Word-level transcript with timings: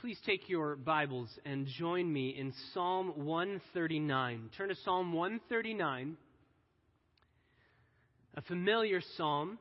Please 0.00 0.18
take 0.24 0.48
your 0.48 0.76
Bibles 0.76 1.28
and 1.44 1.66
join 1.66 2.12
me 2.12 2.28
in 2.38 2.52
Psalm 2.72 3.12
139. 3.16 4.48
Turn 4.56 4.68
to 4.68 4.76
Psalm 4.84 5.12
139, 5.12 6.16
a 8.36 8.42
familiar 8.42 9.00
psalm. 9.16 9.58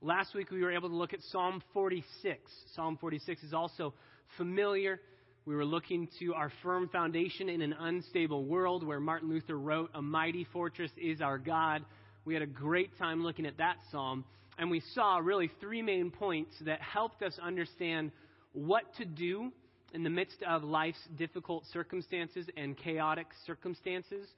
Last 0.00 0.34
week 0.34 0.50
we 0.50 0.62
were 0.62 0.72
able 0.72 0.88
to 0.88 0.94
look 0.94 1.12
at 1.12 1.20
Psalm 1.30 1.62
46. 1.74 2.40
Psalm 2.74 2.96
46 2.98 3.42
is 3.42 3.52
also 3.52 3.92
familiar. 4.38 4.98
We 5.44 5.54
were 5.54 5.66
looking 5.66 6.08
to 6.20 6.32
our 6.32 6.50
firm 6.62 6.88
foundation 6.88 7.50
in 7.50 7.60
an 7.60 7.74
unstable 7.78 8.46
world 8.46 8.82
where 8.82 8.98
Martin 8.98 9.28
Luther 9.28 9.58
wrote, 9.58 9.90
A 9.94 10.00
mighty 10.00 10.46
fortress 10.54 10.90
is 10.96 11.20
our 11.20 11.36
God. 11.36 11.84
We 12.24 12.32
had 12.32 12.42
a 12.42 12.46
great 12.46 12.96
time 12.96 13.22
looking 13.22 13.44
at 13.44 13.58
that 13.58 13.76
psalm, 13.92 14.24
and 14.56 14.70
we 14.70 14.80
saw 14.94 15.18
really 15.18 15.50
three 15.60 15.82
main 15.82 16.10
points 16.10 16.54
that 16.62 16.80
helped 16.80 17.22
us 17.22 17.38
understand 17.42 18.10
what 18.54 18.82
to 18.96 19.04
do 19.04 19.52
in 19.92 20.02
the 20.02 20.10
midst 20.10 20.42
of 20.42 20.64
life's 20.64 21.00
difficult 21.16 21.64
circumstances 21.72 22.46
and 22.56 22.76
chaotic 22.76 23.28
circumstances. 23.46 24.28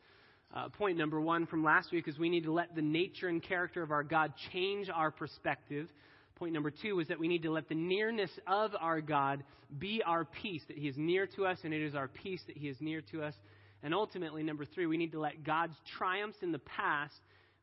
Uh, 0.55 0.69
point 0.69 0.97
number 0.97 1.20
one 1.20 1.47
from 1.47 1.62
last 1.62 1.93
week 1.93 2.09
is 2.09 2.19
we 2.19 2.30
need 2.30 2.45
to 2.45 2.52
let 2.52 2.75
the 2.75 2.83
nature 2.83 3.29
and 3.29 3.43
character 3.43 3.83
of 3.83 3.91
our 3.91 4.03
God 4.03 4.33
change 4.53 4.89
our 4.89 5.11
perspective. 5.11 5.89
Point 6.37 6.55
number 6.55 6.70
two 6.70 7.01
is 7.01 7.09
that 7.09 7.19
we 7.19 7.29
need 7.29 7.42
to 7.42 7.51
let 7.51 7.69
the 7.69 7.75
nearness 7.75 8.30
of 8.47 8.73
our 8.80 9.01
God 9.01 9.42
be 9.79 10.03
our 10.06 10.25
peace, 10.25 10.62
that 10.69 10.79
He 10.79 10.89
is 10.89 10.97
near 10.97 11.27
to 11.37 11.45
us, 11.45 11.59
and 11.65 11.75
it 11.75 11.83
is 11.83 11.95
our 11.95 12.09
peace 12.09 12.41
that 12.47 12.56
He 12.56 12.69
is 12.69 12.77
near 12.80 13.03
to 13.12 13.23
us. 13.23 13.34
And 13.83 13.92
ultimately, 13.92 14.42
number 14.42 14.65
three, 14.65 14.87
we 14.87 14.97
need 14.97 15.12
to 15.12 15.20
let 15.20 15.45
God's 15.45 15.77
triumphs 15.98 16.39
in 16.42 16.53
the 16.53 16.59
past 16.61 17.15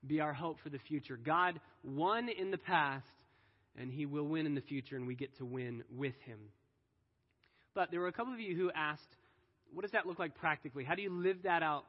be 0.05 0.21
our 0.21 0.33
hope 0.33 0.57
for 0.63 0.69
the 0.69 0.79
future. 0.79 1.17
God 1.17 1.59
won 1.83 2.29
in 2.29 2.51
the 2.51 2.57
past, 2.57 3.07
and 3.77 3.91
He 3.91 4.05
will 4.05 4.27
win 4.27 4.45
in 4.45 4.55
the 4.55 4.61
future, 4.61 4.95
and 4.95 5.07
we 5.07 5.15
get 5.15 5.35
to 5.37 5.45
win 5.45 5.83
with 5.89 6.15
Him. 6.25 6.39
But 7.75 7.91
there 7.91 7.99
were 7.99 8.07
a 8.07 8.13
couple 8.13 8.33
of 8.33 8.39
you 8.39 8.55
who 8.55 8.71
asked, 8.71 9.03
what 9.73 9.81
does 9.81 9.91
that 9.91 10.07
look 10.07 10.17
like 10.17 10.35
practically? 10.35 10.85
How 10.85 10.95
do 10.95 11.01
you 11.01 11.11
live 11.11 11.43
that 11.43 11.61
out 11.61 11.83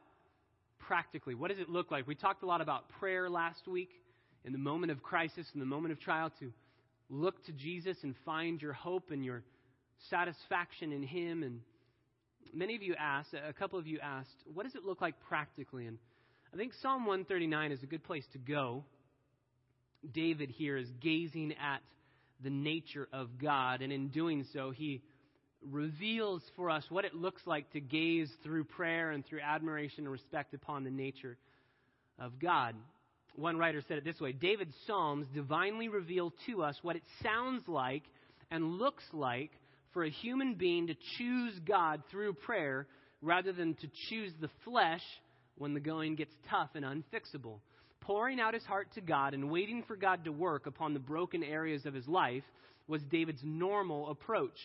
practically? 0.80 1.34
What 1.34 1.48
does 1.48 1.60
it 1.60 1.68
look 1.68 1.92
like? 1.92 2.06
We 2.06 2.16
talked 2.16 2.42
a 2.42 2.46
lot 2.46 2.60
about 2.60 2.88
prayer 2.98 3.30
last 3.30 3.68
week 3.68 3.90
in 4.44 4.52
the 4.52 4.58
moment 4.58 4.90
of 4.90 5.02
crisis, 5.02 5.46
in 5.54 5.60
the 5.60 5.66
moment 5.66 5.92
of 5.92 6.00
trial, 6.00 6.32
to 6.40 6.52
look 7.08 7.44
to 7.46 7.52
Jesus 7.52 7.96
and 8.02 8.14
find 8.24 8.60
your 8.60 8.72
hope 8.72 9.12
and 9.12 9.24
your 9.24 9.44
satisfaction 10.10 10.92
in 10.92 11.04
Him. 11.04 11.44
And 11.44 11.60
many 12.52 12.74
of 12.74 12.82
you 12.82 12.96
asked, 12.98 13.32
a 13.32 13.52
couple 13.52 13.78
of 13.78 13.86
you 13.86 14.00
asked, 14.00 14.34
what 14.52 14.64
does 14.64 14.74
it 14.74 14.84
look 14.84 15.00
like 15.00 15.14
practically? 15.28 15.86
And 15.86 15.98
I 16.52 16.56
think 16.56 16.72
Psalm 16.82 17.06
139 17.06 17.70
is 17.70 17.82
a 17.84 17.86
good 17.86 18.02
place 18.02 18.24
to 18.32 18.38
go. 18.38 18.84
David 20.12 20.50
here 20.50 20.76
is 20.76 20.88
gazing 21.00 21.52
at 21.52 21.80
the 22.42 22.50
nature 22.50 23.08
of 23.12 23.38
God, 23.38 23.82
and 23.82 23.92
in 23.92 24.08
doing 24.08 24.44
so, 24.52 24.70
he 24.70 25.02
reveals 25.70 26.42
for 26.54 26.70
us 26.70 26.84
what 26.88 27.04
it 27.04 27.14
looks 27.14 27.42
like 27.46 27.70
to 27.72 27.80
gaze 27.80 28.30
through 28.42 28.64
prayer 28.64 29.10
and 29.10 29.24
through 29.26 29.40
admiration 29.40 30.04
and 30.04 30.12
respect 30.12 30.54
upon 30.54 30.84
the 30.84 30.90
nature 30.90 31.36
of 32.18 32.38
God. 32.38 32.74
One 33.34 33.58
writer 33.58 33.82
said 33.86 33.98
it 33.98 34.04
this 34.04 34.20
way 34.20 34.32
David's 34.32 34.74
Psalms 34.86 35.26
divinely 35.34 35.88
reveal 35.88 36.32
to 36.46 36.62
us 36.62 36.76
what 36.82 36.96
it 36.96 37.02
sounds 37.22 37.68
like 37.68 38.04
and 38.50 38.78
looks 38.78 39.04
like 39.12 39.50
for 39.92 40.04
a 40.04 40.10
human 40.10 40.54
being 40.54 40.86
to 40.86 40.94
choose 41.18 41.58
God 41.66 42.02
through 42.10 42.34
prayer 42.34 42.86
rather 43.22 43.52
than 43.52 43.74
to 43.74 43.88
choose 44.08 44.32
the 44.40 44.50
flesh 44.64 45.02
when 45.56 45.74
the 45.74 45.80
going 45.80 46.16
gets 46.16 46.34
tough 46.50 46.70
and 46.74 46.84
unfixable. 46.84 47.60
Pouring 48.00 48.40
out 48.40 48.54
his 48.54 48.64
heart 48.64 48.88
to 48.94 49.00
God 49.00 49.34
and 49.34 49.50
waiting 49.50 49.82
for 49.82 49.96
God 49.96 50.24
to 50.24 50.32
work 50.32 50.66
upon 50.66 50.94
the 50.94 51.00
broken 51.00 51.42
areas 51.42 51.86
of 51.86 51.94
his 51.94 52.06
life 52.06 52.44
was 52.86 53.02
David's 53.10 53.42
normal 53.42 54.10
approach 54.10 54.56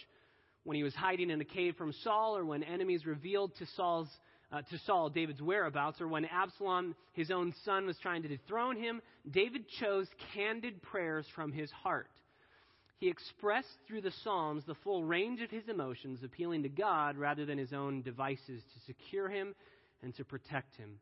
when 0.63 0.77
he 0.77 0.83
was 0.83 0.93
hiding 0.93 1.29
in 1.29 1.41
a 1.41 1.45
cave 1.45 1.75
from 1.75 1.93
Saul, 2.03 2.37
or 2.37 2.45
when 2.45 2.63
enemies 2.63 3.05
revealed 3.05 3.55
to 3.57 3.65
Saul's 3.75 4.09
uh, 4.51 4.61
to 4.61 4.77
Saul 4.85 5.09
David's 5.09 5.41
whereabouts, 5.41 6.01
or 6.01 6.07
when 6.07 6.25
Absalom, 6.25 6.95
his 7.13 7.31
own 7.31 7.53
son, 7.63 7.85
was 7.85 7.97
trying 8.01 8.21
to 8.23 8.27
dethrone 8.27 8.75
him, 8.75 9.01
David 9.29 9.65
chose 9.79 10.07
candid 10.33 10.81
prayers 10.81 11.25
from 11.33 11.51
his 11.51 11.71
heart. 11.71 12.09
He 12.97 13.07
expressed 13.07 13.77
through 13.87 14.01
the 14.01 14.11
Psalms 14.23 14.63
the 14.65 14.75
full 14.83 15.03
range 15.03 15.41
of 15.41 15.49
his 15.49 15.67
emotions, 15.69 16.19
appealing 16.23 16.63
to 16.63 16.69
God 16.69 17.17
rather 17.17 17.45
than 17.45 17.57
his 17.57 17.73
own 17.73 18.01
devices 18.01 18.61
to 18.61 18.85
secure 18.85 19.29
him 19.29 19.55
and 20.03 20.13
to 20.17 20.25
protect 20.25 20.75
him. 20.75 20.99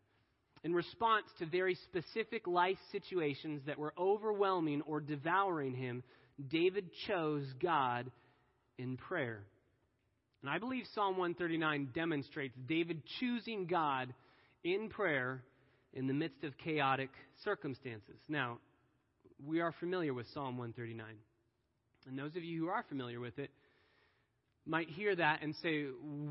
In 0.64 0.74
response 0.74 1.26
to 1.40 1.46
very 1.46 1.76
specific 1.76 2.46
life 2.46 2.78
situations 2.92 3.62
that 3.66 3.80
were 3.80 3.94
overwhelming 3.98 4.82
or 4.82 5.00
devouring 5.00 5.74
him, 5.74 6.04
David 6.50 6.90
chose 7.08 7.46
God 7.62 8.12
in 8.80 8.98
prayer. 8.98 9.44
And 10.42 10.50
I 10.50 10.58
believe 10.58 10.86
Psalm 10.96 11.18
139 11.18 11.90
demonstrates 11.94 12.56
David 12.68 13.04
choosing 13.20 13.68
God 13.68 14.14
in 14.64 14.90
prayer 14.90 15.44
in 15.94 16.08
the 16.08 16.14
midst 16.14 16.44
of 16.44 16.58
chaotic 16.58 17.10
circumstances. 17.44 18.20
Now, 18.30 18.60
we 19.46 19.60
are 19.60 19.74
familiar 19.80 20.14
with 20.14 20.28
Psalm 20.34 20.58
139. 20.58 21.06
And 22.08 22.18
those 22.18 22.36
of 22.36 22.44
you 22.44 22.62
who 22.62 22.70
are 22.70 22.84
familiar 22.88 23.20
with 23.20 23.38
it 23.38 23.52
might 24.66 24.90
hear 24.90 25.16
that 25.16 25.42
and 25.42 25.56
say, 25.62 25.86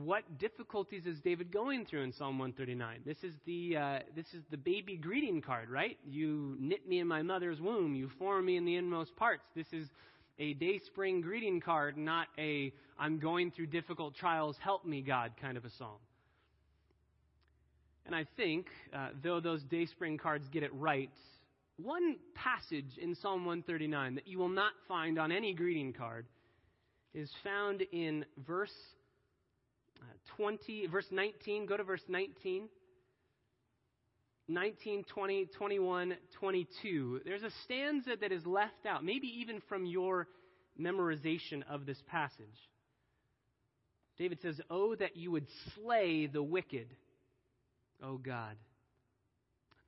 what 0.04 0.38
difficulties 0.38 1.04
is 1.06 1.18
David 1.20 1.52
going 1.52 1.84
through 1.84 2.02
in 2.02 2.12
Psalm 2.12 2.38
139? 2.38 3.00
This 3.04 3.16
is 3.22 3.34
the, 3.46 3.76
uh, 3.76 3.98
this 4.14 4.26
is 4.32 4.42
the 4.50 4.56
baby 4.56 4.96
greeting 4.96 5.42
card, 5.42 5.68
right? 5.68 5.98
You 6.08 6.56
knit 6.58 6.88
me 6.88 7.00
in 7.00 7.08
my 7.08 7.22
mother's 7.22 7.60
womb. 7.60 7.94
You 7.94 8.10
form 8.18 8.46
me 8.46 8.56
in 8.56 8.64
the 8.64 8.76
inmost 8.76 9.14
parts. 9.16 9.42
This 9.54 9.66
is 9.72 9.88
a 10.38 10.54
DaySpring 10.54 11.22
greeting 11.22 11.60
card, 11.60 11.96
not 11.96 12.28
a 12.38 12.72
I'm 12.98 13.18
going 13.18 13.50
through 13.50 13.66
difficult 13.66 14.14
trials, 14.16 14.56
help 14.60 14.84
me, 14.84 15.02
God 15.02 15.32
kind 15.40 15.56
of 15.56 15.64
a 15.64 15.70
psalm. 15.70 15.98
And 18.06 18.14
I 18.14 18.26
think, 18.36 18.66
uh, 18.94 19.10
though 19.22 19.40
those 19.40 19.62
DaySpring 19.64 20.18
cards 20.18 20.46
get 20.50 20.62
it 20.62 20.74
right, 20.74 21.10
one 21.76 22.16
passage 22.34 22.98
in 23.00 23.14
Psalm 23.14 23.44
139 23.44 24.16
that 24.16 24.26
you 24.26 24.38
will 24.38 24.48
not 24.48 24.72
find 24.88 25.18
on 25.18 25.30
any 25.30 25.54
greeting 25.54 25.92
card 25.92 26.26
is 27.14 27.30
found 27.44 27.82
in 27.92 28.24
verse 28.46 28.72
uh, 30.00 30.04
20, 30.36 30.86
verse 30.88 31.06
19. 31.10 31.66
Go 31.66 31.76
to 31.76 31.84
verse 31.84 32.02
19. 32.08 32.68
19, 34.48 35.04
20, 35.04 35.46
21, 35.46 36.14
22, 36.38 37.20
there's 37.24 37.42
a 37.42 37.50
stanza 37.64 38.16
that 38.20 38.32
is 38.32 38.44
left 38.46 38.86
out, 38.86 39.04
maybe 39.04 39.26
even 39.40 39.60
from 39.68 39.84
your 39.84 40.26
memorization 40.80 41.62
of 41.68 41.84
this 41.84 42.02
passage. 42.08 42.46
David 44.18 44.38
says, 44.40 44.60
Oh, 44.70 44.94
that 44.96 45.16
you 45.16 45.30
would 45.30 45.46
slay 45.74 46.26
the 46.26 46.42
wicked, 46.42 46.88
O 48.02 48.16
God. 48.16 48.56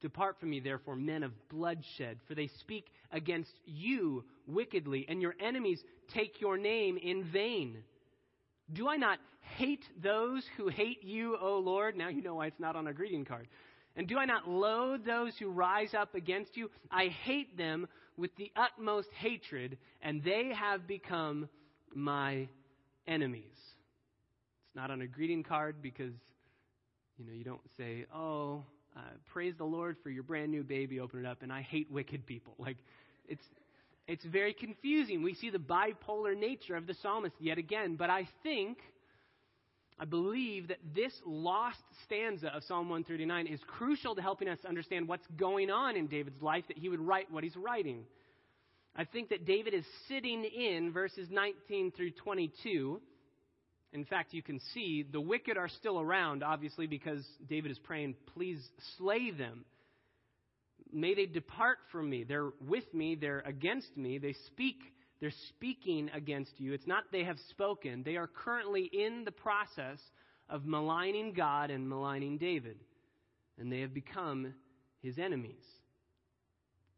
Depart 0.00 0.38
from 0.41 0.50
me, 0.50 0.60
therefore, 0.60 0.97
men 0.97 1.22
of 1.22 1.32
bloodshed, 1.49 2.19
for 2.26 2.34
they 2.34 2.49
speak 2.60 2.87
against 3.12 3.53
you 3.66 4.25
wickedly, 4.47 5.04
and 5.09 5.20
your 5.20 5.34
enemies 5.41 5.82
take 6.15 6.41
your 6.41 6.56
name 6.56 6.97
in 6.97 7.25
vain. 7.25 7.78
Do 8.72 8.88
I 8.88 8.97
not 8.97 9.19
hate 9.56 9.84
those 10.03 10.43
who 10.56 10.69
hate 10.69 11.03
you, 11.03 11.37
O 11.41 11.59
Lord? 11.59 11.97
Now 11.97 12.09
you 12.09 12.22
know 12.22 12.37
why 12.37 12.47
it's 12.47 12.60
not 12.60 12.76
on 12.76 12.87
a 12.87 12.93
greeting 12.93 13.25
card. 13.25 13.49
And 13.96 14.06
do 14.06 14.18
I 14.18 14.24
not 14.24 14.48
loathe 14.48 15.04
those 15.04 15.36
who 15.38 15.50
rise 15.50 15.94
up 15.94 16.14
against 16.14 16.56
you? 16.56 16.70
I 16.90 17.08
hate 17.08 17.56
them 17.56 17.88
with 18.16 18.34
the 18.36 18.52
utmost 18.54 19.08
hatred, 19.18 19.78
and 20.02 20.22
they 20.22 20.52
have 20.54 20.86
become 20.86 21.48
my 21.94 22.48
enemies. 23.06 23.44
It's 23.54 24.76
not 24.76 24.90
on 24.90 25.02
a 25.02 25.06
greeting 25.06 25.42
card 25.42 25.76
because, 25.82 26.12
you 27.18 27.26
know, 27.26 27.32
you 27.32 27.44
don't 27.44 27.60
say, 27.76 28.06
oh, 28.14 28.62
uh, 28.96 29.00
praise 29.32 29.54
the 29.56 29.64
Lord 29.64 29.96
for 30.02 30.10
your 30.10 30.22
brand 30.22 30.50
new 30.50 30.62
baby, 30.62 31.00
open 31.00 31.20
it 31.20 31.26
up, 31.26 31.43
and 31.43 31.52
I 31.52 31.62
hate 31.62 31.90
wicked 31.90 32.26
people. 32.26 32.54
Like, 32.58 32.76
it's, 33.26 33.44
it's 34.06 34.25
very 34.25 34.52
confusing. 34.52 35.22
We 35.22 35.34
see 35.34 35.50
the 35.50 35.58
bipolar 35.58 36.36
nature 36.36 36.76
of 36.76 36.86
the 36.86 36.94
psalmist 36.94 37.34
yet 37.38 37.58
again, 37.58 37.96
but 37.96 38.10
I 38.10 38.28
think 38.43 38.78
I 40.00 40.06
believe 40.06 40.69
that 40.69 40.79
this 40.94 41.12
lost 41.26 41.76
stanza 42.06 42.49
of 42.49 42.64
Psalm 42.64 42.88
139 42.88 43.47
is 43.47 43.61
crucial 43.67 44.14
to 44.14 44.23
helping 44.23 44.49
us 44.49 44.58
understand 44.67 45.06
what's 45.06 45.26
going 45.38 45.69
on 45.69 45.94
in 45.94 46.06
David's 46.06 46.41
life 46.41 46.64
that 46.69 46.79
he 46.79 46.88
would 46.88 47.00
write 47.00 47.31
what 47.31 47.44
he's 47.44 47.55
writing. 47.55 48.05
I 48.97 49.05
think 49.05 49.29
that 49.29 49.44
David 49.44 49.75
is 49.75 49.85
sitting 50.08 50.43
in 50.44 50.91
verses 50.91 51.29
19 51.31 51.93
through 51.93 52.12
22. 52.12 52.99
In 53.93 54.05
fact, 54.06 54.32
you 54.32 54.43
can 54.43 54.58
see 54.73 55.02
the 55.02 55.20
wicked 55.20 55.58
are 55.58 55.69
still 55.69 56.00
around, 56.00 56.43
obviously, 56.43 56.87
because 56.87 57.23
David 57.46 57.70
is 57.70 57.79
praying, 57.79 58.14
please 58.35 58.67
slay 58.96 59.31
them. 59.31 59.67
May 60.91 61.14
they 61.14 61.26
depart 61.26 61.76
from 61.93 62.08
me. 62.08 62.25
They're 62.25 62.50
with 62.67 62.93
me, 62.94 63.17
they're 63.20 63.43
against 63.44 63.94
me, 63.99 64.17
they 64.17 64.35
speak 64.46 64.79
they're 65.20 65.31
speaking 65.31 66.11
against 66.14 66.58
you. 66.58 66.72
It's 66.72 66.87
not 66.87 67.05
they 67.12 67.25
have 67.25 67.38
spoken. 67.50 68.02
They 68.02 68.17
are 68.17 68.26
currently 68.26 68.84
in 68.84 69.25
the 69.25 69.32
process 69.32 70.00
of 70.49 70.64
maligning 70.64 71.32
God 71.32 71.70
and 71.70 71.88
maligning 71.88 72.38
David. 72.38 72.78
And 73.58 73.70
they 73.70 73.81
have 73.81 73.93
become 73.93 74.55
his 75.02 75.19
enemies. 75.19 75.64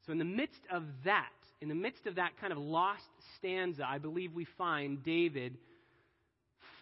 So, 0.07 0.13
in 0.13 0.19
the 0.19 0.25
midst 0.25 0.63
of 0.71 0.85
that, 1.05 1.31
in 1.61 1.69
the 1.69 1.75
midst 1.75 2.07
of 2.07 2.17
that 2.17 2.33
kind 2.41 2.53
of 2.53 2.59
lost 2.59 3.09
stanza, 3.37 3.87
I 3.89 3.99
believe 3.99 4.33
we 4.33 4.47
find 4.57 5.03
David 5.03 5.59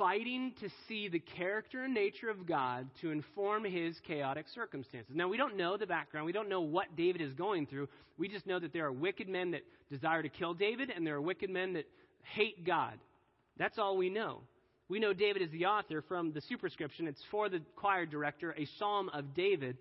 fighting 0.01 0.55
to 0.59 0.71
see 0.89 1.09
the 1.09 1.19
character 1.19 1.85
and 1.85 1.93
nature 1.93 2.31
of 2.31 2.47
God 2.47 2.89
to 3.03 3.11
inform 3.11 3.65
his 3.65 4.01
chaotic 4.07 4.47
circumstances. 4.55 5.13
Now, 5.15 5.29
we 5.29 5.37
don't 5.37 5.59
know 5.59 5.77
the 5.77 5.87
background. 5.87 6.25
We 6.25 6.33
don't 6.33 6.49
know 6.49 6.63
what 6.63 6.97
David 6.97 7.21
is 7.21 7.35
going 7.35 7.67
through. 7.67 7.87
We 8.17 8.27
just 8.27 8.47
know 8.47 8.59
that 8.59 8.73
there 8.73 8.87
are 8.87 8.93
wicked 8.93 9.29
men 9.29 9.51
that 9.51 9.61
desire 9.91 10.23
to 10.23 10.31
kill 10.31 10.55
David, 10.55 10.89
and 10.89 11.07
there 11.07 11.17
are 11.17 11.21
wicked 11.21 11.51
men 11.51 11.75
that 11.75 11.85
hate 12.23 12.65
God. 12.65 12.99
That's 13.59 13.79
all 13.79 13.99
we 13.99 14.09
know. 14.09 14.41
We 14.89 15.01
know 15.01 15.13
David 15.13 15.43
is 15.43 15.51
the 15.51 15.67
author 15.67 16.03
from 16.09 16.33
the 16.33 16.41
superscription. 16.41 17.07
It's 17.07 17.23
for 17.31 17.51
the 17.51 17.61
choir 17.77 18.07
director, 18.07 18.55
a 18.57 18.67
psalm 18.79 19.11
of 19.11 19.35
David. 19.35 19.77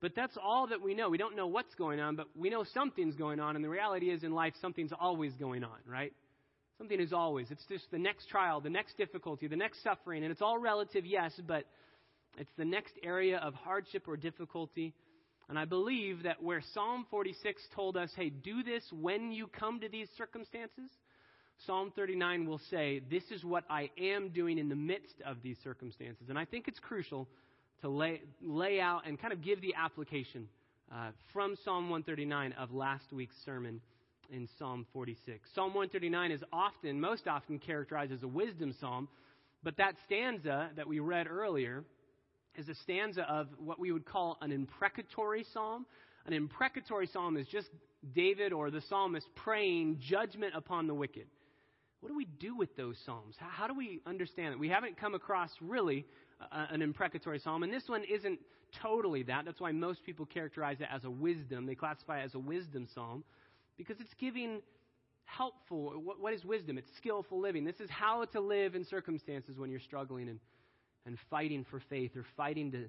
But 0.00 0.14
that's 0.16 0.38
all 0.42 0.68
that 0.68 0.80
we 0.80 0.94
know. 0.94 1.10
We 1.10 1.18
don't 1.18 1.36
know 1.36 1.46
what's 1.46 1.74
going 1.74 2.00
on, 2.00 2.16
but 2.16 2.28
we 2.34 2.48
know 2.48 2.64
something's 2.72 3.16
going 3.16 3.38
on. 3.38 3.54
And 3.54 3.62
the 3.62 3.68
reality 3.68 4.08
is, 4.08 4.22
in 4.22 4.32
life, 4.32 4.54
something's 4.62 4.92
always 4.98 5.34
going 5.34 5.62
on, 5.62 5.76
right? 5.86 6.14
Something 6.78 7.00
is 7.00 7.12
always. 7.12 7.50
It's 7.50 7.64
just 7.68 7.90
the 7.90 7.98
next 7.98 8.28
trial, 8.28 8.60
the 8.60 8.70
next 8.70 8.96
difficulty, 8.96 9.48
the 9.48 9.56
next 9.56 9.82
suffering. 9.82 10.22
And 10.22 10.30
it's 10.30 10.42
all 10.42 10.58
relative, 10.58 11.04
yes, 11.04 11.32
but 11.46 11.64
it's 12.38 12.52
the 12.56 12.64
next 12.64 12.92
area 13.02 13.38
of 13.38 13.54
hardship 13.54 14.06
or 14.06 14.16
difficulty. 14.16 14.94
And 15.48 15.58
I 15.58 15.64
believe 15.64 16.22
that 16.22 16.42
where 16.42 16.62
Psalm 16.74 17.06
46 17.10 17.60
told 17.74 17.96
us, 17.96 18.10
hey, 18.14 18.30
do 18.30 18.62
this 18.62 18.84
when 18.92 19.32
you 19.32 19.48
come 19.48 19.80
to 19.80 19.88
these 19.88 20.08
circumstances, 20.16 20.90
Psalm 21.66 21.92
39 21.96 22.46
will 22.46 22.60
say, 22.70 23.00
This 23.10 23.24
is 23.30 23.44
what 23.44 23.64
I 23.68 23.90
am 23.98 24.28
doing 24.28 24.58
in 24.58 24.68
the 24.68 24.76
midst 24.76 25.14
of 25.26 25.42
these 25.42 25.56
circumstances. 25.64 26.28
And 26.28 26.38
I 26.38 26.44
think 26.44 26.68
it's 26.68 26.78
crucial 26.78 27.28
to 27.82 27.88
lay, 27.88 28.22
lay 28.40 28.80
out 28.80 29.02
and 29.06 29.20
kind 29.20 29.32
of 29.32 29.42
give 29.42 29.60
the 29.60 29.74
application 29.74 30.48
uh, 30.92 31.10
from 31.32 31.56
Psalm 31.64 31.90
139 31.90 32.52
of 32.52 32.72
last 32.72 33.12
week's 33.12 33.34
sermon 33.44 33.80
in 34.30 34.48
Psalm 34.58 34.86
46. 34.92 35.48
Psalm 35.54 35.74
139 35.74 36.30
is 36.32 36.42
often, 36.52 37.00
most 37.00 37.26
often, 37.26 37.58
characterized 37.58 38.12
as 38.12 38.22
a 38.22 38.28
wisdom 38.28 38.74
psalm, 38.80 39.08
but 39.62 39.76
that 39.78 39.94
stanza 40.06 40.70
that 40.76 40.86
we 40.86 40.98
read 40.98 41.26
earlier 41.26 41.84
is 42.56 42.68
a 42.68 42.74
stanza 42.82 43.22
of 43.22 43.48
what 43.58 43.78
we 43.78 43.92
would 43.92 44.04
call 44.04 44.36
an 44.40 44.52
imprecatory 44.52 45.44
psalm. 45.52 45.86
An 46.26 46.32
imprecatory 46.32 47.06
psalm 47.06 47.36
is 47.36 47.46
just 47.48 47.68
David 48.14 48.52
or 48.52 48.70
the 48.70 48.82
psalmist 48.88 49.26
praying 49.34 49.98
judgment 50.00 50.54
upon 50.54 50.86
the 50.86 50.94
wicked. 50.94 51.26
What 52.00 52.10
do 52.10 52.16
we 52.16 52.26
do 52.26 52.56
with 52.56 52.76
those 52.76 52.96
psalms? 53.04 53.34
How, 53.38 53.66
do 53.66 53.74
we 53.74 54.00
understand 54.06 54.52
it? 54.52 54.58
We 54.58 54.68
haven't 54.68 54.96
come 54.96 55.14
across 55.14 55.50
really 55.60 56.06
an 56.52 56.82
imprecatory 56.82 57.40
psalm, 57.40 57.64
and 57.64 57.72
this 57.72 57.88
one 57.88 58.04
isn't 58.04 58.38
totally 58.82 59.24
that. 59.24 59.44
That's 59.44 59.60
why 59.60 59.72
most 59.72 60.04
people 60.04 60.26
characterize 60.26 60.76
it 60.80 60.88
as 60.94 61.04
a 61.04 61.10
wisdom. 61.10 61.66
They 61.66 61.74
classify 61.74 62.20
it 62.20 62.26
as 62.26 62.34
a 62.34 62.38
wisdom 62.38 62.86
psalm 62.94 63.24
because 63.78 63.96
it's 64.00 64.14
giving 64.20 64.60
helpful. 65.24 65.92
What, 66.02 66.20
what 66.20 66.34
is 66.34 66.44
wisdom? 66.44 66.76
It's 66.76 66.90
skillful 66.96 67.40
living. 67.40 67.64
This 67.64 67.80
is 67.80 67.88
how 67.88 68.24
to 68.26 68.40
live 68.40 68.74
in 68.74 68.84
circumstances 68.84 69.58
when 69.58 69.70
you're 69.70 69.80
struggling 69.80 70.28
and, 70.28 70.40
and 71.06 71.16
fighting 71.30 71.64
for 71.70 71.80
faith 71.88 72.16
or 72.16 72.24
fighting 72.36 72.72
to 72.72 72.86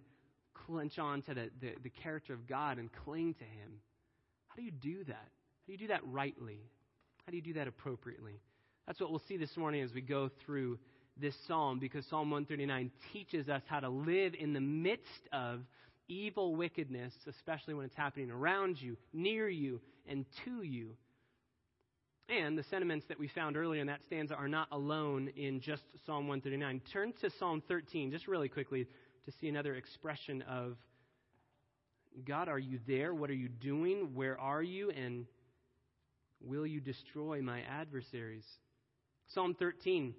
clench 0.66 1.00
on 1.00 1.22
to 1.24 1.34
the, 1.34 1.50
the, 1.62 1.74
the 1.84 1.90
character 1.90 2.34
of 2.34 2.48
God 2.48 2.78
and 2.78 2.90
cling 3.06 3.36
to 3.36 3.44
Him. 3.44 3.80
How 4.48 4.56
do 4.56 4.64
you 4.64 4.72
do 4.72 5.04
that? 5.06 5.16
How 5.16 5.66
do 5.68 5.72
you 5.74 5.78
do 5.78 5.88
that 5.88 6.02
rightly? 6.04 6.60
How 7.26 7.32
do 7.32 7.38
you 7.38 7.44
do 7.44 7.54
that 7.54 7.68
appropriately? 7.68 8.40
That's 8.88 9.00
what 9.00 9.12
we'll 9.12 9.22
see 9.28 9.38
this 9.38 9.56
morning 9.56 9.84
as 9.84 9.94
we 9.94 10.02
go 10.02 10.30
through 10.46 10.80
this 11.16 11.36
psalm, 11.48 11.80
because 11.80 12.06
Psalm 12.08 12.32
139 12.32 12.92
teaches 13.14 13.50
us 13.50 13.62
how 13.68 13.82
to 13.82 13.90
live 13.90 14.34
in 14.40 14.54
the 14.54 14.62
midst 14.62 15.28
of 15.34 15.62
evil 16.10 16.56
wickedness, 16.56 17.14
especially 17.28 17.74
when 17.74 17.86
it's 17.86 17.96
happening 17.96 18.32
around 18.32 18.82
you, 18.82 18.98
near 19.14 19.48
you, 19.48 19.80
and 20.08 20.26
to 20.44 20.64
you. 20.64 20.96
And 22.28 22.58
the 22.58 22.64
sentiments 22.64 23.06
that 23.08 23.18
we 23.18 23.28
found 23.28 23.58
earlier 23.58 23.82
in 23.82 23.88
that 23.88 24.02
stanza 24.06 24.36
are 24.36 24.48
not 24.48 24.68
alone 24.72 25.30
in 25.36 25.62
just 25.62 25.84
Psalm 26.06 26.28
139. 26.28 26.82
Turn 26.92 27.14
to 27.22 27.30
Psalm 27.40 27.64
13, 27.68 28.12
just 28.12 28.28
really 28.28 28.50
quickly, 28.50 28.86
to 29.26 29.32
see 29.40 29.48
another 29.48 29.76
expression 29.76 30.44
of 30.44 30.78
God, 32.26 32.48
are 32.48 32.60
you 32.60 32.80
there? 32.88 33.14
What 33.14 33.30
are 33.30 33.36
you 33.36 33.48
doing? 33.50 34.14
Where 34.14 34.40
are 34.40 34.62
you? 34.62 34.92
And 34.92 35.26
will 36.42 36.66
you 36.66 36.80
destroy 36.80 37.42
my 37.42 37.62
adversaries? 37.62 38.46
Psalm 39.34 39.56
13, 39.58 40.14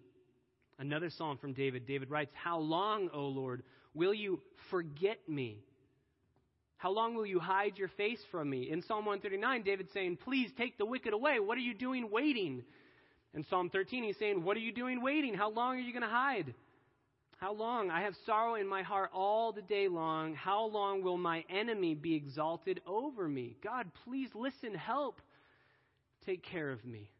another 0.79 1.11
psalm 1.11 1.39
from 1.39 1.53
David. 1.53 1.87
David 1.87 2.11
writes, 2.11 2.33
How 2.35 2.59
long, 2.59 3.09
O 3.13 3.23
Lord, 3.27 3.63
will 3.95 4.15
you 4.15 4.41
forget 4.71 5.19
me? 5.29 5.65
How 6.81 6.91
long 6.91 7.15
will 7.15 7.27
you 7.27 7.39
hide 7.39 7.77
your 7.77 7.89
face 7.89 8.21
from 8.31 8.49
me? 8.49 8.71
In 8.71 8.81
Psalm 8.81 9.05
139, 9.05 9.63
David's 9.65 9.93
saying, 9.93 10.17
Please 10.25 10.51
take 10.57 10.79
the 10.79 10.87
wicked 10.87 11.13
away. 11.13 11.39
What 11.39 11.59
are 11.59 11.61
you 11.61 11.75
doing 11.75 12.11
waiting? 12.11 12.63
In 13.35 13.45
Psalm 13.51 13.69
13, 13.69 14.03
he's 14.03 14.17
saying, 14.17 14.43
What 14.43 14.57
are 14.57 14.61
you 14.61 14.73
doing 14.73 15.03
waiting? 15.03 15.35
How 15.35 15.51
long 15.51 15.77
are 15.77 15.81
you 15.81 15.93
going 15.93 16.05
to 16.05 16.09
hide? 16.09 16.55
How 17.37 17.53
long? 17.53 17.91
I 17.91 18.01
have 18.01 18.15
sorrow 18.25 18.55
in 18.55 18.67
my 18.67 18.83
heart 18.83 19.11
all 19.13 19.53
the 19.53 19.61
day 19.61 19.89
long. 19.89 20.35
How 20.35 20.65
long 20.65 21.03
will 21.03 21.19
my 21.19 21.45
enemy 21.51 21.95
be 21.95 22.15
exalted 22.15 22.81
over 22.87 23.29
me? 23.29 23.59
God, 23.63 23.87
please 24.07 24.31
listen, 24.35 24.75
help. 24.75 25.21
Take 26.25 26.43
care 26.43 26.71
of 26.71 26.83
me. 26.87 27.11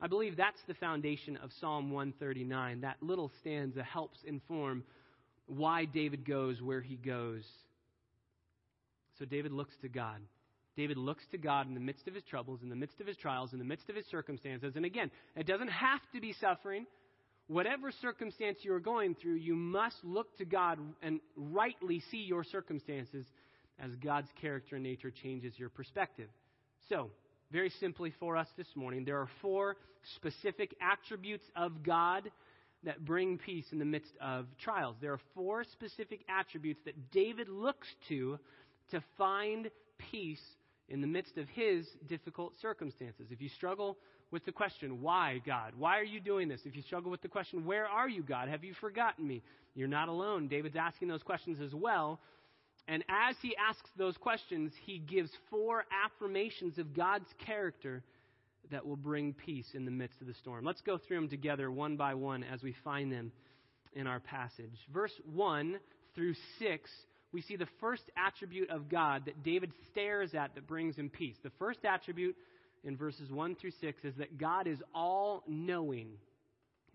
I 0.00 0.06
believe 0.06 0.38
that's 0.38 0.62
the 0.66 0.74
foundation 0.74 1.36
of 1.36 1.50
Psalm 1.60 1.90
139. 1.90 2.80
That 2.80 2.96
little 3.02 3.30
stanza 3.40 3.82
helps 3.82 4.20
inform 4.26 4.84
why 5.44 5.84
David 5.84 6.24
goes 6.24 6.62
where 6.62 6.80
he 6.80 6.96
goes. 6.96 7.44
So 9.18 9.24
David 9.24 9.52
looks 9.52 9.74
to 9.82 9.88
God. 9.88 10.20
David 10.76 10.96
looks 10.96 11.24
to 11.32 11.38
God 11.38 11.66
in 11.68 11.74
the 11.74 11.80
midst 11.80 12.08
of 12.08 12.14
his 12.14 12.24
troubles, 12.24 12.60
in 12.62 12.70
the 12.70 12.76
midst 12.76 13.00
of 13.00 13.06
his 13.06 13.16
trials, 13.16 13.52
in 13.52 13.58
the 13.58 13.64
midst 13.64 13.90
of 13.90 13.96
his 13.96 14.06
circumstances. 14.06 14.74
And 14.74 14.86
again, 14.86 15.10
it 15.36 15.46
doesn't 15.46 15.68
have 15.68 16.00
to 16.14 16.20
be 16.20 16.32
suffering. 16.40 16.86
Whatever 17.46 17.92
circumstance 18.00 18.58
you 18.62 18.72
are 18.72 18.80
going 18.80 19.14
through, 19.14 19.34
you 19.34 19.54
must 19.54 19.96
look 20.02 20.38
to 20.38 20.46
God 20.46 20.78
and 21.02 21.20
rightly 21.36 22.02
see 22.10 22.22
your 22.22 22.44
circumstances 22.44 23.26
as 23.78 23.90
God's 23.96 24.28
character 24.40 24.76
and 24.76 24.84
nature 24.84 25.10
changes 25.10 25.52
your 25.58 25.68
perspective. 25.68 26.28
So, 26.88 27.10
very 27.50 27.70
simply 27.80 28.14
for 28.18 28.36
us 28.36 28.48
this 28.56 28.68
morning, 28.74 29.04
there 29.04 29.18
are 29.18 29.28
four 29.42 29.76
specific 30.16 30.74
attributes 30.80 31.44
of 31.54 31.82
God 31.82 32.30
that 32.84 33.04
bring 33.04 33.38
peace 33.38 33.66
in 33.72 33.78
the 33.78 33.84
midst 33.84 34.12
of 34.20 34.46
trials. 34.58 34.96
There 35.00 35.12
are 35.12 35.20
four 35.34 35.64
specific 35.64 36.24
attributes 36.28 36.80
that 36.84 37.10
David 37.10 37.48
looks 37.48 37.86
to 38.08 38.38
to 38.92 39.02
find 39.18 39.70
peace 40.10 40.42
in 40.88 41.00
the 41.00 41.06
midst 41.06 41.36
of 41.38 41.48
his 41.48 41.86
difficult 42.08 42.52
circumstances. 42.60 43.26
If 43.30 43.40
you 43.40 43.48
struggle 43.48 43.98
with 44.30 44.44
the 44.44 44.52
question, 44.52 45.02
why, 45.02 45.42
God? 45.44 45.72
Why 45.76 45.98
are 45.98 46.04
you 46.04 46.20
doing 46.20 46.48
this? 46.48 46.60
If 46.64 46.76
you 46.76 46.82
struggle 46.82 47.10
with 47.10 47.22
the 47.22 47.28
question, 47.28 47.64
where 47.64 47.86
are 47.86 48.08
you, 48.08 48.22
God? 48.22 48.48
Have 48.48 48.64
you 48.64 48.74
forgotten 48.80 49.26
me? 49.26 49.42
You're 49.74 49.88
not 49.88 50.08
alone. 50.08 50.48
David's 50.48 50.76
asking 50.76 51.08
those 51.08 51.22
questions 51.22 51.58
as 51.60 51.74
well. 51.74 52.20
And 52.88 53.04
as 53.08 53.36
he 53.42 53.54
asks 53.56 53.88
those 53.96 54.16
questions, 54.16 54.72
he 54.84 54.98
gives 54.98 55.30
four 55.50 55.84
affirmations 56.04 56.78
of 56.78 56.94
God's 56.94 57.28
character 57.44 58.02
that 58.70 58.84
will 58.86 58.96
bring 58.96 59.34
peace 59.34 59.68
in 59.74 59.84
the 59.84 59.90
midst 59.90 60.20
of 60.20 60.26
the 60.26 60.34
storm. 60.34 60.64
Let's 60.64 60.80
go 60.80 60.98
through 60.98 61.20
them 61.20 61.28
together 61.28 61.70
one 61.70 61.96
by 61.96 62.14
one 62.14 62.42
as 62.42 62.62
we 62.62 62.74
find 62.84 63.12
them 63.12 63.32
in 63.92 64.06
our 64.06 64.20
passage. 64.20 64.72
Verse 64.92 65.12
1 65.32 65.78
through 66.14 66.34
6, 66.58 66.90
we 67.32 67.42
see 67.42 67.56
the 67.56 67.68
first 67.80 68.02
attribute 68.16 68.70
of 68.70 68.88
God 68.88 69.24
that 69.26 69.42
David 69.42 69.72
stares 69.90 70.34
at 70.34 70.54
that 70.54 70.66
brings 70.66 70.96
him 70.96 71.08
peace. 71.08 71.36
The 71.42 71.52
first 71.58 71.84
attribute 71.84 72.36
in 72.84 72.96
verses 72.96 73.30
1 73.30 73.56
through 73.56 73.72
6 73.80 74.04
is 74.04 74.14
that 74.16 74.38
God 74.38 74.66
is 74.66 74.78
all 74.94 75.42
knowing. 75.46 76.08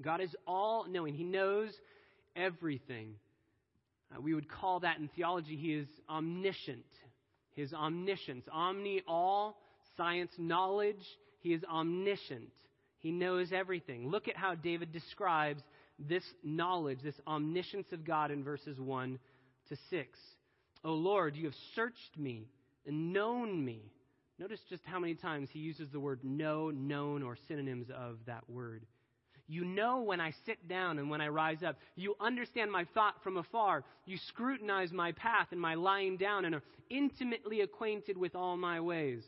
God 0.02 0.22
is 0.22 0.36
all 0.46 0.86
knowing, 0.88 1.14
He 1.16 1.24
knows 1.24 1.72
everything. 2.36 3.16
Uh, 4.16 4.22
we 4.22 4.34
would 4.34 4.50
call 4.50 4.82
that 4.82 5.00
in 5.00 5.10
theology, 5.16 5.56
he 5.56 5.74
is 5.74 5.88
omniscient. 6.10 6.86
His 7.56 7.74
omniscience, 7.74 8.46
omni, 8.52 9.02
all, 9.08 9.58
science, 9.98 10.32
knowledge. 10.38 11.04
He 11.40 11.54
is 11.54 11.64
omniscient. 11.64 12.52
He 13.00 13.12
knows 13.12 13.52
everything. 13.52 14.10
Look 14.10 14.28
at 14.28 14.38
how 14.38 14.56
David 14.56 14.92
describes 14.92 15.62
this 16.00 16.24
knowledge, 16.44 17.00
this 17.04 17.20
omniscience 17.28 17.88
of 17.92 18.06
God 18.06 18.32
in 18.32 18.44
verses 18.44 18.80
1 18.80 19.18
to 19.70 19.78
6. 19.90 20.20
O 20.84 20.94
Lord, 20.94 21.36
you 21.36 21.46
have 21.46 21.56
searched 21.76 22.18
me 22.18 22.48
and 22.86 23.14
known 23.14 23.64
me. 23.64 23.92
Notice 24.40 24.60
just 24.70 24.84
how 24.86 25.00
many 25.00 25.16
times 25.16 25.50
he 25.52 25.60
uses 25.60 25.90
the 25.90 26.00
word 26.00 26.24
know, 26.24 26.70
known, 26.70 27.24
or 27.24 27.36
synonyms 27.48 27.88
of 27.90 28.18
that 28.28 28.48
word. 28.50 28.86
You 29.48 29.64
know 29.64 30.02
when 30.02 30.20
I 30.20 30.34
sit 30.46 30.68
down 30.68 31.00
and 31.00 31.10
when 31.10 31.22
I 31.22 31.30
rise 31.30 31.64
up. 31.64 31.78
You 31.96 32.16
understand 32.20 32.72
my 32.72 32.86
thought 32.94 33.24
from 33.24 33.38
afar. 33.38 33.84
You 34.06 34.18
scrutinize 34.28 34.92
my 34.92 35.14
path 35.14 35.48
and 35.52 35.60
my 35.60 35.76
lying 35.76 36.18
down 36.18 36.46
and 36.46 36.54
are 36.54 36.64
intimately 36.90 37.62
acquainted 37.62 38.18
with 38.18 38.36
all 38.36 38.58
my 38.58 38.82
ways. 38.82 39.24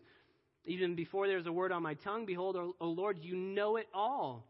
Even 0.65 0.93
before 0.93 1.27
there's 1.27 1.48
a 1.48 1.51
word 1.51 1.72
on 1.72 1.81
my 1.81 1.93
tongue, 1.93 2.25
behold, 2.25 2.58
O, 2.58 2.75
Lord, 2.86 3.17
you 3.22 3.36
know 3.36 3.77
it 3.77 3.88
all. 3.93 4.46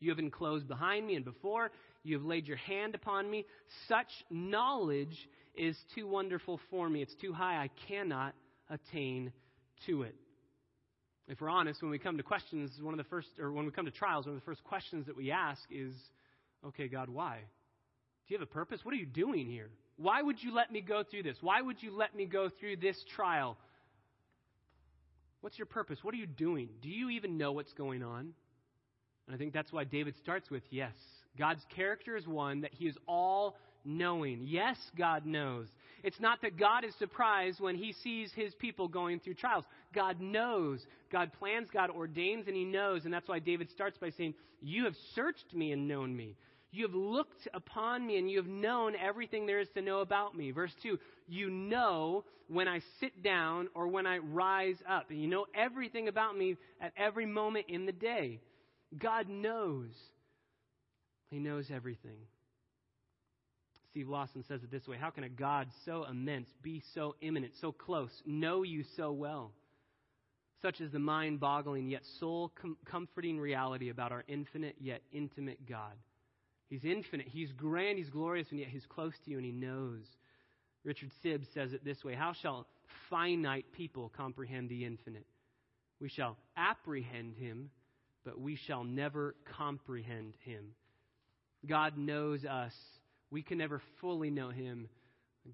You 0.00 0.10
have 0.10 0.18
enclosed 0.18 0.66
behind 0.66 1.06
me 1.06 1.14
and 1.14 1.24
before. 1.24 1.70
You 2.02 2.16
have 2.16 2.24
laid 2.24 2.46
your 2.46 2.56
hand 2.56 2.94
upon 2.94 3.30
me. 3.30 3.44
Such 3.88 4.08
knowledge 4.30 5.28
is 5.54 5.76
too 5.94 6.06
wonderful 6.06 6.60
for 6.70 6.88
me. 6.88 7.02
It's 7.02 7.14
too 7.20 7.32
high. 7.32 7.56
I 7.56 7.70
cannot 7.86 8.34
attain 8.70 9.32
to 9.86 10.02
it 10.02 10.14
if 11.30 11.40
we're 11.40 11.48
honest, 11.48 11.80
when 11.80 11.92
we 11.92 11.98
come 12.00 12.16
to 12.16 12.24
questions, 12.24 12.72
one 12.82 12.92
of 12.92 12.98
the 12.98 13.08
first, 13.08 13.28
or 13.38 13.52
when 13.52 13.64
we 13.64 13.70
come 13.70 13.84
to 13.84 13.92
trials, 13.92 14.26
one 14.26 14.34
of 14.34 14.40
the 14.40 14.44
first 14.44 14.64
questions 14.64 15.06
that 15.06 15.16
we 15.16 15.30
ask 15.30 15.62
is, 15.70 15.94
Okay, 16.66 16.88
God, 16.88 17.08
why? 17.08 17.36
Do 17.36 18.34
you 18.34 18.38
have 18.38 18.46
a 18.46 18.50
purpose? 18.50 18.80
What 18.82 18.92
are 18.92 18.98
you 18.98 19.06
doing 19.06 19.46
here? 19.46 19.70
Why 19.96 20.20
would 20.20 20.42
you 20.42 20.52
let 20.52 20.72
me 20.72 20.80
go 20.80 21.04
through 21.08 21.22
this? 21.22 21.36
Why 21.40 21.62
would 21.62 21.82
you 21.82 21.96
let 21.96 22.14
me 22.16 22.26
go 22.26 22.50
through 22.58 22.76
this 22.76 22.96
trial? 23.14 23.56
What's 25.40 25.56
your 25.56 25.66
purpose? 25.66 25.98
What 26.02 26.14
are 26.14 26.18
you 26.18 26.26
doing? 26.26 26.68
Do 26.82 26.88
you 26.90 27.10
even 27.10 27.38
know 27.38 27.52
what's 27.52 27.72
going 27.74 28.02
on? 28.02 28.32
And 29.26 29.34
I 29.34 29.38
think 29.38 29.52
that's 29.52 29.72
why 29.72 29.84
David 29.84 30.14
starts 30.22 30.50
with 30.50 30.64
yes. 30.68 30.92
God's 31.40 31.64
character 31.74 32.18
is 32.18 32.26
one 32.26 32.60
that 32.60 32.74
he 32.74 32.86
is 32.86 32.98
all 33.08 33.56
knowing. 33.82 34.42
Yes, 34.44 34.76
God 34.96 35.24
knows. 35.24 35.68
It's 36.04 36.20
not 36.20 36.42
that 36.42 36.58
God 36.58 36.84
is 36.84 36.94
surprised 36.98 37.60
when 37.60 37.76
he 37.76 37.94
sees 38.04 38.30
his 38.34 38.54
people 38.56 38.88
going 38.88 39.20
through 39.20 39.34
trials. 39.34 39.64
God 39.94 40.20
knows. 40.20 40.84
God 41.10 41.32
plans, 41.38 41.70
God 41.72 41.88
ordains, 41.88 42.46
and 42.46 42.54
he 42.54 42.64
knows. 42.64 43.06
And 43.06 43.14
that's 43.14 43.26
why 43.26 43.38
David 43.38 43.70
starts 43.70 43.96
by 43.96 44.10
saying, 44.10 44.34
You 44.60 44.84
have 44.84 44.92
searched 45.14 45.54
me 45.54 45.72
and 45.72 45.88
known 45.88 46.14
me. 46.14 46.36
You 46.72 46.86
have 46.86 46.94
looked 46.94 47.48
upon 47.54 48.06
me 48.06 48.18
and 48.18 48.30
you 48.30 48.36
have 48.36 48.46
known 48.46 48.94
everything 48.94 49.46
there 49.46 49.60
is 49.60 49.68
to 49.74 49.80
know 49.80 50.00
about 50.00 50.36
me. 50.36 50.50
Verse 50.50 50.74
2 50.82 50.98
You 51.26 51.48
know 51.48 52.24
when 52.48 52.68
I 52.68 52.82
sit 53.00 53.22
down 53.22 53.68
or 53.74 53.88
when 53.88 54.06
I 54.06 54.18
rise 54.18 54.76
up. 54.86 55.08
And 55.08 55.18
you 55.18 55.26
know 55.26 55.46
everything 55.54 56.08
about 56.08 56.36
me 56.36 56.56
at 56.82 56.92
every 56.98 57.24
moment 57.24 57.66
in 57.70 57.86
the 57.86 57.92
day. 57.92 58.40
God 58.98 59.30
knows. 59.30 59.88
He 61.30 61.38
knows 61.38 61.70
everything. 61.70 62.18
Steve 63.90 64.08
Lawson 64.08 64.44
says 64.46 64.62
it 64.62 64.70
this 64.70 64.86
way 64.86 64.96
How 64.96 65.10
can 65.10 65.24
a 65.24 65.28
God 65.28 65.68
so 65.84 66.04
immense, 66.04 66.48
be 66.62 66.82
so 66.94 67.16
imminent, 67.20 67.52
so 67.60 67.72
close, 67.72 68.10
know 68.26 68.62
you 68.62 68.84
so 68.96 69.12
well? 69.12 69.52
Such 70.62 70.80
is 70.80 70.92
the 70.92 70.98
mind 70.98 71.40
boggling 71.40 71.88
yet 71.88 72.02
soul 72.18 72.52
com- 72.60 72.76
comforting 72.84 73.40
reality 73.40 73.88
about 73.88 74.12
our 74.12 74.24
infinite 74.28 74.76
yet 74.78 75.02
intimate 75.12 75.66
God. 75.66 75.94
He's 76.68 76.84
infinite, 76.84 77.26
He's 77.28 77.52
grand, 77.52 77.98
He's 77.98 78.10
glorious, 78.10 78.48
and 78.50 78.60
yet 78.60 78.68
He's 78.68 78.86
close 78.86 79.14
to 79.24 79.30
you 79.30 79.38
and 79.38 79.46
He 79.46 79.52
knows. 79.52 80.04
Richard 80.84 81.10
Sibbes 81.24 81.52
says 81.52 81.72
it 81.72 81.84
this 81.84 82.04
way 82.04 82.14
How 82.14 82.32
shall 82.32 82.66
finite 83.08 83.66
people 83.72 84.12
comprehend 84.16 84.68
the 84.68 84.84
infinite? 84.84 85.26
We 86.00 86.08
shall 86.08 86.36
apprehend 86.56 87.36
Him, 87.36 87.70
but 88.24 88.38
we 88.38 88.56
shall 88.56 88.84
never 88.84 89.34
comprehend 89.56 90.34
Him. 90.44 90.74
God 91.66 91.96
knows 91.96 92.44
us 92.44 92.72
we 93.30 93.42
can 93.42 93.58
never 93.58 93.80
fully 94.00 94.30
know 94.30 94.50
Him. 94.50 94.88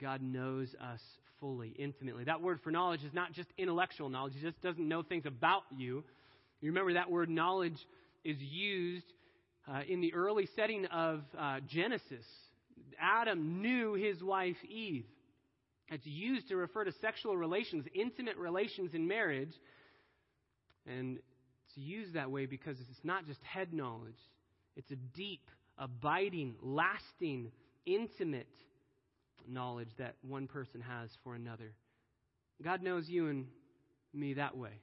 God 0.00 0.22
knows 0.22 0.74
us 0.80 1.00
fully, 1.40 1.74
intimately. 1.78 2.24
That 2.24 2.40
word 2.40 2.60
for 2.64 2.70
knowledge 2.70 3.04
is 3.04 3.12
not 3.12 3.32
just 3.32 3.48
intellectual 3.58 4.08
knowledge, 4.08 4.34
He 4.34 4.40
just 4.40 4.60
doesn't 4.62 4.88
know 4.88 5.02
things 5.02 5.26
about 5.26 5.62
you. 5.76 6.04
You 6.60 6.70
remember 6.70 6.94
that 6.94 7.10
word 7.10 7.28
knowledge 7.28 7.76
is 8.24 8.38
used 8.40 9.04
uh, 9.68 9.82
in 9.88 10.00
the 10.00 10.14
early 10.14 10.48
setting 10.56 10.86
of 10.86 11.22
uh, 11.38 11.60
Genesis. 11.68 12.24
Adam 13.00 13.60
knew 13.60 13.94
his 13.94 14.22
wife 14.22 14.56
Eve. 14.68 15.04
It's 15.88 16.06
used 16.06 16.48
to 16.48 16.56
refer 16.56 16.84
to 16.84 16.92
sexual 17.00 17.36
relations, 17.36 17.84
intimate 17.94 18.36
relations 18.36 18.94
in 18.94 19.06
marriage. 19.06 19.52
And 20.86 21.18
it's 21.18 21.76
used 21.76 22.14
that 22.14 22.30
way 22.30 22.46
because 22.46 22.76
it's 22.80 23.04
not 23.04 23.26
just 23.26 23.40
head 23.42 23.72
knowledge, 23.72 24.18
it's 24.76 24.90
a 24.90 24.96
deep, 24.96 25.48
abiding, 25.78 26.56
lasting 26.62 27.50
intimate 27.84 28.48
knowledge 29.48 29.90
that 29.98 30.16
one 30.22 30.46
person 30.46 30.80
has 30.80 31.10
for 31.22 31.34
another. 31.34 31.72
God 32.62 32.82
knows 32.82 33.08
you 33.08 33.28
and 33.28 33.46
me 34.12 34.34
that 34.34 34.56
way. 34.56 34.80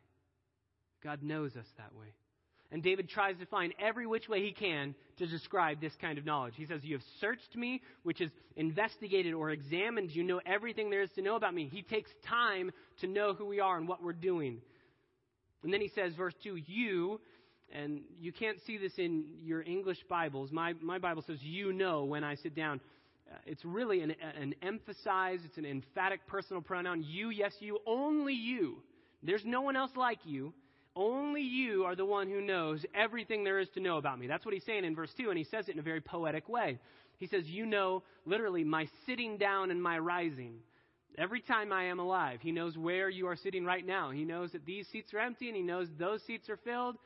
God 1.03 1.23
knows 1.23 1.55
us 1.55 1.65
that 1.77 1.93
way. 1.93 2.13
And 2.71 2.81
David 2.81 3.07
tries 3.07 3.37
to 3.37 3.45
find 3.45 3.71
every 3.79 4.07
which 4.07 4.27
way 4.27 4.43
he 4.43 4.51
can 4.51 4.95
to 5.17 5.27
describe 5.27 5.79
this 5.79 5.93
kind 6.01 6.17
of 6.17 6.25
knowledge. 6.25 6.55
He 6.57 6.65
says, 6.65 6.79
You 6.83 6.95
have 6.95 7.05
searched 7.21 7.55
me, 7.55 7.81
which 8.01 8.19
is 8.19 8.31
investigated 8.55 9.33
or 9.33 9.51
examined. 9.51 10.09
You 10.09 10.23
know 10.23 10.41
everything 10.43 10.89
there 10.89 11.03
is 11.03 11.11
to 11.11 11.21
know 11.21 11.35
about 11.35 11.53
me. 11.53 11.69
He 11.71 11.83
takes 11.83 12.09
time 12.27 12.71
to 13.01 13.07
know 13.07 13.35
who 13.35 13.45
we 13.45 13.59
are 13.59 13.77
and 13.77 13.87
what 13.87 14.01
we're 14.01 14.13
doing. 14.13 14.59
And 15.63 15.71
then 15.71 15.81
he 15.81 15.91
says, 15.93 16.15
verse 16.15 16.33
2, 16.43 16.55
You, 16.55 17.21
and 17.73 18.01
you 18.21 18.31
can't 18.31 18.59
see 18.65 18.77
this 18.77 18.93
in 18.97 19.25
your 19.43 19.63
English 19.63 19.97
Bibles. 20.07 20.51
My, 20.51 20.73
my 20.81 20.99
Bible 20.99 21.23
says, 21.25 21.39
You 21.41 21.73
know 21.73 22.05
when 22.05 22.23
I 22.23 22.35
sit 22.35 22.55
down. 22.55 22.79
Uh, 23.31 23.35
it's 23.45 23.65
really 23.65 24.01
an, 24.01 24.13
an 24.39 24.53
emphasized, 24.61 25.43
it's 25.45 25.57
an 25.57 25.65
emphatic 25.65 26.25
personal 26.27 26.61
pronoun. 26.61 27.03
You, 27.07 27.29
yes, 27.29 27.53
you, 27.59 27.79
only 27.87 28.33
you. 28.33 28.77
There's 29.23 29.43
no 29.45 29.61
one 29.61 29.75
else 29.75 29.91
like 29.95 30.19
you. 30.25 30.53
Only 30.95 31.41
you 31.41 31.85
are 31.85 31.95
the 31.95 32.05
one 32.05 32.29
who 32.29 32.41
knows 32.41 32.85
everything 32.93 33.43
there 33.43 33.59
is 33.59 33.69
to 33.69 33.79
know 33.79 33.97
about 33.97 34.19
me. 34.19 34.27
That's 34.27 34.45
what 34.45 34.53
he's 34.53 34.65
saying 34.65 34.85
in 34.85 34.95
verse 34.95 35.11
2, 35.17 35.29
and 35.29 35.37
he 35.37 35.45
says 35.45 35.67
it 35.67 35.71
in 35.71 35.79
a 35.79 35.83
very 35.83 36.01
poetic 36.01 36.47
way. 36.47 36.77
He 37.17 37.25
says, 37.25 37.45
You 37.45 37.65
know, 37.65 38.03
literally, 38.25 38.63
my 38.63 38.87
sitting 39.07 39.37
down 39.37 39.71
and 39.71 39.81
my 39.81 39.97
rising. 39.97 40.55
Every 41.17 41.41
time 41.41 41.71
I 41.71 41.85
am 41.85 41.99
alive, 41.99 42.39
he 42.41 42.51
knows 42.51 42.77
where 42.77 43.09
you 43.09 43.27
are 43.27 43.35
sitting 43.35 43.65
right 43.65 43.85
now. 43.85 44.11
He 44.11 44.25
knows 44.25 44.51
that 44.51 44.65
these 44.65 44.87
seats 44.91 45.13
are 45.13 45.19
empty, 45.19 45.47
and 45.47 45.55
he 45.55 45.63
knows 45.63 45.87
those 45.97 46.21
seats 46.23 46.49
are 46.49 46.57
filled, 46.57 46.97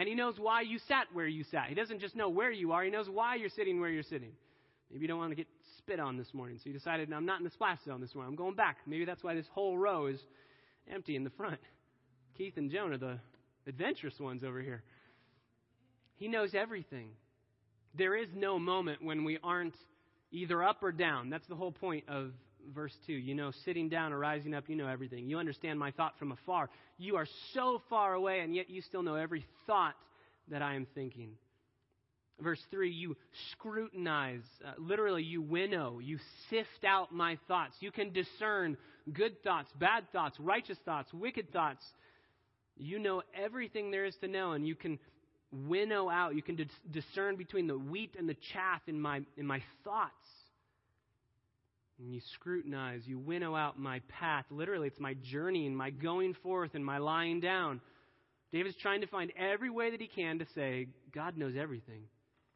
and 0.00 0.08
he 0.08 0.14
knows 0.14 0.36
why 0.38 0.62
you 0.62 0.78
sat 0.88 1.08
where 1.12 1.26
you 1.26 1.44
sat. 1.44 1.66
He 1.68 1.74
doesn't 1.74 2.00
just 2.00 2.16
know 2.16 2.30
where 2.30 2.50
you 2.50 2.72
are, 2.72 2.82
he 2.82 2.90
knows 2.90 3.10
why 3.10 3.34
you're 3.34 3.50
sitting 3.50 3.80
where 3.80 3.90
you're 3.90 4.02
sitting. 4.02 4.32
Maybe 4.90 5.02
you 5.02 5.08
don't 5.08 5.18
want 5.18 5.30
to 5.30 5.36
get 5.36 5.46
spit 5.76 6.00
on 6.00 6.16
this 6.16 6.32
morning, 6.32 6.56
so 6.56 6.70
you 6.70 6.72
decided, 6.72 7.12
I'm 7.12 7.26
not 7.26 7.38
in 7.38 7.44
the 7.44 7.50
splash 7.50 7.80
zone 7.84 8.00
this 8.00 8.14
morning. 8.14 8.30
I'm 8.30 8.36
going 8.36 8.54
back. 8.54 8.78
Maybe 8.86 9.04
that's 9.04 9.22
why 9.22 9.34
this 9.34 9.44
whole 9.52 9.76
row 9.76 10.06
is 10.06 10.18
empty 10.90 11.16
in 11.16 11.22
the 11.22 11.30
front. 11.30 11.60
Keith 12.38 12.54
and 12.56 12.70
Joan 12.70 12.94
are 12.94 12.98
the 12.98 13.18
adventurous 13.66 14.18
ones 14.18 14.42
over 14.42 14.62
here. 14.62 14.82
He 16.16 16.28
knows 16.28 16.54
everything. 16.54 17.10
There 17.94 18.16
is 18.16 18.28
no 18.34 18.58
moment 18.58 19.04
when 19.04 19.22
we 19.24 19.38
aren't 19.44 19.76
either 20.32 20.62
up 20.62 20.82
or 20.82 20.92
down. 20.92 21.28
That's 21.28 21.46
the 21.46 21.56
whole 21.56 21.72
point 21.72 22.04
of 22.08 22.32
verse 22.74 22.94
2. 23.06 23.12
You 23.12 23.34
know, 23.34 23.50
sitting 23.64 23.88
down 23.88 24.12
or 24.12 24.18
rising 24.18 24.54
up, 24.54 24.64
you 24.68 24.76
know 24.76 24.86
everything. 24.86 25.28
You 25.28 25.38
understand 25.38 25.78
my 25.78 25.90
thought 25.90 26.18
from 26.18 26.32
afar. 26.32 26.70
You 26.98 27.16
are 27.16 27.26
so 27.54 27.82
far 27.88 28.14
away, 28.14 28.40
and 28.40 28.54
yet 28.54 28.70
you 28.70 28.82
still 28.82 29.02
know 29.02 29.14
every 29.14 29.44
thought 29.66 29.94
that 30.48 30.62
I 30.62 30.74
am 30.74 30.86
thinking. 30.94 31.32
Verse 32.40 32.60
3, 32.70 32.90
you 32.90 33.16
scrutinize, 33.52 34.40
uh, 34.66 34.72
literally, 34.78 35.22
you 35.22 35.42
winnow, 35.42 35.98
you 35.98 36.18
sift 36.48 36.84
out 36.86 37.12
my 37.12 37.38
thoughts. 37.48 37.74
You 37.80 37.90
can 37.90 38.12
discern 38.12 38.78
good 39.12 39.42
thoughts, 39.42 39.70
bad 39.78 40.04
thoughts, 40.12 40.38
righteous 40.40 40.78
thoughts, 40.84 41.12
wicked 41.12 41.52
thoughts. 41.52 41.84
You 42.76 42.98
know 42.98 43.22
everything 43.34 43.90
there 43.90 44.06
is 44.06 44.16
to 44.22 44.28
know, 44.28 44.52
and 44.52 44.66
you 44.66 44.74
can 44.74 44.98
winnow 45.52 46.08
out, 46.08 46.34
you 46.34 46.42
can 46.42 46.56
dis- 46.56 46.68
discern 46.90 47.36
between 47.36 47.66
the 47.66 47.76
wheat 47.76 48.14
and 48.18 48.28
the 48.28 48.36
chaff 48.52 48.80
in 48.86 49.00
my, 49.00 49.20
in 49.36 49.46
my 49.46 49.62
thoughts. 49.84 50.14
And 52.00 52.14
you 52.14 52.20
scrutinize, 52.34 53.02
you 53.04 53.18
winnow 53.18 53.54
out 53.54 53.78
my 53.78 54.00
path. 54.08 54.46
Literally, 54.50 54.88
it's 54.88 54.98
my 54.98 55.14
journeying, 55.30 55.74
my 55.74 55.90
going 55.90 56.34
forth, 56.42 56.70
and 56.74 56.84
my 56.84 56.96
lying 56.96 57.40
down. 57.40 57.82
David's 58.52 58.76
trying 58.80 59.02
to 59.02 59.06
find 59.06 59.30
every 59.38 59.68
way 59.68 59.90
that 59.90 60.00
he 60.00 60.06
can 60.06 60.38
to 60.38 60.46
say, 60.54 60.88
God 61.14 61.36
knows 61.36 61.54
everything. 61.60 62.04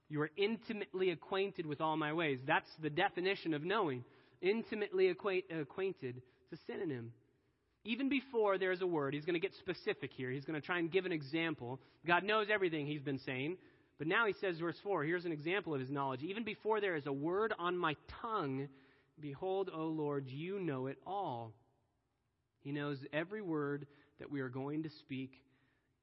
You 0.08 0.22
are 0.22 0.30
intimately 0.36 1.10
acquainted 1.10 1.66
with 1.66 1.80
all 1.80 1.96
my 1.96 2.12
ways. 2.14 2.38
That's 2.46 2.68
the 2.82 2.88
definition 2.88 3.52
of 3.52 3.62
knowing. 3.62 4.04
Intimately 4.40 5.08
acquaint, 5.08 5.44
acquainted. 5.54 6.22
It's 6.50 6.60
a 6.60 6.72
synonym. 6.72 7.12
Even 7.84 8.08
before 8.08 8.56
there's 8.56 8.80
a 8.80 8.86
word, 8.86 9.12
he's 9.12 9.26
going 9.26 9.34
to 9.34 9.40
get 9.40 9.54
specific 9.56 10.10
here. 10.16 10.30
He's 10.30 10.44
going 10.46 10.58
to 10.58 10.66
try 10.66 10.78
and 10.78 10.90
give 10.90 11.04
an 11.04 11.12
example. 11.12 11.78
God 12.06 12.24
knows 12.24 12.46
everything 12.52 12.86
he's 12.86 13.02
been 13.02 13.20
saying. 13.26 13.58
But 13.98 14.06
now 14.06 14.26
he 14.26 14.34
says, 14.40 14.58
verse 14.58 14.76
4, 14.82 15.04
here's 15.04 15.26
an 15.26 15.32
example 15.32 15.74
of 15.74 15.80
his 15.80 15.90
knowledge. 15.90 16.22
Even 16.22 16.44
before 16.44 16.80
there 16.80 16.96
is 16.96 17.06
a 17.06 17.12
word 17.12 17.52
on 17.58 17.76
my 17.76 17.94
tongue, 18.22 18.68
behold, 19.20 19.70
O 19.74 19.84
Lord, 19.86 20.28
you 20.28 20.58
know 20.58 20.86
it 20.86 20.98
all. 21.06 21.52
He 22.60 22.72
knows 22.72 22.98
every 23.12 23.42
word 23.42 23.86
that 24.18 24.30
we 24.30 24.40
are 24.40 24.48
going 24.48 24.82
to 24.84 24.90
speak 25.00 25.32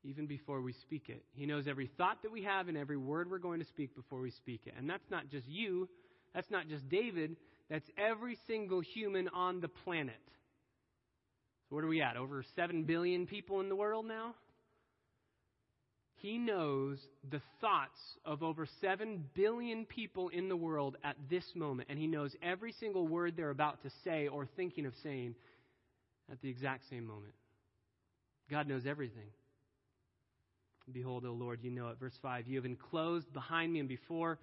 even 0.03 0.25
before 0.25 0.61
we 0.61 0.73
speak 0.73 1.09
it. 1.09 1.23
He 1.33 1.45
knows 1.45 1.67
every 1.67 1.89
thought 1.97 2.23
that 2.23 2.31
we 2.31 2.43
have 2.43 2.67
and 2.67 2.77
every 2.77 2.97
word 2.97 3.29
we're 3.29 3.37
going 3.37 3.59
to 3.59 3.65
speak 3.65 3.95
before 3.95 4.19
we 4.19 4.31
speak 4.31 4.61
it. 4.65 4.73
And 4.77 4.89
that's 4.89 5.09
not 5.09 5.29
just 5.29 5.47
you, 5.47 5.89
that's 6.33 6.49
not 6.49 6.67
just 6.67 6.87
David, 6.89 7.35
that's 7.69 7.89
every 7.97 8.37
single 8.47 8.81
human 8.81 9.27
on 9.29 9.61
the 9.61 9.67
planet. 9.67 10.15
So, 11.69 11.75
what 11.75 11.83
are 11.83 11.87
we 11.87 12.01
at? 12.01 12.17
Over 12.17 12.43
7 12.55 12.83
billion 12.83 13.27
people 13.27 13.59
in 13.59 13.69
the 13.69 13.75
world 13.75 14.05
now? 14.05 14.35
He 16.21 16.37
knows 16.37 16.99
the 17.31 17.41
thoughts 17.59 17.99
of 18.25 18.43
over 18.43 18.67
7 18.79 19.25
billion 19.33 19.85
people 19.85 20.29
in 20.29 20.49
the 20.49 20.55
world 20.55 20.97
at 21.03 21.15
this 21.31 21.43
moment, 21.55 21.89
and 21.89 21.97
he 21.97 22.05
knows 22.05 22.35
every 22.43 22.73
single 22.73 23.07
word 23.07 23.33
they're 23.35 23.49
about 23.49 23.81
to 23.81 23.89
say 24.03 24.27
or 24.27 24.47
thinking 24.55 24.85
of 24.85 24.93
saying 25.01 25.33
at 26.31 26.39
the 26.41 26.49
exact 26.49 26.83
same 26.91 27.07
moment. 27.07 27.33
God 28.51 28.67
knows 28.67 28.85
everything. 28.85 29.29
Behold, 30.91 31.25
O 31.25 31.31
Lord, 31.31 31.59
you 31.63 31.71
know 31.71 31.87
it. 31.87 31.99
Verse 31.99 32.17
5 32.21 32.47
You 32.47 32.57
have 32.57 32.65
enclosed 32.65 33.31
behind 33.33 33.73
me 33.73 33.79
and 33.79 33.89
before 33.89 34.37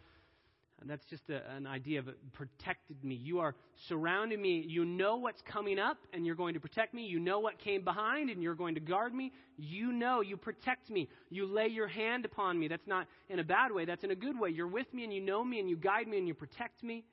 And 0.80 0.88
that's 0.88 1.04
just 1.06 1.28
a, 1.28 1.42
an 1.50 1.66
idea 1.66 1.98
of 1.98 2.08
protected 2.32 3.02
me. 3.02 3.16
You 3.16 3.40
are 3.40 3.56
surrounding 3.88 4.40
me. 4.40 4.64
You 4.66 4.84
know 4.84 5.16
what's 5.16 5.42
coming 5.42 5.78
up, 5.78 5.98
and 6.12 6.24
you're 6.24 6.36
going 6.36 6.54
to 6.54 6.60
protect 6.60 6.94
me. 6.94 7.04
You 7.04 7.18
know 7.18 7.40
what 7.40 7.58
came 7.58 7.82
behind, 7.82 8.30
and 8.30 8.42
you're 8.42 8.54
going 8.54 8.76
to 8.76 8.80
guard 8.80 9.12
me. 9.12 9.32
You 9.56 9.92
know, 9.92 10.20
you 10.20 10.36
protect 10.36 10.88
me. 10.88 11.08
You 11.30 11.46
lay 11.46 11.66
your 11.66 11.88
hand 11.88 12.24
upon 12.24 12.58
me. 12.58 12.68
That's 12.68 12.86
not 12.86 13.08
in 13.28 13.40
a 13.40 13.44
bad 13.44 13.72
way, 13.72 13.86
that's 13.86 14.04
in 14.04 14.12
a 14.12 14.16
good 14.16 14.38
way. 14.38 14.50
You're 14.50 14.68
with 14.68 14.92
me, 14.94 15.02
and 15.02 15.12
you 15.12 15.20
know 15.20 15.44
me, 15.44 15.58
and 15.58 15.68
you 15.68 15.76
guide 15.76 16.06
me, 16.06 16.18
and 16.18 16.28
you 16.28 16.34
protect 16.34 16.82
me. 16.84 17.04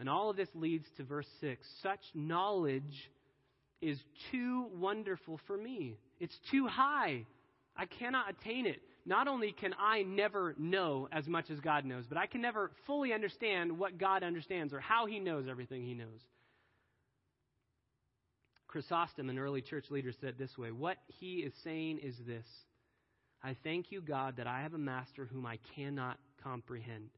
And 0.00 0.08
all 0.08 0.30
of 0.30 0.36
this 0.36 0.48
leads 0.54 0.86
to 0.96 1.04
verse 1.04 1.26
6. 1.40 1.64
Such 1.82 2.00
knowledge 2.14 3.10
is 3.80 3.98
too 4.32 4.66
wonderful 4.74 5.40
for 5.46 5.56
me. 5.56 5.98
It's 6.18 6.38
too 6.50 6.66
high. 6.66 7.26
I 7.76 7.86
cannot 7.86 8.30
attain 8.30 8.66
it. 8.66 8.80
Not 9.08 9.26
only 9.26 9.52
can 9.52 9.74
I 9.80 10.02
never 10.02 10.54
know 10.58 11.08
as 11.10 11.26
much 11.26 11.48
as 11.48 11.58
God 11.60 11.86
knows, 11.86 12.04
but 12.06 12.18
I 12.18 12.26
can 12.26 12.42
never 12.42 12.70
fully 12.86 13.14
understand 13.14 13.78
what 13.78 13.96
God 13.96 14.22
understands 14.22 14.74
or 14.74 14.80
how 14.80 15.06
He 15.06 15.18
knows 15.18 15.46
everything 15.48 15.82
He 15.82 15.94
knows. 15.94 16.20
Chrysostom, 18.66 19.30
an 19.30 19.38
early 19.38 19.62
church 19.62 19.86
leader, 19.90 20.12
said 20.20 20.34
this 20.36 20.58
way 20.58 20.72
What 20.72 20.98
he 21.06 21.36
is 21.36 21.54
saying 21.64 22.00
is 22.02 22.16
this 22.26 22.44
I 23.42 23.56
thank 23.64 23.90
you, 23.90 24.02
God, 24.02 24.36
that 24.36 24.46
I 24.46 24.60
have 24.60 24.74
a 24.74 24.78
master 24.78 25.24
whom 25.24 25.46
I 25.46 25.58
cannot 25.74 26.18
comprehend. 26.44 27.08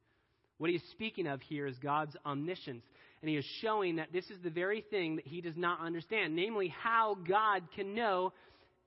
What 0.58 0.70
he 0.70 0.76
is 0.76 0.82
speaking 0.92 1.26
of 1.26 1.40
here 1.42 1.66
is 1.66 1.76
God's 1.78 2.16
omniscience. 2.24 2.84
And 3.20 3.28
he 3.28 3.36
is 3.36 3.44
showing 3.60 3.96
that 3.96 4.12
this 4.12 4.30
is 4.30 4.38
the 4.42 4.50
very 4.50 4.80
thing 4.80 5.16
that 5.16 5.26
he 5.26 5.40
does 5.40 5.56
not 5.56 5.80
understand, 5.80 6.36
namely, 6.36 6.68
how 6.68 7.18
God 7.28 7.64
can 7.74 7.94
know 7.94 8.32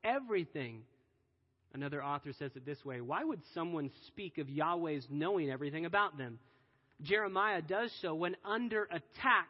everything. 0.04 0.84
Another 1.74 2.04
author 2.04 2.34
says 2.34 2.52
it 2.56 2.66
this 2.66 2.84
way 2.86 3.02
Why 3.02 3.24
would 3.24 3.42
someone 3.54 3.90
speak 4.08 4.38
of 4.38 4.50
Yahweh's 4.50 5.08
knowing 5.10 5.50
everything 5.50 5.86
about 5.86 6.18
them? 6.18 6.40
Jeremiah 7.02 7.62
does 7.62 7.92
so 8.02 8.14
when 8.14 8.36
under 8.46 8.84
attack 8.86 9.48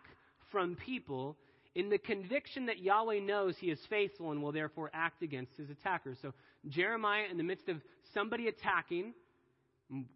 from 0.51 0.75
people 0.75 1.37
in 1.75 1.89
the 1.89 1.97
conviction 1.97 2.67
that 2.67 2.79
Yahweh 2.79 3.19
knows 3.19 3.55
he 3.57 3.69
is 3.69 3.79
faithful 3.89 4.31
and 4.31 4.41
will 4.41 4.51
therefore 4.51 4.89
act 4.93 5.23
against 5.23 5.57
his 5.57 5.69
attackers. 5.69 6.17
So, 6.21 6.33
Jeremiah, 6.67 7.25
in 7.29 7.37
the 7.37 7.43
midst 7.43 7.67
of 7.67 7.77
somebody 8.13 8.47
attacking, 8.47 9.13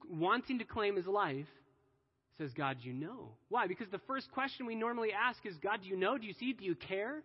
wanting 0.09 0.59
to 0.59 0.65
claim 0.65 0.95
his 0.95 1.07
life, 1.07 1.47
says, 2.37 2.51
God, 2.53 2.77
you 2.81 2.93
know. 2.93 3.31
Why? 3.49 3.67
Because 3.67 3.89
the 3.89 4.01
first 4.07 4.31
question 4.31 4.67
we 4.67 4.75
normally 4.75 5.11
ask 5.11 5.43
is, 5.45 5.55
God, 5.57 5.81
do 5.81 5.89
you 5.89 5.97
know? 5.97 6.17
Do 6.17 6.27
you 6.27 6.33
see? 6.33 6.53
Do 6.53 6.63
you 6.63 6.75
care? 6.75 7.23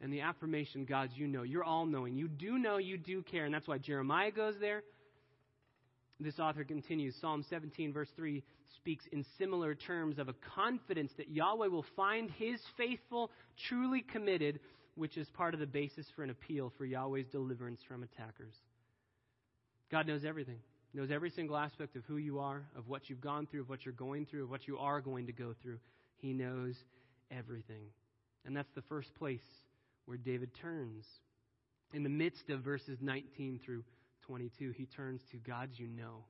And 0.00 0.12
the 0.12 0.20
affirmation, 0.20 0.84
God, 0.84 1.10
you 1.14 1.26
know. 1.26 1.42
You're 1.42 1.64
all 1.64 1.86
knowing. 1.86 2.16
You 2.16 2.28
do 2.28 2.58
know, 2.58 2.76
you 2.76 2.98
do 2.98 3.22
care. 3.22 3.44
And 3.44 3.54
that's 3.54 3.66
why 3.66 3.78
Jeremiah 3.78 4.30
goes 4.30 4.54
there. 4.60 4.82
This 6.20 6.38
author 6.38 6.64
continues. 6.64 7.14
Psalm 7.20 7.44
17, 7.48 7.92
verse 7.92 8.08
3, 8.16 8.42
speaks 8.76 9.04
in 9.12 9.24
similar 9.38 9.74
terms 9.74 10.18
of 10.18 10.28
a 10.28 10.34
confidence 10.54 11.12
that 11.16 11.30
Yahweh 11.30 11.68
will 11.68 11.84
find 11.94 12.30
his 12.32 12.60
faithful, 12.76 13.30
truly 13.68 14.02
committed, 14.02 14.60
which 14.94 15.16
is 15.16 15.28
part 15.30 15.54
of 15.54 15.60
the 15.60 15.66
basis 15.66 16.06
for 16.14 16.22
an 16.22 16.30
appeal 16.30 16.72
for 16.78 16.84
Yahweh's 16.84 17.26
deliverance 17.28 17.80
from 17.86 18.02
attackers. 18.02 18.54
God 19.90 20.06
knows 20.06 20.24
everything 20.24 20.58
knows 20.96 21.10
every 21.10 21.30
single 21.30 21.56
aspect 21.56 21.94
of 21.94 22.04
who 22.06 22.16
you 22.16 22.38
are, 22.38 22.62
of 22.76 22.88
what 22.88 23.08
you've 23.08 23.20
gone 23.20 23.46
through, 23.46 23.60
of 23.60 23.68
what 23.68 23.84
you're 23.84 23.94
going 23.94 24.24
through, 24.26 24.44
of 24.44 24.50
what 24.50 24.66
you 24.66 24.78
are 24.78 25.00
going 25.00 25.26
to 25.26 25.32
go 25.32 25.54
through. 25.62 25.78
He 26.16 26.32
knows 26.32 26.74
everything. 27.30 27.84
And 28.46 28.56
that's 28.56 28.70
the 28.74 28.82
first 28.82 29.14
place 29.16 29.44
where 30.06 30.16
David 30.16 30.50
turns. 30.60 31.04
In 31.92 32.02
the 32.02 32.08
midst 32.08 32.50
of 32.50 32.60
verses 32.60 32.98
19 33.00 33.60
through 33.64 33.84
22, 34.26 34.72
he 34.76 34.86
turns 34.86 35.20
to 35.30 35.36
God's 35.36 35.78
you 35.78 35.86
know. 35.86 36.24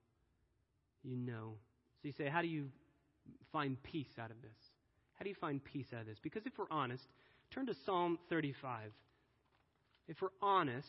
You 1.03 1.17
know. 1.17 1.55
So 2.03 2.09
you 2.09 2.13
say, 2.13 2.29
how 2.29 2.43
do 2.43 2.49
you 2.49 2.69
find 3.53 3.83
peace 3.83 4.11
out 4.19 4.31
of 4.31 4.43
this? 4.43 4.57
How 5.15 5.23
do 5.23 5.31
you 5.31 5.37
find 5.41 5.65
peace 5.65 5.87
out 5.95 6.01
of 6.01 6.07
this? 6.07 6.19
Because 6.23 6.45
if 6.45 6.53
we're 6.59 6.67
honest, 6.71 7.05
turn 7.53 7.67
to 7.67 7.75
Psalm 7.87 8.19
35. 8.29 8.93
If 10.09 10.21
we're 10.21 10.29
honest, 10.43 10.87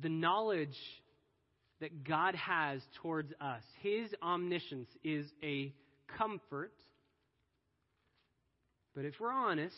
the 0.00 0.08
knowledge 0.08 0.76
that 1.80 2.04
God 2.04 2.34
has 2.34 2.80
towards 3.02 3.32
us. 3.40 3.62
His 3.82 4.14
omniscience 4.22 4.88
is 5.02 5.26
a 5.42 5.72
comfort. 6.16 6.72
But 8.94 9.04
if 9.04 9.14
we're 9.20 9.32
honest, 9.32 9.74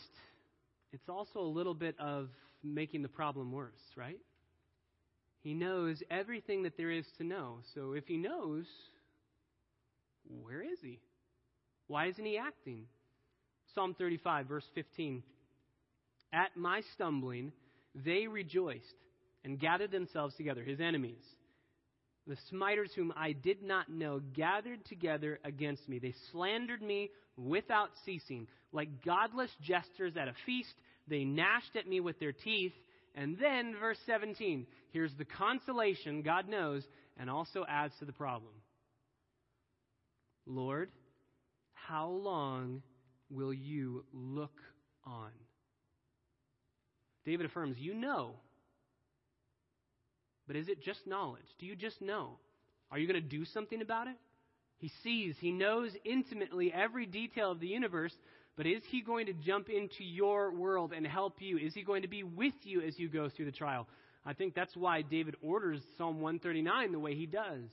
it's 0.97 1.09
also 1.09 1.39
a 1.39 1.53
little 1.53 1.75
bit 1.75 1.95
of 1.99 2.29
making 2.63 3.03
the 3.03 3.07
problem 3.07 3.51
worse, 3.51 3.79
right? 3.95 4.17
He 5.43 5.53
knows 5.53 6.01
everything 6.09 6.63
that 6.63 6.75
there 6.75 6.89
is 6.89 7.05
to 7.19 7.23
know. 7.23 7.59
So 7.75 7.93
if 7.93 8.07
he 8.07 8.17
knows, 8.17 8.65
where 10.41 10.63
is 10.63 10.79
he? 10.81 10.99
Why 11.85 12.07
isn't 12.07 12.25
he 12.25 12.39
acting? 12.39 12.85
Psalm 13.75 13.95
35, 13.95 14.47
verse 14.47 14.65
15. 14.73 15.21
At 16.33 16.57
my 16.57 16.81
stumbling, 16.95 17.51
they 17.93 18.25
rejoiced 18.25 18.81
and 19.45 19.59
gathered 19.59 19.91
themselves 19.91 20.33
together, 20.35 20.63
his 20.63 20.79
enemies 20.81 21.21
the 22.27 22.37
smiters 22.51 22.91
whom 22.95 23.13
I 23.15 23.31
did 23.31 23.63
not 23.63 23.89
know 23.89 24.21
gathered 24.35 24.85
together 24.85 25.39
against 25.43 25.87
me. 25.87 25.99
They 25.99 26.13
slandered 26.31 26.81
me 26.81 27.09
without 27.37 27.89
ceasing. 28.05 28.47
Like 28.73 29.03
godless 29.05 29.51
jesters 29.61 30.17
at 30.17 30.27
a 30.27 30.33
feast, 30.45 30.73
they 31.07 31.23
gnashed 31.23 31.75
at 31.75 31.87
me 31.87 31.99
with 31.99 32.19
their 32.19 32.31
teeth. 32.31 32.73
And 33.15 33.37
then, 33.39 33.75
verse 33.79 33.97
17, 34.05 34.67
here's 34.91 35.13
the 35.17 35.25
consolation 35.25 36.21
God 36.21 36.47
knows 36.47 36.83
and 37.17 37.29
also 37.29 37.65
adds 37.67 37.93
to 37.99 38.05
the 38.05 38.13
problem. 38.13 38.53
Lord, 40.45 40.89
how 41.73 42.09
long 42.09 42.83
will 43.29 43.53
you 43.53 44.05
look 44.13 44.59
on? 45.05 45.31
David 47.25 47.47
affirms, 47.47 47.77
You 47.77 47.93
know 47.93 48.35
but 50.47 50.55
is 50.55 50.69
it 50.69 50.81
just 50.81 51.05
knowledge? 51.05 51.45
Do 51.59 51.65
you 51.65 51.75
just 51.75 52.01
know? 52.01 52.39
Are 52.89 52.97
you 52.97 53.05
going 53.05 53.21
to 53.21 53.29
do 53.29 53.43
something 53.45 53.81
about 53.81 54.07
it? 54.07 54.15
He 54.77 54.91
sees, 55.03 55.35
he 55.39 55.51
knows 55.51 55.91
intimately 56.05 56.71
every 56.73 57.05
detail 57.05 57.51
of 57.51 57.59
the 57.59 57.67
universe, 57.67 58.13
but 58.57 58.65
is 58.65 58.81
he 58.89 59.01
going 59.01 59.27
to 59.27 59.33
jump 59.33 59.69
into 59.69 60.03
your 60.03 60.51
world 60.51 60.91
and 60.91 61.05
help 61.05 61.35
you? 61.39 61.59
Is 61.59 61.75
he 61.75 61.83
going 61.83 62.01
to 62.01 62.07
be 62.07 62.23
with 62.23 62.55
you 62.63 62.81
as 62.81 62.97
you 62.97 63.07
go 63.07 63.29
through 63.29 63.45
the 63.45 63.51
trial? 63.51 63.87
I 64.25 64.33
think 64.33 64.55
that's 64.55 64.75
why 64.75 65.03
David 65.03 65.35
orders 65.43 65.79
Psalm 65.97 66.19
139 66.19 66.91
the 66.91 66.99
way 66.99 67.13
he 67.13 67.27
does. 67.27 67.63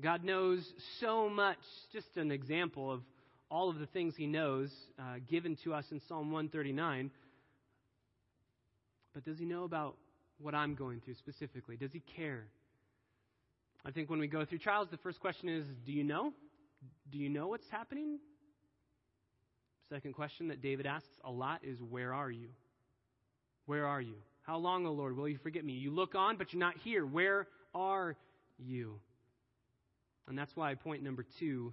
God 0.00 0.24
knows 0.24 0.60
so 0.98 1.28
much. 1.28 1.58
Just 1.92 2.16
an 2.16 2.32
example 2.32 2.90
of 2.90 3.02
all 3.50 3.70
of 3.70 3.78
the 3.78 3.86
things 3.86 4.14
he 4.16 4.26
knows 4.26 4.70
uh, 4.98 5.16
given 5.28 5.56
to 5.64 5.74
us 5.74 5.84
in 5.92 6.00
Psalm 6.08 6.32
139. 6.32 7.10
But 9.14 9.24
does 9.24 9.38
he 9.38 9.44
know 9.44 9.64
about 9.64 9.96
what 10.40 10.54
I'm 10.54 10.74
going 10.74 11.00
through 11.00 11.14
specifically? 11.14 11.76
Does 11.76 11.92
he 11.92 12.02
care? 12.16 12.46
I 13.84 13.92
think 13.92 14.10
when 14.10 14.18
we 14.18 14.26
go 14.26 14.44
through 14.44 14.58
trials, 14.58 14.88
the 14.90 14.98
first 14.98 15.20
question 15.20 15.48
is 15.48 15.64
Do 15.86 15.92
you 15.92 16.04
know? 16.04 16.32
Do 17.10 17.18
you 17.18 17.28
know 17.28 17.46
what's 17.48 17.68
happening? 17.70 18.18
Second 19.90 20.14
question 20.14 20.46
that 20.48 20.62
David 20.62 20.86
asks 20.86 21.08
a 21.24 21.30
lot 21.32 21.62
is 21.64 21.78
Where 21.82 22.14
are 22.14 22.30
you? 22.30 22.50
Where 23.66 23.86
are 23.86 24.00
you? 24.00 24.14
How 24.42 24.56
long, 24.56 24.86
O 24.86 24.92
Lord, 24.92 25.16
will 25.16 25.28
you 25.28 25.38
forget 25.38 25.64
me? 25.64 25.72
You 25.72 25.90
look 25.90 26.14
on, 26.14 26.36
but 26.36 26.52
you're 26.52 26.60
not 26.60 26.76
here. 26.76 27.04
Where 27.04 27.48
are 27.74 28.16
you? 28.56 29.00
And 30.28 30.38
that's 30.38 30.54
why 30.54 30.72
point 30.76 31.02
number 31.02 31.26
two, 31.40 31.72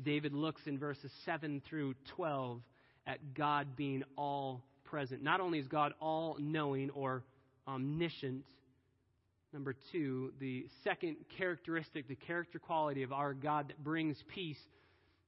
David 0.00 0.32
looks 0.32 0.60
in 0.66 0.78
verses 0.78 1.10
7 1.24 1.60
through 1.68 1.94
12 2.16 2.60
at 3.04 3.34
God 3.34 3.74
being 3.74 4.04
all 4.16 4.62
present. 4.84 5.20
Not 5.20 5.40
only 5.40 5.58
is 5.58 5.66
God 5.66 5.94
all 6.00 6.36
knowing 6.38 6.90
or 6.90 7.24
omniscient. 7.66 8.44
Number 9.52 9.74
two, 9.90 10.32
the 10.38 10.66
second 10.84 11.16
characteristic, 11.36 12.06
the 12.06 12.14
character 12.14 12.60
quality 12.60 13.02
of 13.02 13.12
our 13.12 13.34
God 13.34 13.68
that 13.68 13.82
brings 13.82 14.22
peace 14.28 14.58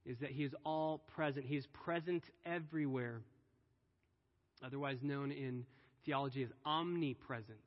is 0.04 0.18
that 0.20 0.30
He 0.30 0.44
is 0.44 0.54
all 0.64 1.02
present. 1.14 1.46
He 1.46 1.56
is 1.56 1.66
present 1.84 2.24
everywhere, 2.44 3.20
otherwise 4.64 4.98
known 5.02 5.32
in 5.32 5.64
theology 6.04 6.42
as 6.42 6.50
omnipresent. 6.64 7.58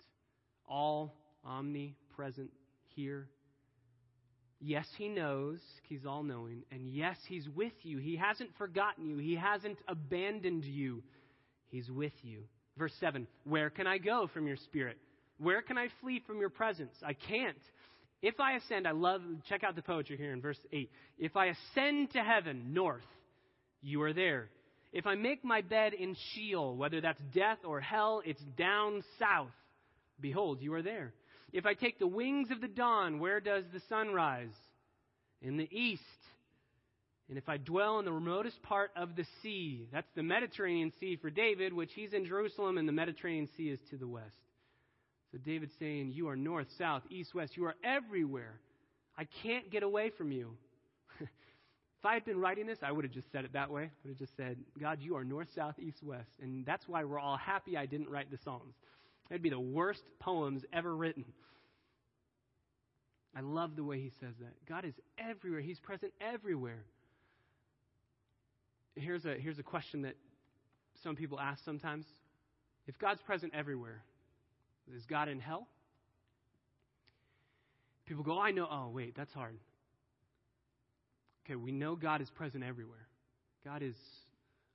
All 0.68 1.16
omnipresent 1.46 2.52
here. 2.96 3.28
Yes, 4.60 4.88
He 4.98 5.10
knows. 5.10 5.60
He's 5.84 6.06
all 6.06 6.24
knowing. 6.24 6.64
And 6.72 6.88
yes, 6.88 7.18
He's 7.28 7.48
with 7.50 7.74
you. 7.84 7.98
He 7.98 8.16
hasn't 8.16 8.56
forgotten 8.58 9.06
you, 9.06 9.18
He 9.18 9.36
hasn't 9.36 9.80
abandoned 9.88 10.66
you. 10.66 11.04
He's 11.68 11.90
with 11.90 12.14
you. 12.22 12.44
Verse 12.78 12.94
7 13.00 13.28
Where 13.44 13.70
can 13.70 13.88
I 13.88 13.98
go 13.98 14.30
from 14.34 14.48
your 14.48 14.58
spirit? 14.58 14.98
Where 15.38 15.62
can 15.62 15.78
I 15.78 15.88
flee 16.02 16.22
from 16.26 16.40
your 16.40 16.50
presence? 16.50 16.94
I 17.06 17.14
can't. 17.14 17.58
If 18.24 18.40
I 18.40 18.54
ascend, 18.54 18.88
I 18.88 18.92
love, 18.92 19.22
check 19.50 19.66
out 19.66 19.76
the 19.76 19.82
poetry 19.82 20.16
here 20.16 20.32
in 20.32 20.42
verse 20.42 20.58
8. 20.72 20.90
If 21.20 21.36
I 21.36 21.48
ascend 21.48 22.14
to 22.14 22.24
heaven, 22.24 22.74
north, 22.74 23.04
you 23.82 24.02
are 24.04 24.14
there. 24.14 24.48
If 24.94 25.06
I 25.06 25.16
make 25.16 25.44
my 25.44 25.60
bed 25.60 25.94
in 25.94 26.16
Sheol, 26.32 26.78
whether 26.78 27.02
that's 27.02 27.20
death 27.34 27.58
or 27.66 27.82
hell, 27.82 28.22
it's 28.26 28.42
down 28.58 29.04
south. 29.20 29.52
Behold, 30.22 30.62
you 30.62 30.74
are 30.74 30.82
there. 30.82 31.12
If 31.52 31.66
I 31.66 31.74
take 31.74 32.00
the 32.00 32.08
wings 32.08 32.50
of 32.50 32.62
the 32.62 32.70
dawn, 32.70 33.20
where 33.20 33.42
does 33.42 33.66
the 33.74 33.82
sun 33.90 34.14
rise? 34.14 34.56
In 35.42 35.58
the 35.58 35.68
east. 35.70 36.02
And 37.28 37.38
if 37.38 37.50
I 37.50 37.58
dwell 37.58 38.00
in 38.00 38.06
the 38.06 38.14
remotest 38.14 38.62
part 38.64 38.92
of 38.96 39.18
the 39.18 39.26
sea, 39.42 39.90
that's 39.92 40.08
the 40.16 40.24
Mediterranean 40.24 40.94
Sea 41.02 41.18
for 41.22 41.30
David, 41.30 41.74
which 41.74 41.92
he's 41.94 42.14
in 42.14 42.26
Jerusalem, 42.26 42.78
and 42.78 42.88
the 42.88 42.94
Mediterranean 42.94 43.50
Sea 43.58 43.70
is 43.72 43.80
to 43.90 43.98
the 43.98 44.08
west. 44.08 44.43
So 45.34 45.40
David's 45.40 45.74
saying, 45.80 46.12
You 46.14 46.30
are 46.30 46.36
north, 46.36 46.68
south, 46.78 47.02
east, 47.10 47.34
west. 47.34 47.58
You 47.58 47.66
are 47.66 47.76
everywhere. 47.84 48.60
I 49.18 49.26
can't 49.42 49.70
get 49.72 49.82
away 49.82 50.12
from 50.12 50.32
you. 50.32 50.52
if 51.20 52.06
I 52.06 52.14
had 52.14 52.24
been 52.24 52.40
writing 52.40 52.68
this, 52.68 52.78
I 52.84 52.92
would 52.92 53.04
have 53.04 53.14
just 53.14 53.32
said 53.32 53.44
it 53.44 53.54
that 53.54 53.72
way. 53.72 53.84
I 53.84 53.90
would 54.04 54.12
have 54.12 54.20
just 54.20 54.38
said, 54.38 54.58
God, 54.80 55.00
you 55.02 55.16
are 55.16 55.24
north, 55.24 55.48
south, 55.56 55.80
east, 55.80 56.04
west. 56.04 56.30
And 56.40 56.64
that's 56.68 56.88
why 56.88 57.04
we're 57.04 57.20
all 57.20 57.36
happy 57.36 57.76
I 57.76 57.88
didn't 57.88 58.10
write 58.10 58.30
the 58.30 58.38
Psalms. 58.44 58.76
That'd 59.28 59.42
be 59.42 59.50
the 59.50 59.60
worst 59.60 60.04
poems 60.20 60.64
ever 60.72 60.96
written. 60.96 61.26
I 63.36 63.42
love 63.42 63.76
the 63.76 63.84
way 63.84 64.00
he 64.00 64.12
says 64.20 64.36
that. 64.40 64.54
God 64.70 64.86
is 64.86 64.94
everywhere, 65.18 65.62
He's 65.62 65.80
present 65.80 66.14
everywhere. 66.22 66.84
Here's 68.96 69.26
a, 69.26 69.34
here's 69.34 69.58
a 69.58 69.64
question 69.64 70.04
that 70.04 70.16
some 71.02 71.16
people 71.16 71.40
ask 71.40 71.66
sometimes. 71.66 72.06
If 72.86 73.00
God's 73.00 73.22
present 73.24 73.54
everywhere, 73.56 74.04
is 74.92 75.06
God 75.06 75.30
in 75.30 75.40
hell? 75.40 75.68
People 78.06 78.24
go, 78.24 78.38
oh, 78.38 78.42
I 78.42 78.52
know. 78.52 78.68
Oh, 78.70 78.90
wait, 78.90 79.16
that's 79.16 79.34
hard. 79.34 79.56
Okay, 81.46 81.56
we 81.56 81.72
know 81.72 81.96
God 81.96 82.22
is 82.22 82.30
present 82.30 82.64
everywhere. 82.64 83.08
God 83.66 83.82
is 83.82 83.96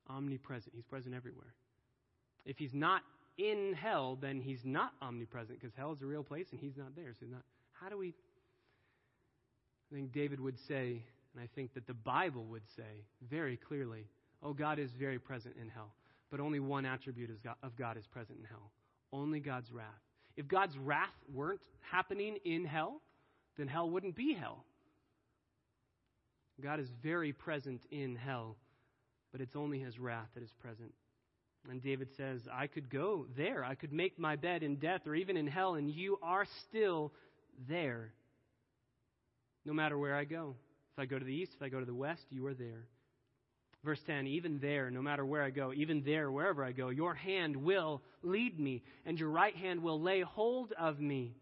omnipresent, 0.09 0.75
He's 0.75 0.85
present 0.85 1.15
everywhere. 1.15 1.55
If 2.45 2.59
He's 2.59 2.75
not 2.75 3.03
in 3.37 3.75
hell, 3.75 4.19
then 4.21 4.41
He's 4.41 4.65
not 4.65 4.93
omnipresent 5.03 5.61
because 5.61 5.75
hell 5.77 5.93
is 5.93 6.03
a 6.03 6.07
real 6.07 6.23
place 6.23 6.47
and 6.53 6.61
He's 6.61 6.77
not 6.77 6.97
there. 6.97 7.15
So, 7.19 7.27
not, 7.27 7.43
how 7.73 7.89
do 7.89 7.99
we. 7.99 8.15
I 9.91 9.95
think 9.95 10.13
David 10.13 10.41
would 10.41 10.59
say, 10.59 11.03
and 11.35 11.43
I 11.43 11.49
think 11.55 11.73
that 11.75 11.87
the 11.87 11.95
Bible 11.95 12.45
would 12.47 12.69
say 12.77 13.05
very 13.31 13.57
clearly, 13.57 14.07
oh, 14.43 14.53
God 14.53 14.79
is 14.79 14.91
very 14.99 15.19
present 15.19 15.55
in 15.61 15.69
hell. 15.69 15.93
But 16.31 16.41
only 16.41 16.61
one 16.61 16.85
attribute 16.85 17.31
of 17.63 17.77
God 17.77 17.97
is 17.97 18.07
present 18.07 18.39
in 18.39 18.45
hell 18.45 18.71
only 19.13 19.41
God's 19.41 19.71
wrath. 19.73 19.87
If 20.37 20.49
God's 20.49 20.77
wrath 20.79 21.09
weren't 21.33 21.61
happening 21.91 22.37
in 22.45 22.65
hell, 22.65 23.01
then 23.57 23.69
hell 23.69 23.91
wouldn't 23.91 24.17
be 24.17 24.35
hell. 24.35 24.65
God 26.63 26.81
is 26.81 26.89
very 27.03 27.33
present 27.33 27.83
in 27.91 28.17
hell, 28.17 28.57
but 29.33 29.41
it's 29.41 29.55
only 29.55 29.79
his 29.79 29.99
wrath 29.99 30.29
that 30.35 30.43
is 30.43 30.53
present. 30.61 30.93
And 31.69 31.83
David 31.83 32.09
says, 32.17 32.41
I 32.53 32.67
could 32.67 32.89
go 32.89 33.27
there. 33.37 33.65
I 33.65 33.75
could 33.75 33.93
make 33.93 34.19
my 34.19 34.37
bed 34.37 34.63
in 34.63 34.77
death 34.77 35.03
or 35.07 35.15
even 35.15 35.37
in 35.37 35.47
hell, 35.47 35.75
and 35.75 35.91
you 35.91 36.19
are 36.23 36.47
still 36.69 37.13
there. 37.69 38.13
No 39.65 39.73
matter 39.73 39.99
where 39.99 40.17
I 40.17 40.25
go. 40.25 40.55
If 40.95 41.03
I 41.03 41.07
go 41.07 41.19
to 41.19 41.25
the 41.25 41.35
east, 41.35 41.53
if 41.55 41.63
I 41.63 41.69
go 41.69 41.79
to 41.79 41.87
the 41.87 41.95
west, 41.95 42.23
you 42.31 42.47
are 42.47 42.55
there. 42.55 42.87
Verse 43.85 44.01
10 44.07 44.27
Even 44.27 44.59
there, 44.61 44.91
no 44.91 45.03
matter 45.03 45.25
where 45.25 45.43
I 45.43 45.51
go, 45.51 45.73
even 45.73 46.03
there, 46.05 46.31
wherever 46.31 46.65
I 46.65 46.73
go, 46.73 46.89
your 46.89 47.15
hand 47.15 47.57
will 47.57 48.03
lead 48.23 48.59
me, 48.59 48.83
and 49.07 49.19
your 49.19 49.31
right 49.31 49.55
hand 49.55 49.83
will 49.83 50.01
lay 50.01 50.21
hold 50.23 50.73
of 50.79 51.01
me. 51.01 51.35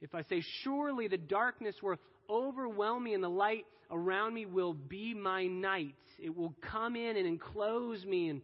If 0.00 0.14
I 0.14 0.22
say, 0.22 0.42
Surely 0.62 1.08
the 1.08 1.18
darkness 1.18 1.76
will 1.82 1.96
overwhelm 2.30 3.04
me, 3.04 3.14
and 3.14 3.22
the 3.22 3.28
light 3.28 3.64
around 3.90 4.34
me 4.34 4.46
will 4.46 4.74
be 4.74 5.14
my 5.14 5.46
night, 5.46 5.94
it 6.18 6.34
will 6.34 6.54
come 6.60 6.96
in 6.96 7.16
and 7.16 7.26
enclose 7.26 8.04
me 8.04 8.28
and 8.28 8.42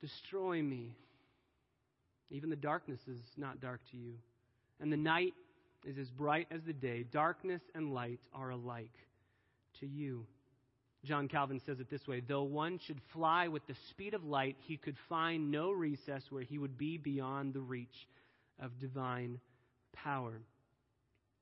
destroy 0.00 0.62
me. 0.62 0.96
Even 2.30 2.50
the 2.50 2.56
darkness 2.56 3.00
is 3.08 3.20
not 3.36 3.60
dark 3.60 3.80
to 3.90 3.96
you. 3.96 4.14
And 4.80 4.92
the 4.92 4.96
night 4.96 5.34
is 5.84 5.98
as 5.98 6.08
bright 6.10 6.46
as 6.50 6.60
the 6.66 6.72
day. 6.72 7.04
Darkness 7.10 7.60
and 7.74 7.92
light 7.92 8.20
are 8.32 8.50
alike 8.50 8.94
to 9.80 9.86
you. 9.86 10.26
John 11.04 11.28
Calvin 11.28 11.60
says 11.64 11.80
it 11.80 11.90
this 11.90 12.06
way 12.06 12.20
Though 12.20 12.42
one 12.42 12.78
should 12.78 13.00
fly 13.12 13.48
with 13.48 13.66
the 13.66 13.74
speed 13.90 14.14
of 14.14 14.24
light, 14.24 14.56
he 14.60 14.76
could 14.76 14.96
find 15.08 15.50
no 15.50 15.70
recess 15.70 16.22
where 16.30 16.42
he 16.42 16.58
would 16.58 16.76
be 16.76 16.98
beyond 16.98 17.54
the 17.54 17.60
reach 17.60 18.08
of 18.60 18.78
divine 18.78 19.40
power. 19.92 20.40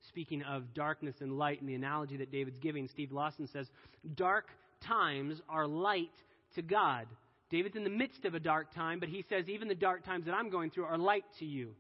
Speaking 0.09 0.43
of 0.43 0.75
darkness 0.75 1.17
and 1.21 1.39
light, 1.39 1.61
and 1.61 1.69
the 1.69 1.75
analogy 1.75 2.17
that 2.19 2.31
David's 2.31 2.59
giving, 2.59 2.89
Steve 2.89 3.13
Lawson 3.13 3.49
says, 3.49 3.69
Dark 4.15 4.47
times 4.81 5.41
are 5.49 5.67
light 5.67 6.13
to 6.55 6.63
God. 6.63 7.07
David's 7.51 7.77
in 7.77 7.85
the 7.85 7.91
midst 7.91 8.25
of 8.25 8.35
a 8.35 8.41
dark 8.41 8.73
time, 8.73 9.01
but 9.01 9.09
he 9.09 9.25
says, 9.29 9.49
Even 9.49 9.69
the 9.69 9.75
dark 9.75 10.05
times 10.05 10.27
that 10.27 10.35
I'm 10.35 10.51
going 10.51 10.71
through 10.71 10.85
are 10.85 10.99
light 10.99 11.25
to 11.41 11.45
you. 11.45 11.75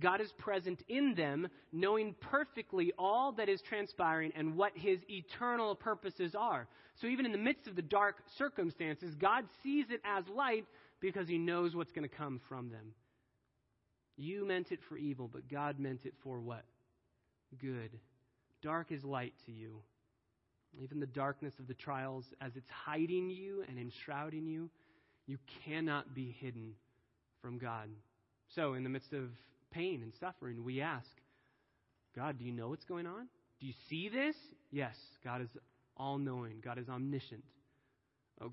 God 0.00 0.20
is 0.20 0.32
present 0.32 0.82
in 0.88 1.14
them, 1.14 1.48
knowing 1.72 2.14
perfectly 2.20 2.92
all 2.98 3.32
that 3.32 3.48
is 3.48 3.60
transpiring 3.62 4.32
and 4.36 4.56
what 4.56 4.72
his 4.74 5.00
eternal 5.08 5.74
purposes 5.74 6.34
are. 6.34 6.68
So 7.00 7.06
even 7.06 7.26
in 7.26 7.32
the 7.32 7.38
midst 7.38 7.66
of 7.66 7.76
the 7.76 7.82
dark 7.82 8.16
circumstances, 8.36 9.14
God 9.14 9.44
sees 9.62 9.86
it 9.90 10.00
as 10.04 10.24
light 10.28 10.64
because 11.00 11.28
he 11.28 11.38
knows 11.38 11.74
what's 11.74 11.92
going 11.92 12.08
to 12.08 12.14
come 12.14 12.40
from 12.48 12.70
them. 12.70 12.94
You 14.16 14.46
meant 14.46 14.72
it 14.72 14.80
for 14.88 14.96
evil, 14.96 15.28
but 15.32 15.48
God 15.48 15.78
meant 15.78 16.04
it 16.04 16.14
for 16.22 16.40
what? 16.40 16.64
Good. 17.60 17.98
Dark 18.62 18.90
is 18.90 19.04
light 19.04 19.34
to 19.46 19.52
you. 19.52 19.80
Even 20.80 21.00
the 21.00 21.06
darkness 21.06 21.54
of 21.58 21.66
the 21.66 21.74
trials, 21.74 22.24
as 22.40 22.52
it's 22.56 22.68
hiding 22.68 23.30
you 23.30 23.64
and 23.68 23.78
enshrouding 23.78 24.46
you, 24.46 24.68
you 25.26 25.38
cannot 25.64 26.14
be 26.14 26.34
hidden 26.40 26.72
from 27.40 27.58
God. 27.58 27.88
So, 28.54 28.74
in 28.74 28.82
the 28.82 28.90
midst 28.90 29.12
of 29.12 29.30
pain 29.70 30.02
and 30.02 30.12
suffering, 30.20 30.64
we 30.64 30.80
ask, 30.80 31.08
God, 32.16 32.38
do 32.38 32.44
you 32.44 32.52
know 32.52 32.68
what's 32.68 32.84
going 32.84 33.06
on? 33.06 33.28
Do 33.60 33.66
you 33.66 33.74
see 33.88 34.08
this? 34.08 34.36
Yes, 34.70 34.94
God 35.24 35.42
is 35.42 35.48
all 35.96 36.18
knowing, 36.18 36.60
God 36.64 36.78
is 36.78 36.88
omniscient. 36.88 37.42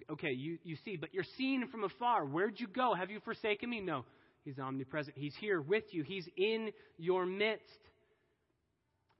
Okay, 0.09 0.31
you, 0.31 0.57
you 0.63 0.77
see, 0.83 0.97
but 0.97 1.13
you're 1.13 1.23
seeing 1.37 1.67
from 1.71 1.83
afar. 1.83 2.25
Where'd 2.25 2.59
you 2.59 2.67
go? 2.67 2.95
Have 2.95 3.11
you 3.11 3.19
forsaken 3.19 3.69
me? 3.69 3.81
No. 3.81 4.03
He's 4.43 4.59
omnipresent. 4.59 5.15
He's 5.17 5.35
here 5.39 5.61
with 5.61 5.83
you, 5.91 6.03
He's 6.03 6.27
in 6.37 6.69
your 6.97 7.25
midst. 7.25 7.65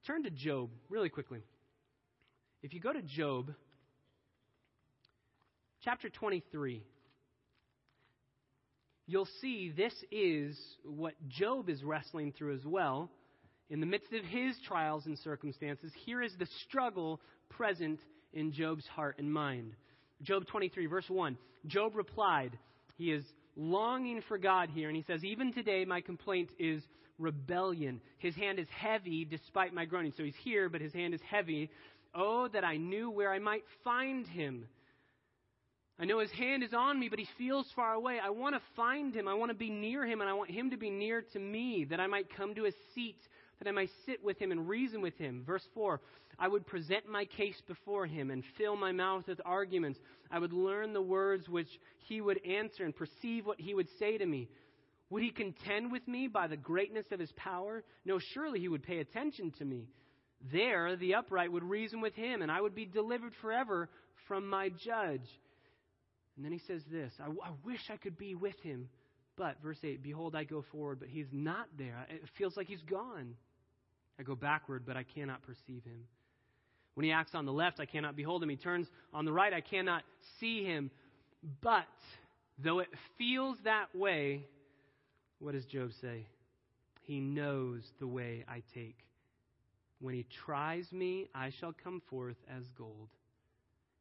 Turn 0.06 0.24
to 0.24 0.30
Job 0.30 0.70
really 0.90 1.10
quickly. 1.10 1.42
If 2.62 2.74
you 2.74 2.80
go 2.80 2.94
to 2.94 3.02
Job, 3.02 3.52
chapter 5.84 6.10
23 6.10 6.84
you'll 9.08 9.28
see 9.42 9.72
this 9.76 9.94
is 10.12 10.58
what 10.84 11.14
Job 11.28 11.70
is 11.70 11.84
wrestling 11.84 12.34
through 12.38 12.56
as 12.56 12.66
well. 12.66 13.10
In 13.70 13.80
the 13.80 13.86
midst 13.86 14.14
of 14.14 14.24
his 14.26 14.56
trials 14.68 15.06
and 15.06 15.18
circumstances, 15.20 15.92
here 16.06 16.22
is 16.22 16.34
the 16.38 16.48
struggle 16.68 17.20
present 17.50 18.00
in 18.34 18.52
Job's 18.52 18.86
heart 18.88 19.16
and 19.18 19.32
mind. 19.32 19.74
Job 20.22 20.46
23, 20.48 20.86
verse 20.86 21.10
1. 21.10 21.38
Job 21.68 21.96
replied, 21.96 22.58
He 22.98 23.12
is 23.12 23.24
longing 23.56 24.22
for 24.28 24.38
God 24.38 24.70
here, 24.70 24.88
and 24.88 24.96
he 24.96 25.04
says, 25.04 25.24
Even 25.24 25.52
today 25.52 25.84
my 25.86 26.02
complaint 26.02 26.50
is 26.60 26.84
rebellion. 27.18 28.02
His 28.18 28.36
hand 28.36 28.60
is 28.60 28.68
heavy 28.70 29.26
despite 29.26 29.74
my 29.74 29.86
groaning. 29.86 30.14
So 30.16 30.24
he's 30.24 30.36
here, 30.44 30.70
but 30.70 30.82
his 30.82 30.94
hand 30.94 31.14
is 31.14 31.22
heavy. 31.30 31.70
Oh, 32.14 32.48
that 32.50 32.64
I 32.64 32.78
knew 32.78 33.10
where 33.10 33.32
I 33.32 33.40
might 33.40 33.64
find 33.84 34.28
him. 34.28 34.68
I 35.98 36.06
know 36.06 36.20
his 36.20 36.32
hand 36.32 36.62
is 36.62 36.74
on 36.74 37.00
me, 37.00 37.08
but 37.08 37.20
he 37.20 37.28
feels 37.38 37.68
far 37.76 37.94
away. 37.94 38.20
I 38.22 38.30
want 38.30 38.56
to 38.56 38.62
find 38.76 39.16
him. 39.16 39.28
I 39.28 39.34
want 39.34 39.50
to 39.50 39.58
be 39.58 39.70
near 39.70 40.06
him, 40.06 40.20
and 40.20 40.30
I 40.30 40.34
want 40.34 40.52
him 40.52 40.72
to 40.72 40.78
be 40.78 40.90
near 40.90 41.24
to 41.34 41.40
me, 41.40 41.86
that 41.90 42.02
I 42.02 42.08
might 42.08 42.36
come 42.36 42.54
to 42.56 42.64
his 42.64 42.76
seat, 42.94 43.20
that 43.60 43.68
I 43.68 43.72
might 43.72 43.90
sit 44.06 44.22
with 44.22 44.38
him 44.38 44.52
and 44.52 44.68
reason 44.68 45.02
with 45.02 45.18
him. 45.18 45.44
Verse 45.46 45.66
4 45.74 46.02
I 46.38 46.50
would 46.50 46.68
present 46.68 47.08
my 47.08 47.24
case 47.24 47.62
before 47.66 48.06
him 48.06 48.30
and 48.30 48.44
fill 48.58 48.76
my 48.76 48.92
mouth 48.92 49.26
with 49.28 49.40
arguments. 49.46 50.00
I 50.30 50.40
would 50.40 50.52
learn 50.52 50.92
the 50.92 51.02
words 51.02 51.48
which 51.48 51.70
he 52.08 52.20
would 52.20 52.46
answer 52.46 52.84
and 52.84 52.94
perceive 52.94 53.46
what 53.46 53.62
he 53.62 53.74
would 53.74 53.88
say 53.98 54.18
to 54.18 54.26
me. 54.26 54.50
Would 55.12 55.24
he 55.24 55.32
contend 55.32 55.94
with 55.94 56.06
me 56.10 56.28
by 56.28 56.48
the 56.48 56.58
greatness 56.58 57.06
of 57.12 57.20
his 57.20 57.32
power? 57.38 57.84
No, 58.04 58.20
surely 58.34 58.60
he 58.60 58.68
would 58.68 58.84
pay 58.84 59.00
attention 59.00 59.54
to 59.60 59.66
me. 59.66 59.88
There 60.52 60.98
the 60.98 61.16
upright 61.16 61.52
would 61.52 61.64
reason 61.64 62.02
with 62.02 62.16
him, 62.16 62.42
and 62.42 62.52
I 62.52 62.60
would 62.60 62.76
be 62.76 62.86
delivered 62.86 63.34
forever 63.42 63.90
from 64.28 64.50
my 64.50 64.70
judge. 64.70 65.28
And 66.36 66.44
then 66.44 66.52
he 66.52 66.62
says 66.68 66.82
this 66.92 67.14
I, 67.20 67.26
I 67.26 67.52
wish 67.64 67.82
I 67.90 67.98
could 67.98 68.18
be 68.18 68.36
with 68.36 68.60
him. 68.62 68.90
But, 69.38 69.58
verse 69.62 69.80
8, 69.84 70.02
behold, 70.02 70.34
I 70.34 70.46
go 70.46 70.64
forward, 70.72 71.00
but 71.00 71.10
he's 71.10 71.28
not 71.32 71.68
there. 71.78 72.06
It 72.10 72.22
feels 72.38 72.56
like 72.56 72.68
he's 72.68 72.82
gone. 72.84 73.36
I 74.18 74.24
go 74.24 74.34
backward, 74.34 74.84
but 74.86 74.96
I 74.96 75.04
cannot 75.04 75.42
perceive 75.44 75.84
him. 75.84 76.06
When 76.94 77.04
he 77.04 77.12
acts 77.12 77.36
on 77.36 77.46
the 77.46 77.52
left, 77.52 77.82
I 77.82 77.86
cannot 77.86 78.16
behold 78.16 78.42
him. 78.42 78.48
He 78.48 78.56
turns 78.56 78.88
on 79.14 79.26
the 79.26 79.34
right, 79.34 79.52
I 79.52 79.60
cannot 79.60 80.04
see 80.40 80.64
him. 80.64 80.90
But, 81.62 81.84
though 82.64 82.80
it 82.80 82.88
feels 83.18 83.58
that 83.66 83.94
way, 83.94 84.46
what 85.40 85.52
does 85.52 85.66
Job 85.66 85.92
say? 86.02 86.26
He 87.02 87.20
knows 87.20 87.84
the 88.00 88.08
way 88.08 88.46
I 88.48 88.64
take. 88.74 88.96
When 90.00 90.14
he 90.14 90.26
tries 90.46 90.90
me, 90.94 91.28
I 91.36 91.52
shall 91.60 91.74
come 91.84 92.02
forth 92.10 92.38
as 92.50 92.64
gold. 92.78 93.10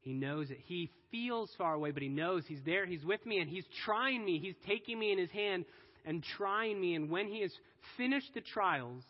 He 0.05 0.12
knows 0.12 0.51
it. 0.51 0.59
He 0.67 0.90
feels 1.11 1.51
far 1.57 1.73
away, 1.73 1.90
but 1.90 2.03
he 2.03 2.11
knows 2.11 2.45
he's 2.47 2.62
there. 2.67 2.85
He's 2.85 3.05
with 3.05 3.25
me, 3.25 3.38
and 3.38 3.49
he's 3.49 3.64
trying 3.87 4.23
me. 4.23 4.38
He's 4.38 4.55
taking 4.67 4.99
me 4.99 5.12
in 5.12 5.19
his 5.19 5.31
hand 5.31 5.64
and 6.05 6.23
trying 6.37 6.79
me. 6.79 6.95
And 6.95 7.09
when 7.11 7.27
he 7.27 7.40
has 7.40 7.51
finished 7.97 8.31
the 8.35 8.43
trials, 8.43 9.03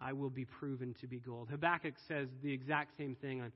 I 0.00 0.14
will 0.14 0.30
be 0.30 0.46
proven 0.46 0.94
to 1.02 1.06
be 1.06 1.18
gold. 1.18 1.48
Habakkuk 1.50 1.92
says 2.08 2.28
the 2.42 2.52
exact 2.52 2.96
same 2.96 3.16
thing 3.16 3.42
on, 3.42 3.52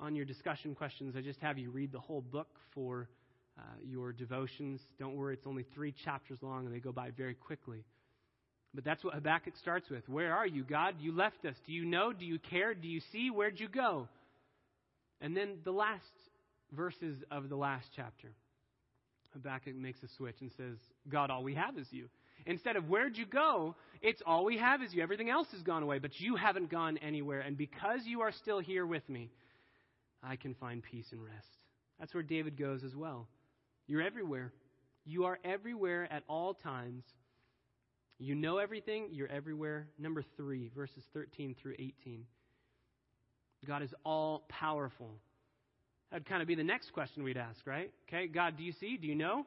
on 0.00 0.16
your 0.16 0.24
discussion 0.24 0.74
questions. 0.74 1.14
I 1.16 1.20
just 1.20 1.40
have 1.40 1.58
you 1.58 1.70
read 1.70 1.92
the 1.92 2.00
whole 2.00 2.22
book 2.22 2.48
for 2.74 3.08
uh, 3.56 3.62
your 3.84 4.12
devotions. 4.12 4.80
Don't 4.98 5.14
worry, 5.14 5.34
it's 5.34 5.46
only 5.46 5.64
three 5.74 5.94
chapters 6.04 6.38
long 6.42 6.66
and 6.66 6.74
they 6.74 6.80
go 6.80 6.92
by 6.92 7.10
very 7.10 7.34
quickly. 7.34 7.84
But 8.74 8.84
that's 8.84 9.02
what 9.02 9.14
Habakkuk 9.14 9.54
starts 9.56 9.88
with. 9.88 10.08
Where 10.08 10.34
are 10.34 10.46
you, 10.46 10.64
God? 10.64 10.96
You 11.00 11.16
left 11.16 11.44
us. 11.46 11.54
Do 11.66 11.72
you 11.72 11.84
know? 11.84 12.12
Do 12.12 12.26
you 12.26 12.38
care? 12.38 12.74
Do 12.74 12.88
you 12.88 13.00
see? 13.12 13.30
Where'd 13.30 13.58
you 13.58 13.68
go? 13.68 14.08
And 15.20 15.36
then 15.36 15.58
the 15.64 15.72
last 15.72 16.02
verses 16.72 17.22
of 17.30 17.48
the 17.48 17.56
last 17.56 17.86
chapter. 17.94 18.32
Habakkuk 19.32 19.76
makes 19.76 20.02
a 20.02 20.08
switch 20.16 20.36
and 20.40 20.50
says, 20.56 20.76
God, 21.08 21.30
all 21.30 21.42
we 21.42 21.54
have 21.54 21.78
is 21.78 21.86
you. 21.90 22.08
Instead 22.46 22.76
of 22.76 22.88
where'd 22.88 23.16
you 23.16 23.26
go, 23.26 23.74
it's 24.02 24.22
all 24.26 24.44
we 24.44 24.58
have 24.58 24.82
is 24.82 24.94
you. 24.94 25.02
Everything 25.02 25.30
else 25.30 25.48
has 25.52 25.62
gone 25.62 25.82
away, 25.82 25.98
but 25.98 26.20
you 26.20 26.36
haven't 26.36 26.70
gone 26.70 26.98
anywhere. 26.98 27.40
And 27.40 27.56
because 27.56 28.00
you 28.04 28.20
are 28.22 28.32
still 28.32 28.60
here 28.60 28.86
with 28.86 29.06
me, 29.08 29.30
I 30.22 30.36
can 30.36 30.54
find 30.54 30.82
peace 30.82 31.06
and 31.12 31.22
rest. 31.22 31.48
That's 31.98 32.14
where 32.14 32.22
David 32.22 32.58
goes 32.58 32.84
as 32.84 32.94
well. 32.94 33.26
You're 33.86 34.02
everywhere. 34.02 34.52
You 35.04 35.24
are 35.24 35.38
everywhere 35.44 36.08
at 36.10 36.24
all 36.28 36.54
times. 36.54 37.04
You 38.18 38.34
know 38.34 38.58
everything, 38.58 39.08
you're 39.12 39.30
everywhere. 39.30 39.88
Number 39.98 40.24
three, 40.36 40.70
verses 40.74 41.04
13 41.12 41.54
through 41.60 41.74
18. 41.78 42.24
God 43.64 43.82
is 43.82 43.94
all 44.04 44.44
powerful. 44.48 45.10
That'd 46.10 46.28
kind 46.28 46.42
of 46.42 46.48
be 46.48 46.54
the 46.54 46.64
next 46.64 46.92
question 46.92 47.22
we'd 47.22 47.36
ask, 47.36 47.66
right? 47.66 47.90
Okay, 48.08 48.26
God, 48.26 48.56
do 48.56 48.62
you 48.62 48.72
see? 48.72 48.96
Do 48.96 49.06
you 49.06 49.14
know? 49.14 49.44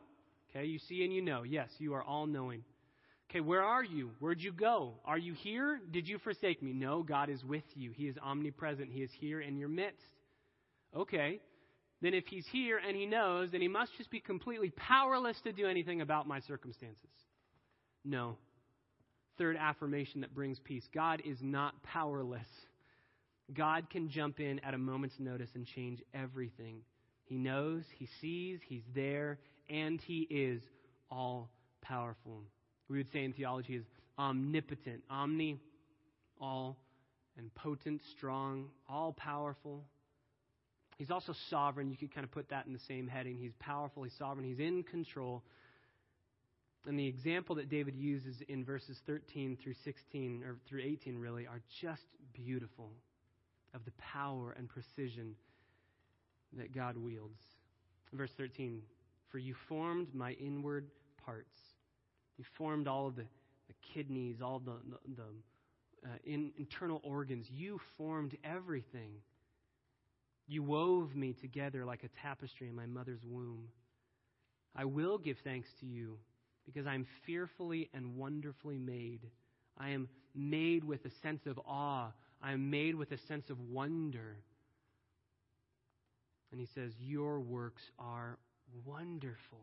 Okay, 0.50 0.66
you 0.66 0.80
see 0.80 1.04
and 1.04 1.14
you 1.14 1.22
know. 1.22 1.44
Yes, 1.44 1.70
you 1.78 1.94
are 1.94 2.04
all 2.04 2.26
knowing. 2.26 2.64
Okay, 3.30 3.42
where 3.42 3.62
are 3.62 3.84
you? 3.84 4.12
Where'd 4.20 4.42
you 4.42 4.52
go? 4.52 4.96
Are 5.06 5.18
you 5.18 5.34
here? 5.34 5.80
Did 5.92 6.08
you 6.08 6.18
forsake 6.20 6.64
me? 6.64 6.74
No, 6.74 7.04
God 7.04 7.30
is 7.30 7.44
with 7.44 7.64
you. 7.76 7.92
He 7.92 8.08
is 8.08 8.16
omnipresent. 8.24 8.90
He 8.92 9.02
is 9.02 9.12
here 9.20 9.40
in 9.40 9.58
your 9.58 9.70
midst. 9.70 10.02
Okay, 10.96 11.40
then 12.02 12.16
if 12.16 12.26
He's 12.26 12.48
here 12.52 12.80
and 12.80 12.96
He 12.96 13.06
knows, 13.06 13.52
then 13.52 13.62
He 13.62 13.68
must 13.68 13.92
just 13.98 14.10
be 14.10 14.20
completely 14.20 14.72
powerless 14.72 15.38
to 15.44 15.52
do 15.52 15.68
anything 15.68 16.02
about 16.02 16.28
my 16.28 16.40
circumstances. 16.42 17.10
No. 18.04 18.38
Third 19.38 19.58
affirmation 19.58 20.22
that 20.22 20.34
brings 20.34 20.60
peace 20.60 20.84
God 20.94 21.22
is 21.24 21.38
not 21.42 21.82
powerless. 21.84 22.48
God 23.54 23.90
can 23.90 24.10
jump 24.10 24.40
in 24.40 24.60
at 24.60 24.74
a 24.74 24.78
moment's 24.78 25.20
notice 25.20 25.50
and 25.56 25.66
change 25.66 26.02
everything. 26.14 26.82
He 27.26 27.38
knows, 27.38 27.84
He 27.98 28.08
sees, 28.22 28.60
He's 28.68 28.84
there, 28.94 29.40
and 29.70 30.00
He 30.02 30.22
is 30.30 30.62
all 31.10 31.50
powerful. 31.82 32.44
We 32.90 32.98
would 32.98 33.12
say 33.12 33.24
in 33.24 33.34
theology 33.34 33.76
is 33.76 33.86
omnipotent, 34.18 35.04
omni, 35.10 35.60
all, 36.40 36.78
and 37.38 37.54
potent, 37.56 38.02
strong, 38.18 38.68
all 38.88 39.14
powerful. 39.14 39.84
He's 40.98 41.12
also 41.12 41.34
sovereign. 41.50 41.90
You 41.90 41.98
could 41.98 42.14
kind 42.14 42.26
of 42.26 42.32
put 42.32 42.50
that 42.50 42.66
in 42.66 42.74
the 42.74 42.80
same 42.88 43.08
heading. 43.08 43.38
He's 43.38 43.54
powerful, 43.60 44.04
he's 44.04 44.18
sovereign, 44.18 44.46
he's 44.46 44.60
in 44.60 44.84
control. 44.84 45.44
And 46.86 46.98
the 46.98 47.08
example 47.08 47.56
that 47.56 47.70
David 47.70 47.96
uses 47.96 48.38
in 48.48 48.66
verses 48.66 48.98
13 49.06 49.58
through 49.62 49.76
16, 49.84 50.44
or 50.44 50.58
through 50.68 50.82
18 50.82 51.18
really, 51.18 51.46
are 51.46 51.62
just 51.82 52.04
beautiful 52.34 52.92
of 53.74 53.86
the 53.86 53.92
power 53.98 54.56
and 54.58 54.68
precision 54.68 55.36
that 56.58 56.74
God 56.74 56.98
wields. 56.98 57.40
Verse 58.14 58.32
13 58.38 58.82
For 59.32 59.38
you 59.38 59.54
formed 59.68 60.14
my 60.14 60.32
inward 60.34 60.88
parts. 61.24 61.58
You 62.38 62.46
formed 62.58 62.88
all 62.88 63.08
of 63.08 63.16
the, 63.16 63.26
the 63.68 63.76
kidneys, 63.94 64.42
all 64.42 64.60
the, 64.60 64.78
the, 64.90 65.16
the 65.16 66.10
uh, 66.10 66.16
in, 66.24 66.52
internal 66.58 67.02
organs. 67.04 67.46
You 67.50 67.80
formed 67.98 68.36
everything. 68.44 69.12
You 70.48 70.64
wove 70.64 71.16
me 71.16 71.34
together 71.34 71.86
like 71.86 72.04
a 72.04 72.10
tapestry 72.22 72.70
in 72.70 72.76
my 72.76 72.88
mother's 72.88 73.24
womb. 73.24 73.68
I 74.76 74.86
will 74.86 75.18
give 75.18 75.38
thanks 75.44 75.68
to 75.82 75.86
you 75.86 76.18
because 76.66 76.88
I 76.88 76.96
am 76.96 77.06
fearfully 77.26 77.90
and 77.94 78.16
wonderfully 78.16 78.78
made. 78.78 79.22
I 79.78 79.90
am 79.90 80.08
made 80.36 80.84
with 80.84 81.06
a 81.06 81.12
sense 81.22 81.46
of 81.46 81.60
awe 81.68 82.12
I 82.42 82.54
am 82.54 82.70
made 82.70 82.96
with 82.96 83.12
a 83.12 83.18
sense 83.28 83.50
of 83.50 83.60
wonder. 83.60 84.38
And 86.52 86.60
he 86.60 86.68
says, 86.74 86.94
Your 87.00 87.40
works 87.40 87.84
are 88.00 88.38
wonderful. 88.86 89.60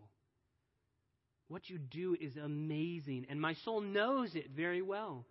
What 1.48 1.70
you 1.70 1.78
do 1.78 2.16
is 2.20 2.36
amazing, 2.36 3.26
and 3.30 3.40
my 3.40 3.54
soul 3.64 3.80
knows 3.80 4.34
it 4.34 4.50
very 4.54 4.82
well. 4.82 5.24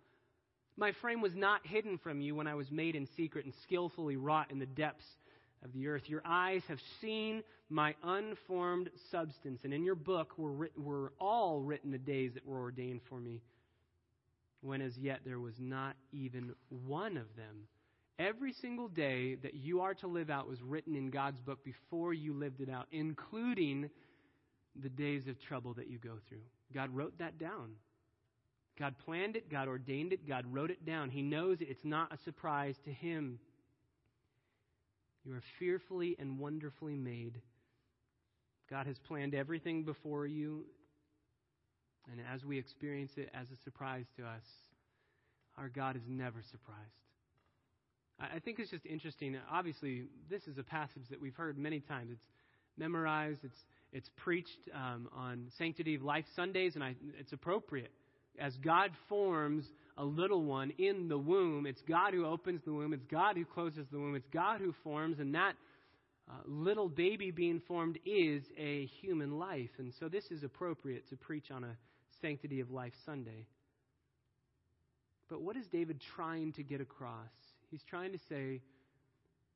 My 0.78 0.92
frame 1.00 1.20
was 1.20 1.34
not 1.34 1.66
hidden 1.66 1.98
from 1.98 2.20
you 2.20 2.34
when 2.34 2.46
I 2.46 2.54
was 2.54 2.70
made 2.70 2.96
in 2.96 3.06
secret 3.16 3.44
and 3.44 3.54
skillfully 3.62 4.16
wrought 4.16 4.50
in 4.50 4.58
the 4.58 4.66
depths 4.66 5.06
of 5.64 5.72
the 5.72 5.88
earth. 5.88 6.02
Your 6.06 6.22
eyes 6.24 6.62
have 6.68 6.78
seen 7.00 7.42
my 7.68 7.94
unformed 8.02 8.90
substance, 9.10 9.60
and 9.64 9.72
in 9.72 9.84
your 9.84 9.94
book 9.94 10.32
were, 10.38 10.70
were 10.76 11.12
all 11.18 11.60
written 11.60 11.90
the 11.90 11.98
days 11.98 12.32
that 12.34 12.46
were 12.46 12.60
ordained 12.60 13.00
for 13.08 13.20
me 13.20 13.40
when 14.66 14.82
as 14.82 14.96
yet 14.98 15.20
there 15.24 15.40
was 15.40 15.54
not 15.58 15.96
even 16.12 16.52
one 16.68 17.16
of 17.16 17.26
them. 17.36 17.66
Every 18.18 18.52
single 18.52 18.88
day 18.88 19.34
that 19.36 19.54
you 19.54 19.80
are 19.80 19.94
to 19.94 20.06
live 20.06 20.30
out 20.30 20.48
was 20.48 20.62
written 20.62 20.96
in 20.96 21.10
God's 21.10 21.40
book 21.40 21.62
before 21.64 22.14
you 22.14 22.32
lived 22.32 22.60
it 22.60 22.70
out, 22.70 22.86
including 22.90 23.90
the 24.82 24.88
days 24.88 25.26
of 25.28 25.40
trouble 25.40 25.74
that 25.74 25.88
you 25.88 25.98
go 25.98 26.14
through. 26.28 26.44
God 26.74 26.94
wrote 26.94 27.18
that 27.18 27.38
down. 27.38 27.72
God 28.78 28.94
planned 29.04 29.36
it, 29.36 29.50
God 29.50 29.68
ordained 29.68 30.12
it, 30.12 30.28
God 30.28 30.44
wrote 30.50 30.70
it 30.70 30.84
down. 30.84 31.10
He 31.10 31.22
knows 31.22 31.60
it. 31.60 31.68
It's 31.70 31.84
not 31.84 32.12
a 32.12 32.18
surprise 32.24 32.76
to 32.84 32.92
Him. 32.92 33.38
You 35.24 35.34
are 35.34 35.42
fearfully 35.58 36.16
and 36.18 36.38
wonderfully 36.38 36.94
made. 36.94 37.40
God 38.68 38.86
has 38.86 38.98
planned 38.98 39.34
everything 39.34 39.84
before 39.84 40.26
you, 40.26 40.66
and 42.10 42.20
as 42.32 42.44
we 42.44 42.58
experience 42.58 43.12
it 43.16 43.30
as 43.34 43.46
a 43.50 43.56
surprise 43.64 44.04
to 44.16 44.24
us, 44.24 44.44
our 45.58 45.68
God 45.68 45.96
is 45.96 46.02
never 46.08 46.42
surprised. 46.50 46.80
I 48.18 48.38
think 48.38 48.58
it's 48.58 48.70
just 48.70 48.86
interesting. 48.86 49.36
Obviously, 49.50 50.04
this 50.30 50.42
is 50.46 50.56
a 50.56 50.62
passage 50.62 51.02
that 51.10 51.20
we've 51.20 51.34
heard 51.34 51.58
many 51.58 51.80
times. 51.80 52.10
It's 52.12 52.24
memorized, 52.78 53.40
it's, 53.42 53.58
it's 53.92 54.08
preached 54.16 54.70
um, 54.74 55.08
on 55.14 55.48
Sanctity 55.58 55.94
of 55.94 56.02
Life 56.02 56.24
Sundays, 56.34 56.76
and 56.76 56.84
I, 56.84 56.94
it's 57.18 57.32
appropriate. 57.32 57.90
As 58.38 58.56
God 58.58 58.90
forms 59.08 59.64
a 59.98 60.04
little 60.04 60.44
one 60.44 60.72
in 60.78 61.08
the 61.08 61.18
womb, 61.18 61.66
it's 61.66 61.80
God 61.88 62.14
who 62.14 62.26
opens 62.26 62.62
the 62.64 62.72
womb, 62.72 62.92
it's 62.92 63.06
God 63.10 63.36
who 63.36 63.44
closes 63.44 63.86
the 63.90 63.98
womb, 63.98 64.14
it's 64.14 64.28
God 64.32 64.60
who 64.60 64.74
forms, 64.82 65.18
and 65.18 65.34
that 65.34 65.54
uh, 66.28 66.32
little 66.46 66.88
baby 66.88 67.30
being 67.30 67.60
formed 67.68 67.98
is 68.04 68.42
a 68.58 68.86
human 69.00 69.38
life. 69.38 69.70
And 69.78 69.92
so 70.00 70.08
this 70.08 70.24
is 70.30 70.42
appropriate 70.42 71.08
to 71.10 71.16
preach 71.16 71.50
on 71.50 71.64
a 71.64 71.76
Sanctity 72.20 72.60
of 72.60 72.70
Life 72.70 72.92
Sunday. 73.04 73.46
But 75.28 75.42
what 75.42 75.56
is 75.56 75.66
David 75.66 76.00
trying 76.14 76.52
to 76.54 76.62
get 76.62 76.80
across? 76.80 77.30
He's 77.70 77.82
trying 77.88 78.12
to 78.12 78.18
say, 78.28 78.62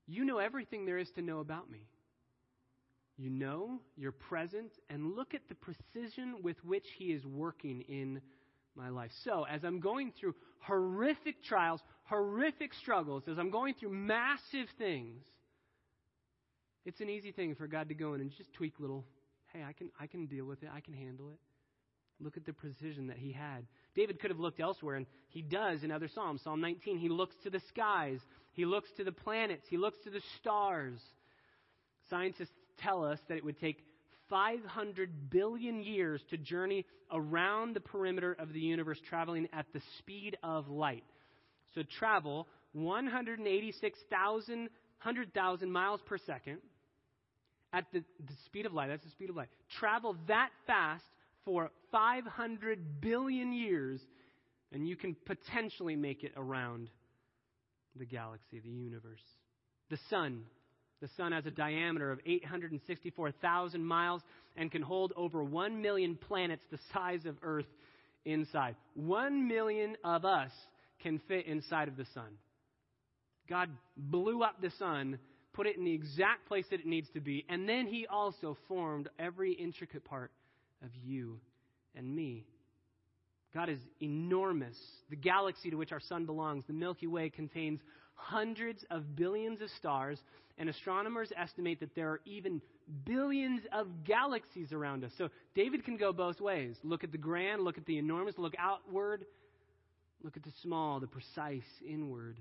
You 0.06 0.24
know 0.24 0.38
everything 0.38 0.84
there 0.84 0.98
is 0.98 1.10
to 1.12 1.22
know 1.22 1.40
about 1.40 1.70
me. 1.70 1.86
You 3.16 3.30
know, 3.30 3.80
you're 3.96 4.12
present, 4.12 4.72
and 4.88 5.14
look 5.14 5.34
at 5.34 5.42
the 5.48 5.54
precision 5.54 6.36
with 6.42 6.56
which 6.64 6.86
He 6.96 7.06
is 7.06 7.24
working 7.24 7.82
in 7.82 8.20
my 8.74 8.88
life. 8.88 9.10
So, 9.24 9.44
as 9.44 9.62
I'm 9.62 9.80
going 9.80 10.12
through 10.18 10.34
horrific 10.60 11.44
trials, 11.44 11.80
horrific 12.04 12.72
struggles, 12.74 13.24
as 13.30 13.38
I'm 13.38 13.50
going 13.50 13.74
through 13.74 13.90
massive 13.90 14.68
things, 14.78 15.22
it's 16.86 17.00
an 17.00 17.10
easy 17.10 17.30
thing 17.30 17.54
for 17.54 17.66
God 17.66 17.88
to 17.88 17.94
go 17.94 18.14
in 18.14 18.20
and 18.20 18.30
just 18.36 18.52
tweak 18.54 18.80
little, 18.80 19.04
hey, 19.52 19.62
I 19.68 19.72
can, 19.72 19.90
I 20.00 20.06
can 20.06 20.26
deal 20.26 20.46
with 20.46 20.62
it, 20.62 20.70
I 20.74 20.80
can 20.80 20.94
handle 20.94 21.30
it. 21.30 21.38
Look 22.20 22.36
at 22.36 22.44
the 22.44 22.52
precision 22.52 23.06
that 23.06 23.16
he 23.16 23.32
had. 23.32 23.66
David 23.94 24.20
could 24.20 24.30
have 24.30 24.38
looked 24.38 24.60
elsewhere, 24.60 24.96
and 24.96 25.06
he 25.28 25.42
does 25.42 25.82
in 25.82 25.90
other 25.90 26.08
Psalms. 26.08 26.42
Psalm 26.42 26.60
19, 26.60 26.98
he 26.98 27.08
looks 27.08 27.34
to 27.44 27.50
the 27.50 27.60
skies, 27.68 28.20
he 28.52 28.64
looks 28.64 28.90
to 28.98 29.04
the 29.04 29.12
planets, 29.12 29.66
he 29.68 29.78
looks 29.78 29.98
to 30.04 30.10
the 30.10 30.20
stars. 30.38 31.00
Scientists 32.10 32.50
tell 32.78 33.04
us 33.04 33.18
that 33.28 33.36
it 33.36 33.44
would 33.44 33.58
take 33.58 33.78
500 34.28 35.30
billion 35.30 35.82
years 35.82 36.22
to 36.30 36.36
journey 36.36 36.84
around 37.12 37.74
the 37.74 37.80
perimeter 37.80 38.36
of 38.38 38.52
the 38.52 38.60
universe, 38.60 39.00
traveling 39.08 39.48
at 39.52 39.66
the 39.72 39.80
speed 39.98 40.36
of 40.42 40.68
light. 40.68 41.04
So 41.74 41.82
travel 41.82 42.46
186,000, 42.72 44.58
100,000 44.58 45.72
miles 45.72 46.00
per 46.06 46.18
second 46.18 46.58
at 47.72 47.86
the, 47.92 48.00
the 48.00 48.34
speed 48.44 48.66
of 48.66 48.74
light. 48.74 48.88
That's 48.88 49.04
the 49.04 49.10
speed 49.10 49.30
of 49.30 49.36
light. 49.36 49.48
Travel 49.78 50.16
that 50.28 50.50
fast 50.66 51.04
for 51.44 51.70
500 51.92 53.00
billion 53.00 53.52
years, 53.52 54.00
and 54.72 54.86
you 54.88 54.96
can 54.96 55.16
potentially 55.26 55.96
make 55.96 56.24
it 56.24 56.32
around 56.36 56.90
the 57.96 58.04
galaxy, 58.04 58.60
the 58.60 58.70
universe. 58.70 59.22
The 59.90 59.98
sun. 60.08 60.44
The 61.00 61.08
sun 61.16 61.32
has 61.32 61.46
a 61.46 61.50
diameter 61.50 62.12
of 62.12 62.20
864,000 62.26 63.84
miles 63.84 64.22
and 64.56 64.70
can 64.70 64.82
hold 64.82 65.12
over 65.16 65.42
1 65.42 65.80
million 65.80 66.16
planets 66.16 66.62
the 66.70 66.78
size 66.92 67.24
of 67.24 67.36
Earth 67.42 67.66
inside. 68.24 68.76
1 68.94 69.48
million 69.48 69.96
of 70.04 70.24
us 70.24 70.50
can 71.02 71.20
fit 71.26 71.46
inside 71.46 71.88
of 71.88 71.96
the 71.96 72.06
sun. 72.14 72.30
God 73.48 73.70
blew 73.96 74.42
up 74.42 74.60
the 74.60 74.70
sun, 74.78 75.18
put 75.54 75.66
it 75.66 75.76
in 75.76 75.84
the 75.84 75.94
exact 75.94 76.46
place 76.46 76.66
that 76.70 76.80
it 76.80 76.86
needs 76.86 77.08
to 77.14 77.20
be, 77.20 77.44
and 77.48 77.68
then 77.68 77.86
He 77.86 78.06
also 78.06 78.56
formed 78.68 79.08
every 79.18 79.52
intricate 79.52 80.04
part 80.04 80.30
of 80.82 80.90
you 80.94 81.40
and 81.94 82.14
me. 82.14 82.46
God 83.52 83.68
is 83.68 83.80
enormous. 84.00 84.76
The 85.08 85.16
galaxy 85.16 85.70
to 85.70 85.76
which 85.76 85.92
our 85.92 86.00
sun 86.00 86.24
belongs, 86.24 86.64
the 86.66 86.72
Milky 86.72 87.06
Way, 87.06 87.30
contains 87.30 87.80
hundreds 88.14 88.84
of 88.90 89.16
billions 89.16 89.60
of 89.60 89.70
stars, 89.70 90.18
and 90.58 90.68
astronomers 90.68 91.32
estimate 91.36 91.80
that 91.80 91.94
there 91.94 92.08
are 92.08 92.20
even 92.24 92.60
billions 93.04 93.62
of 93.72 94.04
galaxies 94.04 94.72
around 94.72 95.04
us. 95.04 95.12
So 95.16 95.30
David 95.54 95.84
can 95.84 95.96
go 95.96 96.12
both 96.12 96.40
ways. 96.40 96.76
Look 96.84 97.02
at 97.02 97.12
the 97.12 97.18
grand, 97.18 97.62
look 97.62 97.78
at 97.78 97.86
the 97.86 97.98
enormous, 97.98 98.36
look 98.38 98.54
outward, 98.58 99.24
look 100.22 100.36
at 100.36 100.42
the 100.42 100.52
small, 100.62 101.00
the 101.00 101.06
precise, 101.06 101.62
inward. 101.86 102.38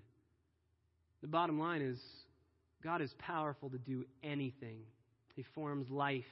The 1.21 1.27
bottom 1.27 1.59
line 1.59 1.81
is 1.81 1.99
God 2.83 3.01
is 3.01 3.13
powerful 3.19 3.69
to 3.69 3.77
do 3.77 4.05
anything. 4.23 4.79
He 5.35 5.43
forms 5.55 5.89
life 5.89 6.23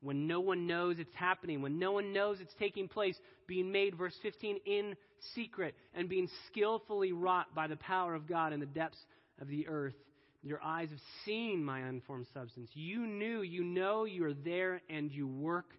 when 0.00 0.26
no 0.26 0.40
one 0.40 0.66
knows 0.66 0.98
it's 0.98 1.14
happening, 1.14 1.62
when 1.62 1.78
no 1.78 1.92
one 1.92 2.12
knows 2.12 2.38
it's 2.40 2.54
taking 2.58 2.88
place, 2.88 3.16
being 3.46 3.72
made, 3.72 3.96
verse 3.96 4.14
15, 4.22 4.58
in 4.66 4.94
secret 5.34 5.74
and 5.94 6.08
being 6.08 6.28
skillfully 6.46 7.12
wrought 7.12 7.54
by 7.54 7.66
the 7.66 7.76
power 7.76 8.14
of 8.14 8.26
God 8.26 8.52
in 8.52 8.60
the 8.60 8.66
depths 8.66 8.98
of 9.40 9.48
the 9.48 9.66
earth. 9.68 9.94
Your 10.42 10.62
eyes 10.62 10.90
have 10.90 11.00
seen 11.24 11.64
my 11.64 11.80
unformed 11.80 12.26
substance. 12.32 12.70
You 12.74 13.06
knew, 13.06 13.42
you 13.42 13.64
know 13.64 14.04
you 14.04 14.24
are 14.26 14.34
there, 14.34 14.80
and 14.88 15.10
you 15.10 15.26
work 15.26 15.70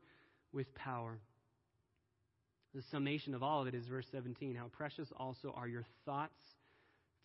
with 0.51 0.73
power. 0.75 1.19
The 2.73 2.82
summation 2.91 3.34
of 3.34 3.43
all 3.43 3.62
of 3.62 3.67
it 3.67 3.75
is 3.75 3.86
verse 3.88 4.06
17. 4.12 4.56
How 4.56 4.67
precious 4.67 5.08
also 5.17 5.53
are 5.56 5.67
your 5.67 5.86
thoughts 6.06 6.34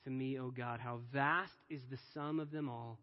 to 0.05 0.11
me, 0.11 0.39
O 0.39 0.51
God. 0.51 0.81
How 0.81 1.01
vast 1.13 1.53
is 1.69 1.81
the 1.91 1.99
sum 2.15 2.39
of 2.39 2.51
them 2.51 2.69
all. 2.69 2.99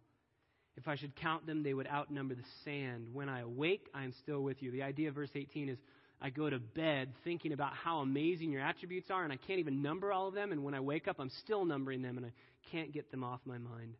If 0.79 0.87
I 0.87 0.95
should 0.95 1.13
count 1.17 1.45
them, 1.45 1.61
they 1.61 1.73
would 1.73 1.87
outnumber 1.87 2.35
the 2.35 2.41
sand. 2.63 3.09
When 3.11 3.27
I 3.27 3.41
awake, 3.41 3.89
I 3.93 4.05
am 4.05 4.13
still 4.23 4.41
with 4.41 4.63
you. 4.63 4.71
The 4.71 4.83
idea 4.83 5.09
of 5.09 5.15
verse 5.15 5.29
18 5.35 5.67
is 5.67 5.77
I 6.21 6.29
go 6.29 6.49
to 6.49 6.57
bed 6.57 7.11
thinking 7.25 7.51
about 7.51 7.73
how 7.73 7.99
amazing 7.99 8.51
your 8.51 8.61
attributes 8.61 9.11
are, 9.11 9.25
and 9.25 9.33
I 9.33 9.35
can't 9.35 9.59
even 9.59 9.81
number 9.81 10.13
all 10.13 10.29
of 10.29 10.33
them. 10.33 10.53
And 10.53 10.63
when 10.63 10.73
I 10.73 10.79
wake 10.79 11.09
up, 11.09 11.17
I'm 11.19 11.31
still 11.43 11.65
numbering 11.65 12.01
them, 12.01 12.15
and 12.15 12.25
I 12.25 12.31
can't 12.71 12.93
get 12.93 13.11
them 13.11 13.25
off 13.25 13.41
my 13.45 13.57
mind. 13.57 13.95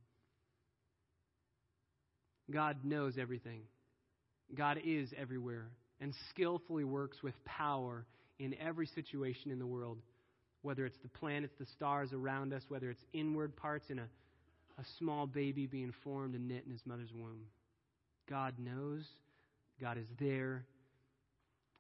God 2.50 2.78
knows 2.86 3.18
everything. 3.20 3.64
God 4.56 4.80
is 4.84 5.10
everywhere 5.18 5.68
and 6.00 6.14
skillfully 6.30 6.86
works 6.86 7.22
with 7.22 7.34
power 7.46 8.06
in 8.40 8.56
every 8.60 8.88
situation 8.88 9.52
in 9.52 9.60
the 9.60 9.68
world, 9.68 10.00
whether 10.62 10.86
it's 10.86 10.98
the 11.04 11.10
planets, 11.10 11.54
the 11.60 11.66
stars 11.76 12.14
around 12.14 12.54
us, 12.54 12.64
whether 12.70 12.90
it's 12.90 13.04
inward 13.14 13.56
parts 13.56 13.86
in 13.90 14.00
a, 14.00 14.08
a 14.80 14.84
small 14.98 15.28
baby 15.28 15.68
being 15.68 15.94
formed 16.04 16.36
and 16.36 16.48
knit 16.48 16.64
in 16.66 16.72
his 16.72 16.86
mother's 16.86 17.14
womb. 17.14 17.46
God 18.30 18.54
knows, 18.60 19.04
God 19.82 19.98
is 19.98 20.08
there, 20.20 20.66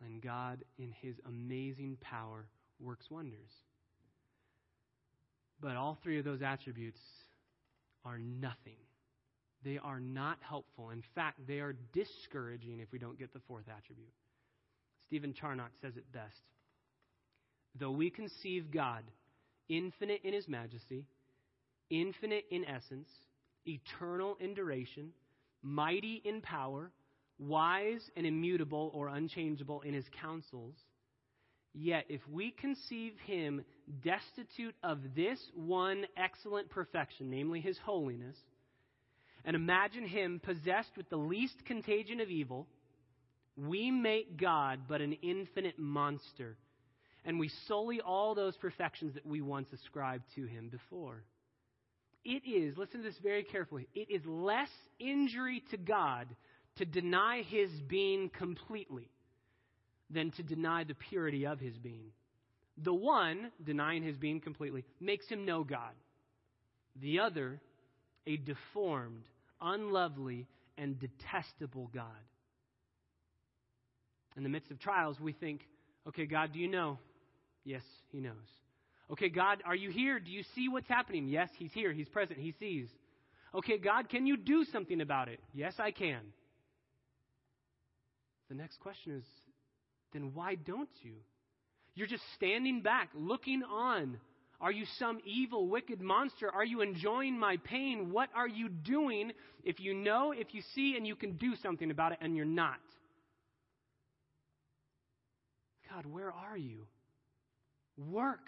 and 0.03 0.21
God, 0.21 0.63
in 0.77 0.93
his 1.01 1.15
amazing 1.27 1.97
power, 2.01 2.45
works 2.79 3.09
wonders. 3.09 3.51
But 5.61 5.75
all 5.75 5.97
three 6.03 6.19
of 6.19 6.25
those 6.25 6.41
attributes 6.41 6.99
are 8.05 8.17
nothing 8.17 8.77
they 9.63 9.77
are 9.77 9.99
not 9.99 10.37
helpful. 10.41 10.91
In 10.91 11.03
fact, 11.15 11.45
they 11.47 11.59
are 11.59 11.75
discouraging 11.93 12.79
if 12.79 12.91
we 12.91 12.99
don't 12.99 13.19
get 13.19 13.33
the 13.33 13.41
fourth 13.47 13.65
attribute. 13.67 14.13
Stephen 15.07 15.33
Charnock 15.33 15.71
says 15.81 15.97
it 15.97 16.09
best. 16.11 16.41
Though 17.75 17.91
we 17.91 18.09
conceive 18.09 18.71
God 18.71 19.03
infinite 19.67 20.21
in 20.23 20.33
his 20.33 20.47
majesty, 20.47 21.05
infinite 21.89 22.45
in 22.51 22.65
essence, 22.65 23.09
eternal 23.65 24.37
in 24.39 24.53
duration, 24.53 25.11
mighty 25.61 26.21
in 26.25 26.41
power, 26.41 26.91
wise 27.37 28.01
and 28.15 28.25
immutable 28.25 28.91
or 28.93 29.07
unchangeable 29.07 29.81
in 29.81 29.93
his 29.93 30.05
counsels, 30.21 30.75
yet 31.73 32.05
if 32.09 32.21
we 32.29 32.51
conceive 32.51 33.13
him 33.25 33.63
destitute 34.03 34.75
of 34.83 34.99
this 35.15 35.39
one 35.55 36.05
excellent 36.17 36.69
perfection, 36.69 37.29
namely 37.29 37.61
his 37.61 37.77
holiness, 37.77 38.35
and 39.45 39.55
imagine 39.55 40.05
him 40.05 40.41
possessed 40.43 40.91
with 40.97 41.09
the 41.09 41.17
least 41.17 41.55
contagion 41.65 42.19
of 42.19 42.29
evil, 42.29 42.67
we 43.55 43.89
make 43.91 44.37
God 44.37 44.81
but 44.87 45.01
an 45.01 45.13
infinite 45.21 45.79
monster, 45.79 46.57
and 47.25 47.39
we 47.39 47.49
sully 47.67 48.01
all 48.01 48.35
those 48.35 48.55
perfections 48.57 49.13
that 49.13 49.25
we 49.25 49.41
once 49.41 49.67
ascribed 49.73 50.25
to 50.35 50.45
him 50.45 50.69
before. 50.69 51.23
It 52.31 52.47
is, 52.47 52.77
listen 52.77 53.01
to 53.01 53.07
this 53.07 53.17
very 53.23 53.43
carefully, 53.43 53.87
it 53.95 54.11
is 54.11 54.23
less 54.23 54.69
injury 54.99 55.63
to 55.71 55.77
God 55.77 56.27
to 56.75 56.85
deny 56.85 57.41
his 57.41 57.71
being 57.87 58.29
completely 58.29 59.09
than 60.11 60.29
to 60.31 60.43
deny 60.43 60.83
the 60.83 60.93
purity 60.93 61.47
of 61.47 61.59
his 61.59 61.75
being. 61.79 62.11
The 62.77 62.93
one, 62.93 63.51
denying 63.65 64.03
his 64.03 64.15
being 64.15 64.41
completely, 64.41 64.85
makes 64.99 65.27
him 65.27 65.43
no 65.43 65.63
God. 65.63 65.95
The 67.01 67.19
other 67.19 67.59
a 68.27 68.37
deformed, 68.37 69.23
unlovely, 69.59 70.45
and 70.77 70.99
detestable 70.99 71.89
God. 71.91 72.05
In 74.37 74.43
the 74.43 74.49
midst 74.49 74.69
of 74.69 74.79
trials, 74.79 75.19
we 75.19 75.33
think, 75.33 75.61
okay, 76.07 76.27
God, 76.27 76.53
do 76.53 76.59
you 76.59 76.67
know? 76.67 76.99
Yes, 77.65 77.81
He 78.11 78.19
knows. 78.19 78.35
Okay, 79.11 79.29
God, 79.29 79.63
are 79.65 79.75
you 79.75 79.89
here? 79.89 80.19
Do 80.19 80.31
you 80.31 80.43
see 80.55 80.69
what's 80.69 80.87
happening? 80.87 81.27
Yes, 81.27 81.49
He's 81.57 81.71
here. 81.73 81.91
He's 81.91 82.09
present. 82.09 82.39
He 82.39 82.53
sees. 82.59 82.87
Okay, 83.53 83.77
God, 83.77 84.09
can 84.09 84.27
you 84.27 84.37
do 84.37 84.63
something 84.71 85.01
about 85.01 85.27
it? 85.27 85.39
Yes, 85.53 85.73
I 85.79 85.91
can. 85.91 86.21
The 88.49 88.55
next 88.55 88.79
question 88.79 89.17
is 89.17 89.23
then 90.13 90.33
why 90.33 90.55
don't 90.55 90.89
you? 91.01 91.13
You're 91.95 92.07
just 92.07 92.23
standing 92.35 92.81
back, 92.81 93.09
looking 93.13 93.63
on, 93.63 94.17
are 94.61 94.71
you 94.71 94.85
some 94.97 95.19
evil, 95.25 95.67
wicked 95.67 96.01
monster? 96.01 96.51
Are 96.51 96.65
you 96.65 96.81
enjoying 96.81 97.37
my 97.37 97.57
pain? 97.63 98.11
What 98.11 98.29
are 98.35 98.47
you 98.47 98.69
doing 98.69 99.31
if 99.63 99.79
you 99.79 99.93
know, 99.93 100.31
if 100.31 100.53
you 100.53 100.61
see, 100.75 100.95
and 100.97 101.07
you 101.07 101.15
can 101.15 101.37
do 101.37 101.55
something 101.61 101.91
about 101.91 102.11
it 102.11 102.19
and 102.21 102.35
you're 102.35 102.45
not? 102.45 102.79
God, 105.93 106.05
where 106.05 106.31
are 106.31 106.57
you? 106.57 106.87
Work. 107.97 108.47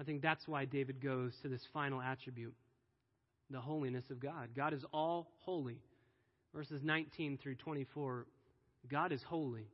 I 0.00 0.02
think 0.02 0.22
that's 0.22 0.48
why 0.48 0.64
David 0.64 1.02
goes 1.02 1.34
to 1.42 1.48
this 1.48 1.60
final 1.74 2.00
attribute 2.00 2.54
the 3.50 3.60
holiness 3.60 4.04
of 4.10 4.20
God. 4.20 4.50
God 4.56 4.72
is 4.72 4.84
all 4.94 5.28
holy. 5.40 5.76
Verses 6.54 6.80
19 6.82 7.38
through 7.42 7.56
24 7.56 8.26
God 8.88 9.12
is 9.12 9.20
holy. 9.22 9.66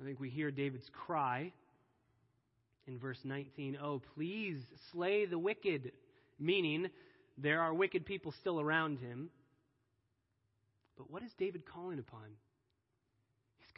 I 0.00 0.04
think 0.04 0.18
we 0.18 0.30
hear 0.30 0.50
David's 0.50 0.88
cry 0.92 1.52
in 2.86 2.98
verse 2.98 3.18
19, 3.22 3.76
Oh, 3.82 4.00
please 4.14 4.62
slay 4.92 5.26
the 5.26 5.38
wicked, 5.38 5.92
meaning 6.38 6.86
there 7.36 7.60
are 7.60 7.74
wicked 7.74 8.06
people 8.06 8.32
still 8.40 8.60
around 8.60 8.98
him. 8.98 9.28
But 10.96 11.10
what 11.10 11.22
is 11.22 11.30
David 11.38 11.64
calling 11.66 11.98
upon? 11.98 12.28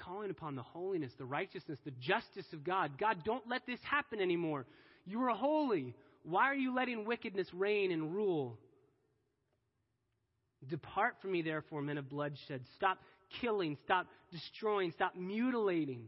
Calling 0.05 0.31
upon 0.31 0.57
the 0.57 0.63
holiness, 0.63 1.13
the 1.19 1.25
righteousness, 1.25 1.79
the 1.85 1.93
justice 2.01 2.47
of 2.53 2.65
God. 2.65 2.93
God, 2.99 3.19
don't 3.25 3.47
let 3.49 3.67
this 3.67 3.81
happen 3.83 4.21
anymore. 4.21 4.67
You 5.05 5.23
are 5.23 5.35
holy. 5.35 5.95
Why 6.23 6.45
are 6.45 6.55
you 6.55 6.75
letting 6.75 7.05
wickedness 7.05 7.47
reign 7.53 7.93
and 7.93 8.15
rule? 8.15 8.59
Depart 10.69 11.17
from 11.21 11.33
me, 11.33 11.43
therefore, 11.43 11.83
men 11.83 11.99
of 11.99 12.09
bloodshed. 12.09 12.63
Stop 12.77 12.99
killing. 13.41 13.77
Stop 13.85 14.07
destroying. 14.31 14.93
Stop 14.93 15.17
mutilating. 15.17 16.07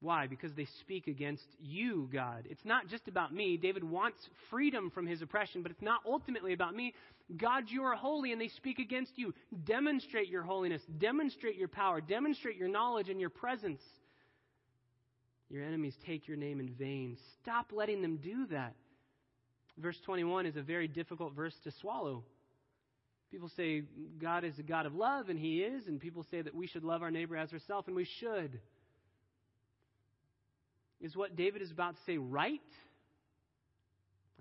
Why? 0.00 0.28
Because 0.28 0.52
they 0.54 0.66
speak 0.80 1.08
against 1.08 1.46
you, 1.60 2.08
God. 2.12 2.46
It's 2.48 2.64
not 2.64 2.86
just 2.86 3.08
about 3.08 3.34
me. 3.34 3.56
David 3.56 3.82
wants 3.82 4.18
freedom 4.48 4.90
from 4.90 5.06
his 5.06 5.22
oppression, 5.22 5.62
but 5.62 5.72
it's 5.72 5.82
not 5.82 6.00
ultimately 6.06 6.52
about 6.52 6.74
me. 6.74 6.94
God, 7.36 7.64
you 7.68 7.82
are 7.82 7.96
holy, 7.96 8.30
and 8.30 8.40
they 8.40 8.48
speak 8.48 8.78
against 8.78 9.12
you. 9.16 9.34
Demonstrate 9.64 10.28
your 10.28 10.42
holiness, 10.42 10.82
demonstrate 10.98 11.56
your 11.56 11.68
power, 11.68 12.00
demonstrate 12.00 12.56
your 12.56 12.68
knowledge 12.68 13.08
and 13.08 13.20
your 13.20 13.30
presence. 13.30 13.82
Your 15.50 15.64
enemies 15.64 15.94
take 16.06 16.28
your 16.28 16.36
name 16.36 16.60
in 16.60 16.68
vain. 16.68 17.16
Stop 17.42 17.72
letting 17.72 18.00
them 18.00 18.18
do 18.18 18.46
that. 18.50 18.74
Verse 19.78 19.98
21 20.04 20.46
is 20.46 20.56
a 20.56 20.62
very 20.62 20.88
difficult 20.88 21.34
verse 21.34 21.54
to 21.64 21.72
swallow. 21.80 22.22
People 23.30 23.50
say 23.56 23.82
God 24.20 24.44
is 24.44 24.58
a 24.58 24.62
God 24.62 24.86
of 24.86 24.94
love, 24.94 25.28
and 25.28 25.38
He 25.38 25.60
is, 25.60 25.86
and 25.86 26.00
people 26.00 26.24
say 26.30 26.40
that 26.40 26.54
we 26.54 26.66
should 26.66 26.84
love 26.84 27.02
our 27.02 27.10
neighbor 27.10 27.36
as 27.36 27.52
ourselves, 27.52 27.86
and 27.88 27.96
we 27.96 28.08
should. 28.20 28.60
Is 31.00 31.16
what 31.16 31.36
David 31.36 31.62
is 31.62 31.70
about 31.70 31.94
to 31.94 32.00
say 32.06 32.18
right? 32.18 32.60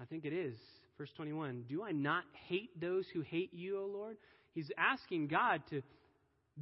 I 0.01 0.05
think 0.05 0.25
it 0.25 0.33
is. 0.33 0.55
Verse 0.97 1.09
21 1.15 1.65
Do 1.69 1.83
I 1.83 1.91
not 1.91 2.23
hate 2.47 2.79
those 2.79 3.05
who 3.13 3.21
hate 3.21 3.53
you, 3.53 3.79
O 3.79 3.85
Lord? 3.85 4.17
He's 4.53 4.71
asking 4.77 5.27
God 5.27 5.61
to 5.69 5.81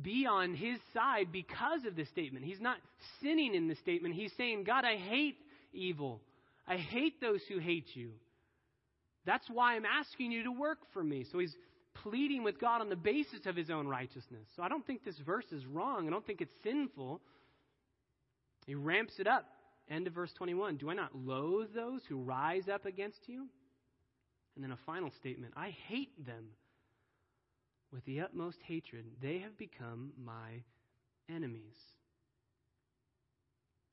be 0.01 0.25
on 0.25 0.53
his 0.53 0.79
side 0.93 1.27
because 1.31 1.85
of 1.85 1.95
this 1.95 2.09
statement. 2.09 2.45
He's 2.45 2.59
not 2.59 2.77
sinning 3.21 3.55
in 3.55 3.69
this 3.69 3.79
statement. 3.79 4.15
He's 4.15 4.33
saying, 4.37 4.65
God, 4.65 4.83
I 4.83 4.97
hate 4.97 5.37
evil. 5.73 6.19
I 6.67 6.75
hate 6.75 7.21
those 7.21 7.39
who 7.47 7.59
hate 7.59 7.87
you. 7.93 8.11
That's 9.25 9.45
why 9.49 9.75
I'm 9.75 9.85
asking 9.85 10.31
you 10.31 10.43
to 10.43 10.51
work 10.51 10.79
for 10.93 11.03
me. 11.03 11.25
So 11.31 11.39
he's 11.39 11.55
pleading 12.03 12.43
with 12.43 12.59
God 12.59 12.81
on 12.81 12.89
the 12.89 12.95
basis 12.95 13.45
of 13.45 13.55
his 13.55 13.69
own 13.69 13.87
righteousness. 13.87 14.45
So 14.55 14.63
I 14.63 14.67
don't 14.67 14.85
think 14.85 15.05
this 15.05 15.17
verse 15.25 15.45
is 15.51 15.65
wrong. 15.65 16.07
I 16.07 16.11
don't 16.11 16.25
think 16.25 16.41
it's 16.41 16.53
sinful. 16.63 17.21
He 18.65 18.75
ramps 18.75 19.13
it 19.19 19.27
up. 19.27 19.45
End 19.89 20.07
of 20.07 20.13
verse 20.13 20.33
21. 20.33 20.77
Do 20.77 20.89
I 20.89 20.93
not 20.93 21.15
loathe 21.15 21.73
those 21.75 22.01
who 22.09 22.17
rise 22.17 22.67
up 22.67 22.86
against 22.86 23.19
you? 23.27 23.47
And 24.55 24.63
then 24.63 24.71
a 24.71 24.79
final 24.86 25.11
statement 25.19 25.53
I 25.55 25.75
hate 25.88 26.25
them 26.25 26.45
with 27.91 28.03
the 28.05 28.21
utmost 28.21 28.57
hatred. 28.63 29.05
They 29.21 29.39
have 29.39 29.57
become 29.57 30.11
my 30.23 30.63
enemies. 31.29 31.75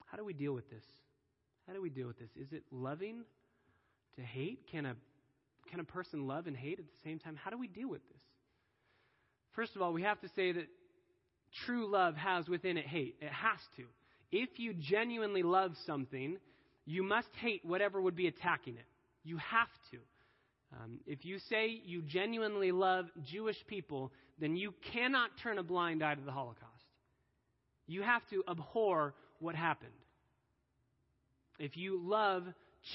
How 0.07 0.17
do 0.17 0.25
we 0.25 0.33
deal 0.33 0.53
with 0.53 0.69
this? 0.71 0.85
How 1.67 1.73
do 1.73 1.83
we 1.83 1.91
deal 1.91 2.07
with 2.07 2.19
this? 2.19 2.31
Is 2.37 2.53
it 2.53 2.65
loving 2.71 3.23
to 4.17 4.23
hate? 4.23 4.67
Can 4.71 4.87
a, 4.87 4.97
can 5.71 5.81
a 5.81 5.85
person 5.85 6.27
love 6.27 6.47
and 6.47 6.57
hate 6.57 6.79
at 6.79 6.85
the 6.85 7.09
same 7.09 7.19
time? 7.19 7.39
How 7.43 7.51
do 7.51 7.59
we 7.59 7.69
deal 7.69 7.89
with 7.89 8.03
this? 8.09 8.21
First 9.53 9.77
of 9.77 9.83
all, 9.83 9.93
we 9.93 10.03
have 10.03 10.21
to 10.21 10.29
say 10.35 10.53
that 10.53 10.67
true 11.65 11.91
love 11.91 12.17
has 12.17 12.49
within 12.49 12.77
it 12.77 12.87
hate. 12.87 13.17
It 13.21 13.33
has 13.33 13.61
to. 13.77 13.85
If 14.33 14.59
you 14.59 14.73
genuinely 14.73 15.43
love 15.43 15.73
something, 15.87 16.39
you 16.87 17.03
must 17.03 17.29
hate 17.41 17.65
whatever 17.65 18.01
would 18.01 18.17
be 18.17 18.27
attacking 18.27 18.77
it. 18.77 18.87
You 19.23 19.37
have 19.37 19.69
to. 19.93 19.99
Um, 20.75 21.01
if 21.07 21.25
you 21.25 21.39
say 21.51 21.83
you 21.85 22.03
genuinely 22.03 22.73
love 22.73 23.07
Jewish 23.31 23.59
people, 23.67 24.11
then 24.41 24.57
you 24.57 24.73
cannot 24.93 25.31
turn 25.43 25.59
a 25.59 25.63
blind 25.63 26.03
eye 26.03 26.15
to 26.15 26.23
the 26.23 26.33
Holocaust. 26.33 26.71
You 27.87 28.03
have 28.03 28.23
to 28.31 28.43
abhor 28.49 29.15
what 29.39 29.55
happened. 29.55 29.93
If 31.59 31.77
you 31.77 32.01
love 32.03 32.45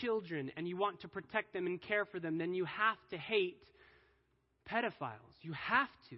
children 0.02 0.52
and 0.58 0.68
you 0.68 0.76
want 0.76 1.02
to 1.02 1.08
protect 1.08 1.54
them 1.54 1.68
and 1.68 1.82
care 1.82 2.06
for 2.06 2.20
them, 2.20 2.38
then 2.38 2.54
you 2.54 2.66
have 2.66 2.98
to 3.12 3.18
hate 3.18 3.62
pedophiles. 4.70 5.36
You 5.42 5.54
have 5.54 5.88
to, 6.10 6.18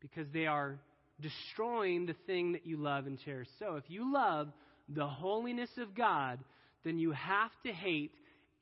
because 0.00 0.26
they 0.32 0.46
are 0.46 0.78
destroying 1.20 2.06
the 2.06 2.16
thing 2.26 2.52
that 2.52 2.66
you 2.66 2.76
love 2.76 3.06
and 3.06 3.18
cherish. 3.24 3.48
So 3.58 3.76
if 3.76 3.84
you 3.88 4.12
love 4.12 4.48
the 4.88 5.06
holiness 5.06 5.70
of 5.78 5.94
God, 5.94 6.38
then 6.84 6.98
you 6.98 7.12
have 7.12 7.50
to 7.64 7.72
hate 7.72 8.12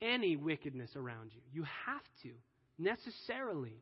any 0.01 0.35
wickedness 0.35 0.91
around 0.95 1.31
you. 1.33 1.41
You 1.53 1.63
have 1.63 2.03
to, 2.23 2.31
necessarily. 2.77 3.73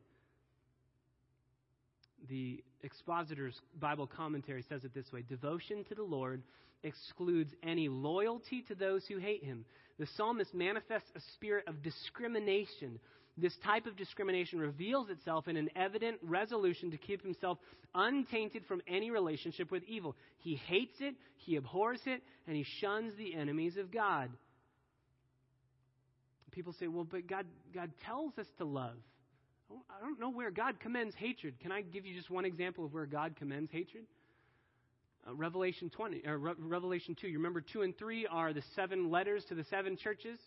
The 2.28 2.62
Expositor's 2.82 3.58
Bible 3.78 4.06
commentary 4.06 4.64
says 4.68 4.84
it 4.84 4.94
this 4.94 5.12
way 5.12 5.22
Devotion 5.22 5.84
to 5.88 5.94
the 5.94 6.02
Lord 6.02 6.42
excludes 6.82 7.50
any 7.62 7.88
loyalty 7.88 8.62
to 8.68 8.74
those 8.74 9.04
who 9.06 9.18
hate 9.18 9.44
him. 9.44 9.64
The 9.98 10.06
psalmist 10.16 10.52
manifests 10.54 11.10
a 11.14 11.20
spirit 11.34 11.66
of 11.66 11.82
discrimination. 11.82 12.98
This 13.36 13.54
type 13.64 13.86
of 13.86 13.96
discrimination 13.96 14.60
reveals 14.60 15.10
itself 15.10 15.48
in 15.48 15.56
an 15.56 15.68
evident 15.74 16.18
resolution 16.22 16.92
to 16.92 16.96
keep 16.96 17.22
himself 17.22 17.58
untainted 17.94 18.64
from 18.66 18.80
any 18.86 19.10
relationship 19.10 19.72
with 19.72 19.82
evil. 19.84 20.14
He 20.38 20.54
hates 20.54 20.94
it, 21.00 21.16
he 21.36 21.56
abhors 21.56 22.00
it, 22.06 22.22
and 22.46 22.56
he 22.56 22.64
shuns 22.80 23.12
the 23.16 23.34
enemies 23.34 23.76
of 23.76 23.92
God. 23.92 24.30
People 26.52 26.74
say, 26.78 26.86
well, 26.86 27.04
but 27.04 27.26
God, 27.26 27.46
God 27.74 27.90
tells 28.06 28.38
us 28.38 28.46
to 28.58 28.64
love. 28.64 28.96
I 29.90 30.00
don't 30.00 30.20
know 30.20 30.30
where 30.30 30.52
God 30.52 30.78
commends 30.78 31.16
hatred. 31.16 31.58
Can 31.58 31.72
I 31.72 31.80
give 31.80 32.06
you 32.06 32.14
just 32.14 32.30
one 32.30 32.44
example 32.44 32.84
of 32.84 32.94
where 32.94 33.06
God 33.06 33.34
commends 33.36 33.72
hatred? 33.72 34.04
Uh, 35.26 35.34
Revelation 35.34 35.90
20 35.90 36.22
or 36.26 36.38
Re- 36.38 36.52
Revelation 36.58 37.16
2. 37.20 37.26
You 37.26 37.38
remember 37.38 37.60
2 37.60 37.82
and 37.82 37.96
3 37.98 38.28
are 38.28 38.52
the 38.52 38.62
seven 38.76 39.10
letters 39.10 39.44
to 39.48 39.56
the 39.56 39.64
seven 39.64 39.96
churches. 39.96 40.38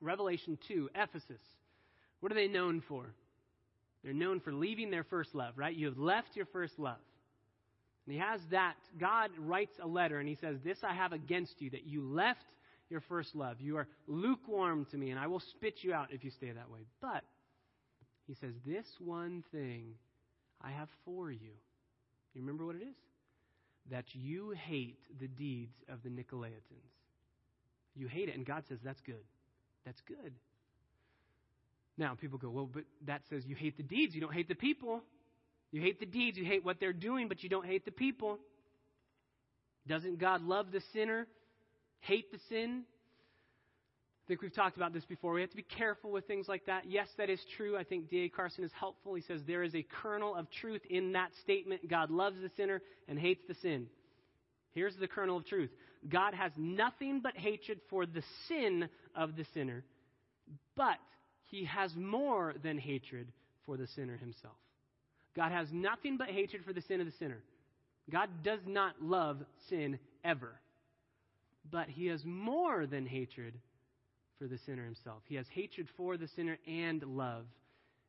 Revelation 0.00 0.56
2, 0.68 0.88
Ephesus. 0.94 1.40
What 2.20 2.32
are 2.32 2.34
they 2.34 2.48
known 2.48 2.82
for? 2.88 3.06
They're 4.02 4.12
known 4.12 4.40
for 4.40 4.52
leaving 4.52 4.90
their 4.90 5.04
first 5.04 5.34
love, 5.34 5.54
right? 5.56 5.74
You 5.74 5.86
have 5.86 5.98
left 5.98 6.34
your 6.34 6.46
first 6.46 6.78
love. 6.78 6.96
And 8.06 8.14
he 8.14 8.20
has 8.20 8.40
that. 8.50 8.76
God 8.98 9.30
writes 9.38 9.74
a 9.82 9.86
letter 9.86 10.18
and 10.18 10.28
he 10.28 10.36
says, 10.36 10.56
This 10.64 10.78
I 10.82 10.94
have 10.94 11.12
against 11.12 11.60
you, 11.60 11.70
that 11.70 11.86
you 11.86 12.02
left 12.02 12.44
your 12.88 13.00
first 13.00 13.34
love. 13.34 13.60
You 13.60 13.76
are 13.76 13.86
lukewarm 14.06 14.86
to 14.90 14.96
me, 14.96 15.10
and 15.10 15.20
I 15.20 15.26
will 15.26 15.40
spit 15.40 15.78
you 15.82 15.92
out 15.92 16.08
if 16.10 16.24
you 16.24 16.30
stay 16.30 16.50
that 16.50 16.70
way. 16.70 16.80
But 17.00 17.24
he 18.26 18.34
says, 18.34 18.54
This 18.66 18.86
one 18.98 19.44
thing 19.52 19.94
I 20.62 20.70
have 20.70 20.88
for 21.04 21.30
you. 21.30 21.52
You 22.34 22.40
remember 22.40 22.64
what 22.64 22.76
it 22.76 22.82
is? 22.82 22.96
that 23.90 24.04
you 24.12 24.50
hate 24.50 25.00
the 25.20 25.28
deeds 25.28 25.74
of 25.88 26.02
the 26.02 26.08
Nicolaitans. 26.08 26.94
You 27.94 28.06
hate 28.06 28.28
it, 28.28 28.36
and 28.36 28.46
God 28.46 28.64
says, 28.68 28.78
That's 28.84 29.00
good. 29.00 29.24
That's 29.84 30.00
good. 30.02 30.32
Now, 31.98 32.14
people 32.14 32.38
go, 32.38 32.50
Well, 32.50 32.68
but 32.72 32.84
that 33.06 33.22
says 33.28 33.44
you 33.46 33.56
hate 33.56 33.76
the 33.76 33.82
deeds, 33.82 34.14
you 34.14 34.20
don't 34.20 34.34
hate 34.34 34.48
the 34.48 34.54
people. 34.54 35.02
You 35.72 35.80
hate 35.80 36.00
the 36.00 36.06
deeds, 36.06 36.36
you 36.36 36.44
hate 36.44 36.64
what 36.64 36.80
they're 36.80 36.92
doing, 36.92 37.28
but 37.28 37.42
you 37.42 37.48
don't 37.48 37.66
hate 37.66 37.84
the 37.84 37.92
people. 37.92 38.38
Doesn't 39.86 40.18
God 40.18 40.42
love 40.42 40.72
the 40.72 40.82
sinner, 40.92 41.26
hate 42.00 42.32
the 42.32 42.38
sin? 42.48 42.82
I 44.24 44.28
think 44.28 44.42
we've 44.42 44.54
talked 44.54 44.76
about 44.76 44.92
this 44.92 45.04
before. 45.04 45.32
We 45.32 45.40
have 45.40 45.50
to 45.50 45.56
be 45.56 45.62
careful 45.62 46.10
with 46.10 46.26
things 46.26 46.46
like 46.48 46.66
that. 46.66 46.84
Yes, 46.88 47.08
that 47.18 47.30
is 47.30 47.40
true. 47.56 47.76
I 47.76 47.84
think 47.84 48.10
D.A. 48.10 48.28
Carson 48.28 48.64
is 48.64 48.70
helpful. 48.78 49.14
He 49.14 49.22
says 49.22 49.40
there 49.46 49.62
is 49.62 49.74
a 49.74 49.84
kernel 50.02 50.36
of 50.36 50.50
truth 50.60 50.82
in 50.88 51.12
that 51.12 51.30
statement. 51.42 51.88
God 51.88 52.10
loves 52.10 52.36
the 52.40 52.50
sinner 52.56 52.82
and 53.08 53.18
hates 53.18 53.42
the 53.48 53.54
sin. 53.54 53.86
Here's 54.72 54.94
the 54.96 55.08
kernel 55.08 55.36
of 55.36 55.46
truth 55.46 55.70
God 56.08 56.34
has 56.34 56.52
nothing 56.56 57.20
but 57.20 57.36
hatred 57.36 57.80
for 57.88 58.06
the 58.06 58.22
sin 58.48 58.88
of 59.14 59.36
the 59.36 59.44
sinner, 59.52 59.84
but 60.76 60.98
he 61.50 61.64
has 61.64 61.94
more 61.96 62.54
than 62.62 62.78
hatred 62.78 63.28
for 63.66 63.76
the 63.76 63.86
sinner 63.88 64.16
himself. 64.16 64.54
God 65.36 65.52
has 65.52 65.68
nothing 65.72 66.16
but 66.16 66.28
hatred 66.28 66.64
for 66.64 66.72
the 66.72 66.82
sin 66.82 67.00
of 67.00 67.06
the 67.06 67.12
sinner. 67.18 67.42
God 68.10 68.28
does 68.42 68.60
not 68.66 68.94
love 69.00 69.38
sin 69.68 69.98
ever. 70.24 70.52
But 71.70 71.88
he 71.88 72.06
has 72.06 72.24
more 72.24 72.86
than 72.86 73.06
hatred 73.06 73.54
for 74.38 74.46
the 74.46 74.58
sinner 74.58 74.84
himself. 74.84 75.22
He 75.26 75.36
has 75.36 75.46
hatred 75.52 75.88
for 75.96 76.16
the 76.16 76.28
sinner 76.28 76.58
and 76.66 77.02
love. 77.02 77.44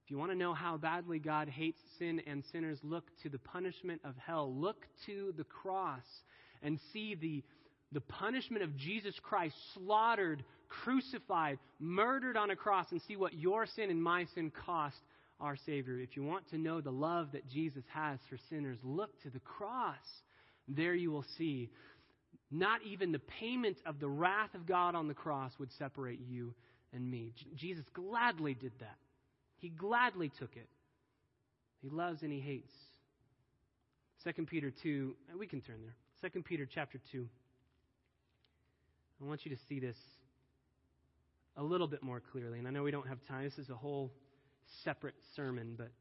If 0.06 0.12
you 0.12 0.18
want 0.18 0.32
to 0.32 0.38
know 0.38 0.54
how 0.54 0.78
badly 0.78 1.20
God 1.20 1.48
hates 1.48 1.80
sin 2.00 2.22
and 2.26 2.44
sinners, 2.52 2.80
look 2.84 3.06
to 3.24 3.30
the 3.30 3.38
punishment 3.38 4.02
of 4.04 4.16
hell. 4.18 4.52
Look 4.54 4.88
to 5.06 5.34
the 5.38 5.44
cross 5.44 6.06
and 6.64 6.80
see 6.92 7.16
the, 7.16 7.44
the 7.92 8.02
punishment 8.02 8.64
of 8.64 8.76
Jesus 8.78 9.16
Christ 9.22 9.56
slaughtered, 9.74 10.44
crucified, 10.84 11.60
murdered 11.80 12.38
on 12.38 12.52
a 12.52 12.56
cross, 12.56 12.88
and 12.92 13.02
see 13.08 13.16
what 13.16 13.34
your 13.34 13.66
sin 13.66 13.90
and 13.90 14.02
my 14.02 14.26
sin 14.34 14.52
cost 14.66 14.98
our 15.40 15.56
Savior. 15.66 16.00
If 16.00 16.16
you 16.16 16.24
want 16.24 16.50
to 16.50 16.58
know 16.58 16.82
the 16.82 16.92
love 16.92 17.30
that 17.34 17.50
Jesus 17.50 17.84
has 17.94 18.20
for 18.30 18.38
sinners, 18.50 18.78
look 18.84 19.22
to 19.24 19.30
the 19.30 19.40
cross. 19.40 19.98
There 20.68 20.94
you 20.94 21.12
will 21.12 21.26
see 21.38 21.70
not 22.52 22.82
even 22.84 23.12
the 23.12 23.22
payment 23.40 23.78
of 23.86 24.00
the 24.00 24.10
wrath 24.10 24.54
of 24.54 24.66
God 24.66 24.94
on 24.94 25.08
the 25.08 25.14
cross 25.14 25.52
would 25.58 25.72
separate 25.80 26.20
you 26.20 26.54
and 26.94 27.10
me. 27.10 27.34
J- 27.36 27.50
Jesus 27.56 27.86
gladly 27.94 28.54
did 28.54 28.74
that. 28.80 28.98
He 29.58 29.70
gladly 29.70 30.32
took 30.38 30.56
it. 30.58 30.68
He 31.82 31.90
loves 31.90 32.22
and 32.22 32.32
he 32.32 32.42
hates. 32.42 32.74
2 34.24 34.46
Peter 34.46 34.72
2, 34.84 35.16
we 35.40 35.48
can 35.48 35.62
turn 35.62 35.78
there. 35.82 36.30
2 36.30 36.44
Peter 36.44 36.68
chapter 36.72 37.00
2. 37.12 37.28
I 39.22 39.28
want 39.28 39.46
you 39.46 39.56
to 39.56 39.62
see 39.70 39.80
this 39.80 39.96
a 41.58 41.64
little 41.64 41.88
bit 41.88 42.04
more 42.04 42.22
clearly. 42.32 42.60
And 42.60 42.68
I 42.68 42.72
know 42.72 42.84
we 42.84 42.92
don't 42.92 43.08
have 43.08 43.20
time. 43.28 43.44
This 43.44 43.58
is 43.58 43.70
a 43.70 43.76
whole 43.76 44.12
separate 44.84 45.16
sermon, 45.36 45.76
but 45.78 45.92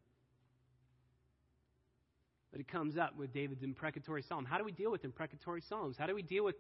but 2.51 2.61
it 2.61 2.69
comes 2.69 2.97
up 2.97 3.17
with 3.17 3.33
David's 3.33 3.63
imprecatory 3.63 4.23
psalm. 4.23 4.45
How 4.45 4.59
do 4.59 4.65
we 4.65 4.73
deal 4.73 4.91
with 4.91 5.05
imprecatory 5.05 5.63
psalms? 5.69 5.97
How 5.99 6.07
do 6.07 6.15
we 6.15 6.23
deal 6.23 6.45
with 6.45 6.57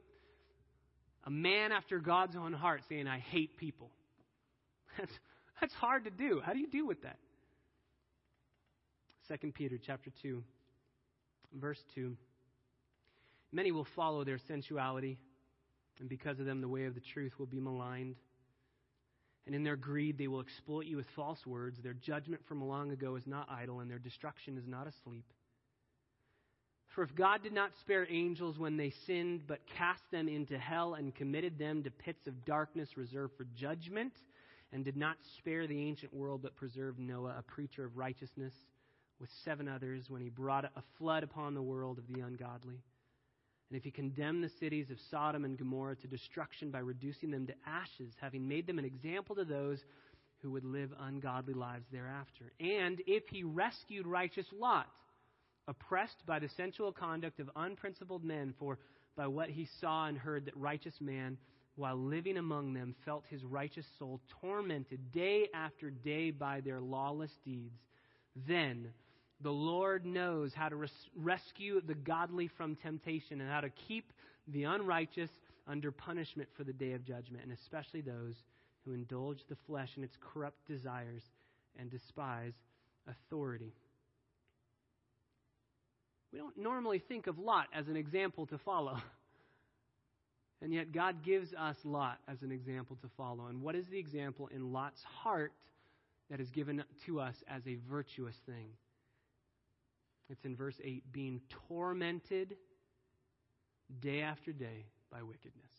a 1.24 1.30
man 1.30 1.72
after 1.72 1.99
God's 1.99 2.36
own 2.36 2.53
heart 2.53 2.82
saying, 2.88 3.09
I 3.09 3.18
hate 3.18 3.57
people? 3.57 3.91
That's, 4.99 5.12
that's 5.61 5.74
hard 5.74 6.05
to 6.05 6.11
do. 6.11 6.41
How 6.45 6.53
do 6.53 6.59
you 6.59 6.66
deal 6.66 6.86
with 6.86 7.03
that? 7.03 7.16
2 9.41 9.53
Peter 9.53 9.78
chapter 9.84 10.11
2, 10.22 10.43
verse 11.55 11.78
2. 11.95 12.16
Many 13.53 13.70
will 13.70 13.86
follow 13.95 14.24
their 14.24 14.38
sensuality, 14.49 15.18
and 16.01 16.09
because 16.09 16.41
of 16.41 16.47
them, 16.47 16.61
the 16.61 16.68
way 16.68 16.86
of 16.86 16.95
the 16.95 17.03
truth 17.12 17.32
will 17.38 17.47
be 17.47 17.61
maligned. 17.61 18.16
And 19.51 19.57
in 19.57 19.64
their 19.64 19.74
greed, 19.74 20.16
they 20.16 20.28
will 20.28 20.38
exploit 20.38 20.86
you 20.86 20.96
with 20.96 21.09
false 21.16 21.44
words. 21.44 21.80
Their 21.82 21.92
judgment 21.92 22.40
from 22.46 22.62
long 22.62 22.92
ago 22.92 23.16
is 23.16 23.26
not 23.26 23.48
idle, 23.51 23.80
and 23.80 23.90
their 23.90 23.98
destruction 23.98 24.57
is 24.57 24.64
not 24.64 24.86
asleep. 24.86 25.24
For 26.94 27.03
if 27.03 27.16
God 27.16 27.42
did 27.42 27.53
not 27.53 27.72
spare 27.80 28.07
angels 28.09 28.61
when 28.61 28.76
they 28.76 28.90
sinned, 29.09 29.48
but 29.48 29.66
cast 29.76 30.09
them 30.12 30.28
into 30.28 30.57
hell 30.57 30.94
and 30.94 31.12
committed 31.12 31.59
them 31.59 31.82
to 31.82 31.90
pits 31.90 32.28
of 32.28 32.44
darkness 32.44 32.96
reserved 32.96 33.36
for 33.36 33.44
judgment, 33.57 34.12
and 34.72 34.84
did 34.84 34.96
not 34.96 35.16
spare 35.38 35.66
the 35.66 35.82
ancient 35.82 36.14
world, 36.14 36.42
but 36.44 36.55
preserved 36.55 37.01
Noah, 37.01 37.34
a 37.36 37.42
preacher 37.42 37.84
of 37.84 37.96
righteousness, 37.96 38.55
with 39.18 39.30
seven 39.44 39.66
others 39.66 40.09
when 40.09 40.22
he 40.22 40.28
brought 40.28 40.64
a 40.64 40.82
flood 40.96 41.24
upon 41.24 41.55
the 41.55 41.62
world 41.62 41.98
of 41.98 42.07
the 42.07 42.20
ungodly. 42.20 42.84
And 43.70 43.76
if 43.76 43.84
he 43.84 43.90
condemned 43.92 44.42
the 44.42 44.50
cities 44.58 44.90
of 44.90 44.98
Sodom 45.10 45.44
and 45.44 45.56
Gomorrah 45.56 45.94
to 45.96 46.08
destruction 46.08 46.72
by 46.72 46.80
reducing 46.80 47.30
them 47.30 47.46
to 47.46 47.54
ashes, 47.64 48.12
having 48.20 48.48
made 48.48 48.66
them 48.66 48.80
an 48.80 48.84
example 48.84 49.36
to 49.36 49.44
those 49.44 49.78
who 50.42 50.50
would 50.50 50.64
live 50.64 50.90
ungodly 50.98 51.54
lives 51.54 51.84
thereafter. 51.92 52.52
And 52.58 53.00
if 53.06 53.22
he 53.28 53.44
rescued 53.44 54.06
righteous 54.06 54.46
Lot, 54.58 54.88
oppressed 55.68 56.26
by 56.26 56.40
the 56.40 56.48
sensual 56.56 56.92
conduct 56.92 57.38
of 57.38 57.48
unprincipled 57.54 58.24
men, 58.24 58.54
for 58.58 58.78
by 59.16 59.28
what 59.28 59.50
he 59.50 59.68
saw 59.80 60.06
and 60.06 60.18
heard 60.18 60.46
that 60.46 60.56
righteous 60.56 60.94
man, 61.00 61.38
while 61.76 61.96
living 61.96 62.38
among 62.38 62.74
them, 62.74 62.96
felt 63.04 63.22
his 63.28 63.44
righteous 63.44 63.86
soul 63.98 64.20
tormented 64.40 65.12
day 65.12 65.48
after 65.54 65.90
day 65.90 66.32
by 66.32 66.60
their 66.60 66.80
lawless 66.80 67.30
deeds, 67.44 67.78
then 68.48 68.88
the 69.43 69.51
Lord 69.51 70.05
knows 70.05 70.53
how 70.55 70.68
to 70.68 70.76
res- 70.76 71.09
rescue 71.16 71.80
the 71.80 71.95
godly 71.95 72.49
from 72.49 72.76
temptation 72.76 73.41
and 73.41 73.51
how 73.51 73.61
to 73.61 73.70
keep 73.88 74.12
the 74.49 74.64
unrighteous 74.64 75.30
under 75.66 75.91
punishment 75.91 76.49
for 76.57 76.64
the 76.64 76.72
day 76.72 76.93
of 76.93 77.05
judgment, 77.05 77.45
and 77.45 77.53
especially 77.53 78.01
those 78.01 78.34
who 78.84 78.93
indulge 78.93 79.38
the 79.49 79.57
flesh 79.66 79.91
in 79.97 80.05
its 80.05 80.16
corrupt 80.20 80.66
desires 80.66 81.22
and 81.78 81.91
despise 81.91 82.53
authority. 83.07 83.72
We 86.32 86.38
don't 86.38 86.57
normally 86.57 86.99
think 86.99 87.26
of 87.26 87.38
Lot 87.38 87.66
as 87.74 87.88
an 87.88 87.97
example 87.97 88.47
to 88.47 88.59
follow. 88.59 88.99
And 90.62 90.74
yet, 90.74 90.93
God 90.93 91.24
gives 91.24 91.55
us 91.55 91.76
Lot 91.84 92.18
as 92.28 92.43
an 92.43 92.53
example 92.53 92.99
to 93.01 93.09
follow. 93.16 93.47
And 93.47 93.62
what 93.62 93.74
is 93.74 93.86
the 93.91 93.99
example 93.99 94.51
in 94.55 94.74
Lot's 94.74 95.03
heart 95.03 95.55
that 96.30 96.38
is 96.38 96.51
given 96.51 96.84
to 97.07 97.18
us 97.18 97.34
as 97.49 97.66
a 97.66 97.78
virtuous 97.88 98.34
thing? 98.45 98.66
It's 100.30 100.44
in 100.44 100.54
verse 100.54 100.76
8 100.82 101.12
being 101.12 101.40
tormented 101.68 102.56
day 104.00 104.20
after 104.20 104.52
day 104.52 104.86
by 105.10 105.22
wickedness. 105.22 105.70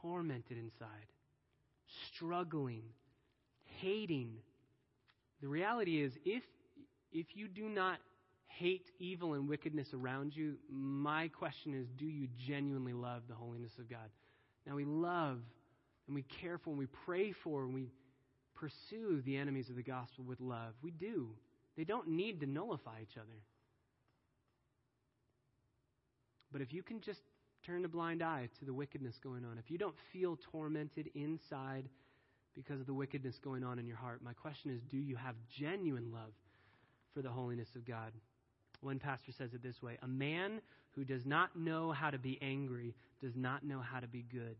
Tormented 0.00 0.56
inside, 0.56 1.10
struggling, 2.06 2.84
hating. 3.80 4.34
The 5.42 5.48
reality 5.48 6.02
is, 6.02 6.12
if, 6.24 6.44
if 7.12 7.26
you 7.34 7.48
do 7.48 7.68
not 7.68 7.98
hate 8.46 8.90
evil 8.98 9.34
and 9.34 9.48
wickedness 9.48 9.88
around 9.92 10.34
you, 10.34 10.56
my 10.70 11.28
question 11.28 11.74
is 11.74 11.88
do 11.98 12.06
you 12.06 12.28
genuinely 12.46 12.92
love 12.92 13.22
the 13.28 13.34
holiness 13.34 13.72
of 13.78 13.90
God? 13.90 14.08
Now, 14.66 14.76
we 14.76 14.84
love 14.84 15.38
and 16.06 16.14
we 16.14 16.22
care 16.40 16.58
for 16.58 16.70
and 16.70 16.78
we 16.78 16.86
pray 17.04 17.32
for 17.32 17.64
and 17.64 17.74
we 17.74 17.90
pursue 18.54 19.22
the 19.24 19.36
enemies 19.36 19.68
of 19.68 19.76
the 19.76 19.82
gospel 19.82 20.24
with 20.24 20.40
love. 20.40 20.74
We 20.82 20.92
do. 20.92 21.30
They 21.80 21.84
don't 21.84 22.08
need 22.08 22.40
to 22.40 22.46
nullify 22.46 23.00
each 23.00 23.16
other. 23.16 23.40
But 26.52 26.60
if 26.60 26.74
you 26.74 26.82
can 26.82 27.00
just 27.00 27.20
turn 27.64 27.86
a 27.86 27.88
blind 27.88 28.22
eye 28.22 28.50
to 28.58 28.66
the 28.66 28.74
wickedness 28.74 29.14
going 29.24 29.46
on, 29.46 29.56
if 29.56 29.70
you 29.70 29.78
don't 29.78 29.94
feel 30.12 30.38
tormented 30.52 31.08
inside 31.14 31.88
because 32.54 32.80
of 32.80 32.86
the 32.86 32.92
wickedness 32.92 33.34
going 33.42 33.64
on 33.64 33.78
in 33.78 33.86
your 33.86 33.96
heart, 33.96 34.20
my 34.22 34.34
question 34.34 34.70
is 34.70 34.82
do 34.90 34.98
you 34.98 35.16
have 35.16 35.34
genuine 35.58 36.12
love 36.12 36.34
for 37.14 37.22
the 37.22 37.30
holiness 37.30 37.68
of 37.74 37.86
God? 37.86 38.12
One 38.82 38.98
pastor 38.98 39.32
says 39.38 39.54
it 39.54 39.62
this 39.62 39.80
way 39.80 39.96
A 40.02 40.08
man 40.08 40.60
who 40.90 41.06
does 41.06 41.24
not 41.24 41.56
know 41.56 41.92
how 41.92 42.10
to 42.10 42.18
be 42.18 42.38
angry 42.42 42.94
does 43.22 43.36
not 43.36 43.64
know 43.64 43.80
how 43.80 44.00
to 44.00 44.06
be 44.06 44.26
good. 44.30 44.56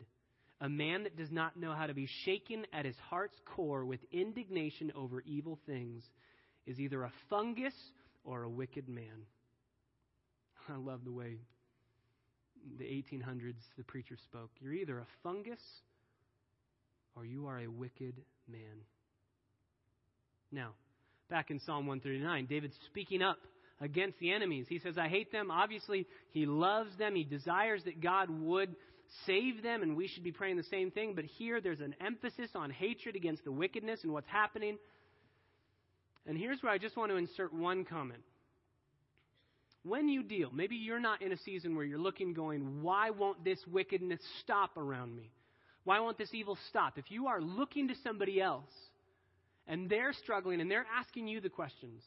A 0.62 0.70
man 0.70 1.02
that 1.02 1.18
does 1.18 1.30
not 1.30 1.58
know 1.58 1.74
how 1.74 1.86
to 1.86 1.94
be 1.94 2.08
shaken 2.24 2.64
at 2.72 2.86
his 2.86 2.96
heart's 3.10 3.36
core 3.44 3.84
with 3.84 4.00
indignation 4.10 4.90
over 4.96 5.20
evil 5.26 5.58
things 5.66 6.02
is 6.66 6.78
either 6.78 7.02
a 7.02 7.12
fungus 7.28 7.74
or 8.24 8.42
a 8.42 8.48
wicked 8.48 8.88
man. 8.88 9.26
I 10.68 10.76
love 10.76 11.04
the 11.04 11.12
way 11.12 11.38
the 12.78 12.84
1800s 12.84 13.54
the 13.78 13.84
preacher 13.84 14.16
spoke. 14.24 14.50
You're 14.60 14.74
either 14.74 14.98
a 14.98 15.06
fungus 15.22 15.60
or 17.16 17.24
you 17.24 17.46
are 17.46 17.58
a 17.58 17.66
wicked 17.66 18.14
man. 18.48 18.84
Now, 20.52 20.72
back 21.28 21.50
in 21.50 21.60
Psalm 21.60 21.86
139, 21.86 22.46
David's 22.46 22.76
speaking 22.86 23.22
up 23.22 23.38
against 23.80 24.18
the 24.18 24.32
enemies. 24.32 24.66
He 24.68 24.78
says, 24.78 24.98
I 24.98 25.08
hate 25.08 25.32
them. 25.32 25.50
Obviously, 25.50 26.06
he 26.30 26.46
loves 26.46 26.90
them. 26.98 27.14
He 27.14 27.24
desires 27.24 27.82
that 27.84 28.00
God 28.00 28.28
would 28.28 28.74
save 29.26 29.62
them, 29.62 29.82
and 29.82 29.96
we 29.96 30.06
should 30.06 30.22
be 30.22 30.32
praying 30.32 30.56
the 30.56 30.62
same 30.64 30.90
thing. 30.90 31.14
But 31.14 31.24
here, 31.24 31.60
there's 31.60 31.80
an 31.80 31.94
emphasis 32.04 32.50
on 32.54 32.70
hatred 32.70 33.16
against 33.16 33.44
the 33.44 33.52
wickedness 33.52 34.00
and 34.02 34.12
what's 34.12 34.28
happening. 34.28 34.78
And 36.26 36.36
here's 36.36 36.62
where 36.62 36.72
I 36.72 36.78
just 36.78 36.96
want 36.96 37.10
to 37.10 37.16
insert 37.16 37.52
one 37.52 37.84
comment. 37.84 38.22
When 39.82 40.08
you 40.08 40.22
deal, 40.22 40.50
maybe 40.52 40.76
you're 40.76 41.00
not 41.00 41.22
in 41.22 41.32
a 41.32 41.38
season 41.38 41.74
where 41.74 41.84
you're 41.84 41.98
looking, 41.98 42.34
going, 42.34 42.82
why 42.82 43.10
won't 43.10 43.44
this 43.44 43.58
wickedness 43.66 44.20
stop 44.40 44.76
around 44.76 45.16
me? 45.16 45.30
Why 45.84 46.00
won't 46.00 46.18
this 46.18 46.34
evil 46.34 46.58
stop? 46.68 46.98
If 46.98 47.10
you 47.10 47.28
are 47.28 47.40
looking 47.40 47.88
to 47.88 47.94
somebody 48.04 48.40
else 48.40 48.70
and 49.66 49.88
they're 49.88 50.12
struggling 50.12 50.60
and 50.60 50.70
they're 50.70 50.86
asking 50.98 51.28
you 51.28 51.40
the 51.40 51.48
questions, 51.48 52.02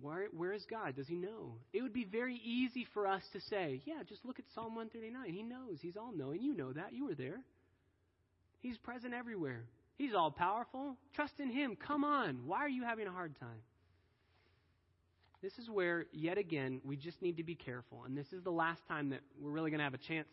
where, 0.00 0.26
where 0.36 0.52
is 0.52 0.64
God? 0.68 0.96
Does 0.96 1.06
he 1.06 1.14
know? 1.14 1.54
It 1.72 1.82
would 1.82 1.92
be 1.92 2.04
very 2.04 2.40
easy 2.44 2.86
for 2.92 3.06
us 3.06 3.22
to 3.32 3.40
say, 3.48 3.80
yeah, 3.84 4.02
just 4.08 4.24
look 4.24 4.38
at 4.38 4.44
Psalm 4.54 4.74
139. 4.74 5.32
He 5.32 5.42
knows. 5.42 5.78
He's 5.80 5.96
all 5.96 6.12
knowing. 6.14 6.42
You 6.42 6.54
know 6.54 6.72
that. 6.72 6.92
You 6.92 7.06
were 7.06 7.14
there. 7.14 7.40
He's 8.60 8.76
present 8.78 9.14
everywhere. 9.14 9.64
He's 9.98 10.14
all 10.14 10.30
powerful. 10.30 10.96
Trust 11.14 11.34
in 11.40 11.50
him. 11.50 11.76
Come 11.76 12.04
on. 12.04 12.46
Why 12.46 12.58
are 12.58 12.68
you 12.68 12.84
having 12.84 13.08
a 13.08 13.10
hard 13.10 13.38
time? 13.38 13.60
This 15.42 15.58
is 15.58 15.68
where, 15.68 16.06
yet 16.12 16.38
again, 16.38 16.80
we 16.84 16.96
just 16.96 17.20
need 17.20 17.36
to 17.36 17.44
be 17.44 17.56
careful. 17.56 18.04
And 18.06 18.16
this 18.16 18.32
is 18.32 18.42
the 18.42 18.50
last 18.50 18.80
time 18.86 19.10
that 19.10 19.20
we're 19.40 19.50
really 19.50 19.70
going 19.70 19.78
to 19.78 19.84
have 19.84 19.94
a 19.94 19.98
chance 19.98 20.28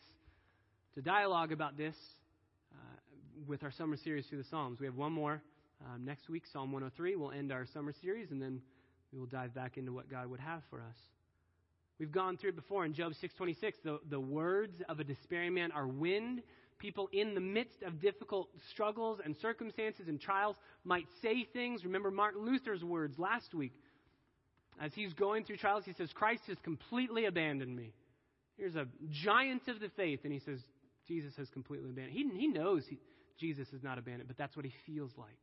to 0.93 1.01
dialogue 1.01 1.51
about 1.51 1.77
this 1.77 1.95
uh, 2.73 2.77
with 3.47 3.63
our 3.63 3.71
summer 3.71 3.97
series 3.97 4.27
through 4.27 4.37
the 4.37 4.49
Psalms. 4.49 4.79
We 4.79 4.85
have 4.85 4.95
one 4.95 5.11
more 5.11 5.41
um, 5.83 6.05
next 6.05 6.29
week, 6.29 6.43
Psalm 6.51 6.71
103. 6.71 7.15
We'll 7.15 7.31
end 7.31 7.51
our 7.51 7.65
summer 7.73 7.93
series, 8.01 8.31
and 8.31 8.41
then 8.41 8.61
we 9.11 9.19
will 9.19 9.27
dive 9.27 9.53
back 9.53 9.77
into 9.77 9.91
what 9.91 10.09
God 10.09 10.27
would 10.27 10.39
have 10.39 10.61
for 10.69 10.79
us. 10.79 10.97
We've 11.99 12.11
gone 12.11 12.37
through 12.37 12.49
it 12.49 12.55
before 12.55 12.85
in 12.85 12.93
Job 12.93 13.13
6:26. 13.13 13.73
The, 13.83 13.99
the 14.09 14.19
words 14.19 14.81
of 14.89 14.99
a 14.99 15.03
despairing 15.03 15.53
man 15.53 15.71
are 15.71 15.87
wind. 15.87 16.43
People 16.77 17.09
in 17.13 17.33
the 17.35 17.41
midst 17.41 17.81
of 17.83 18.01
difficult 18.01 18.49
struggles 18.71 19.19
and 19.23 19.35
circumstances 19.37 20.07
and 20.07 20.19
trials 20.19 20.55
might 20.83 21.07
say 21.21 21.47
things. 21.53 21.85
Remember 21.85 22.11
Martin 22.11 22.45
Luther's 22.45 22.83
words 22.83 23.17
last 23.17 23.53
week. 23.53 23.73
As 24.79 24.91
he's 24.93 25.13
going 25.13 25.45
through 25.45 25.57
trials, 25.57 25.85
he 25.85 25.93
says, 25.93 26.09
Christ 26.13 26.43
has 26.47 26.57
completely 26.63 27.25
abandoned 27.25 27.73
me. 27.73 27.93
Here's 28.57 28.75
a 28.75 28.87
giant 29.09 29.67
of 29.69 29.79
the 29.79 29.89
faith, 29.95 30.21
and 30.23 30.33
he 30.33 30.39
says, 30.39 30.59
Jesus 31.07 31.33
has 31.37 31.49
completely 31.49 31.89
abandoned. 31.91 32.13
He, 32.13 32.29
he 32.37 32.47
knows 32.47 32.83
he, 32.89 32.99
Jesus 33.39 33.67
is 33.73 33.83
not 33.83 33.97
abandoned, 33.97 34.27
but 34.27 34.37
that's 34.37 34.55
what 34.55 34.65
he 34.65 34.73
feels 34.85 35.11
like. 35.17 35.37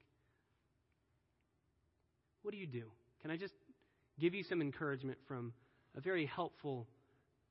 What 2.42 2.52
do 2.52 2.58
you 2.58 2.66
do? 2.66 2.84
Can 3.22 3.30
I 3.30 3.36
just 3.36 3.54
give 4.18 4.34
you 4.34 4.42
some 4.42 4.60
encouragement 4.60 5.18
from 5.26 5.52
a 5.96 6.00
very 6.00 6.26
helpful 6.26 6.88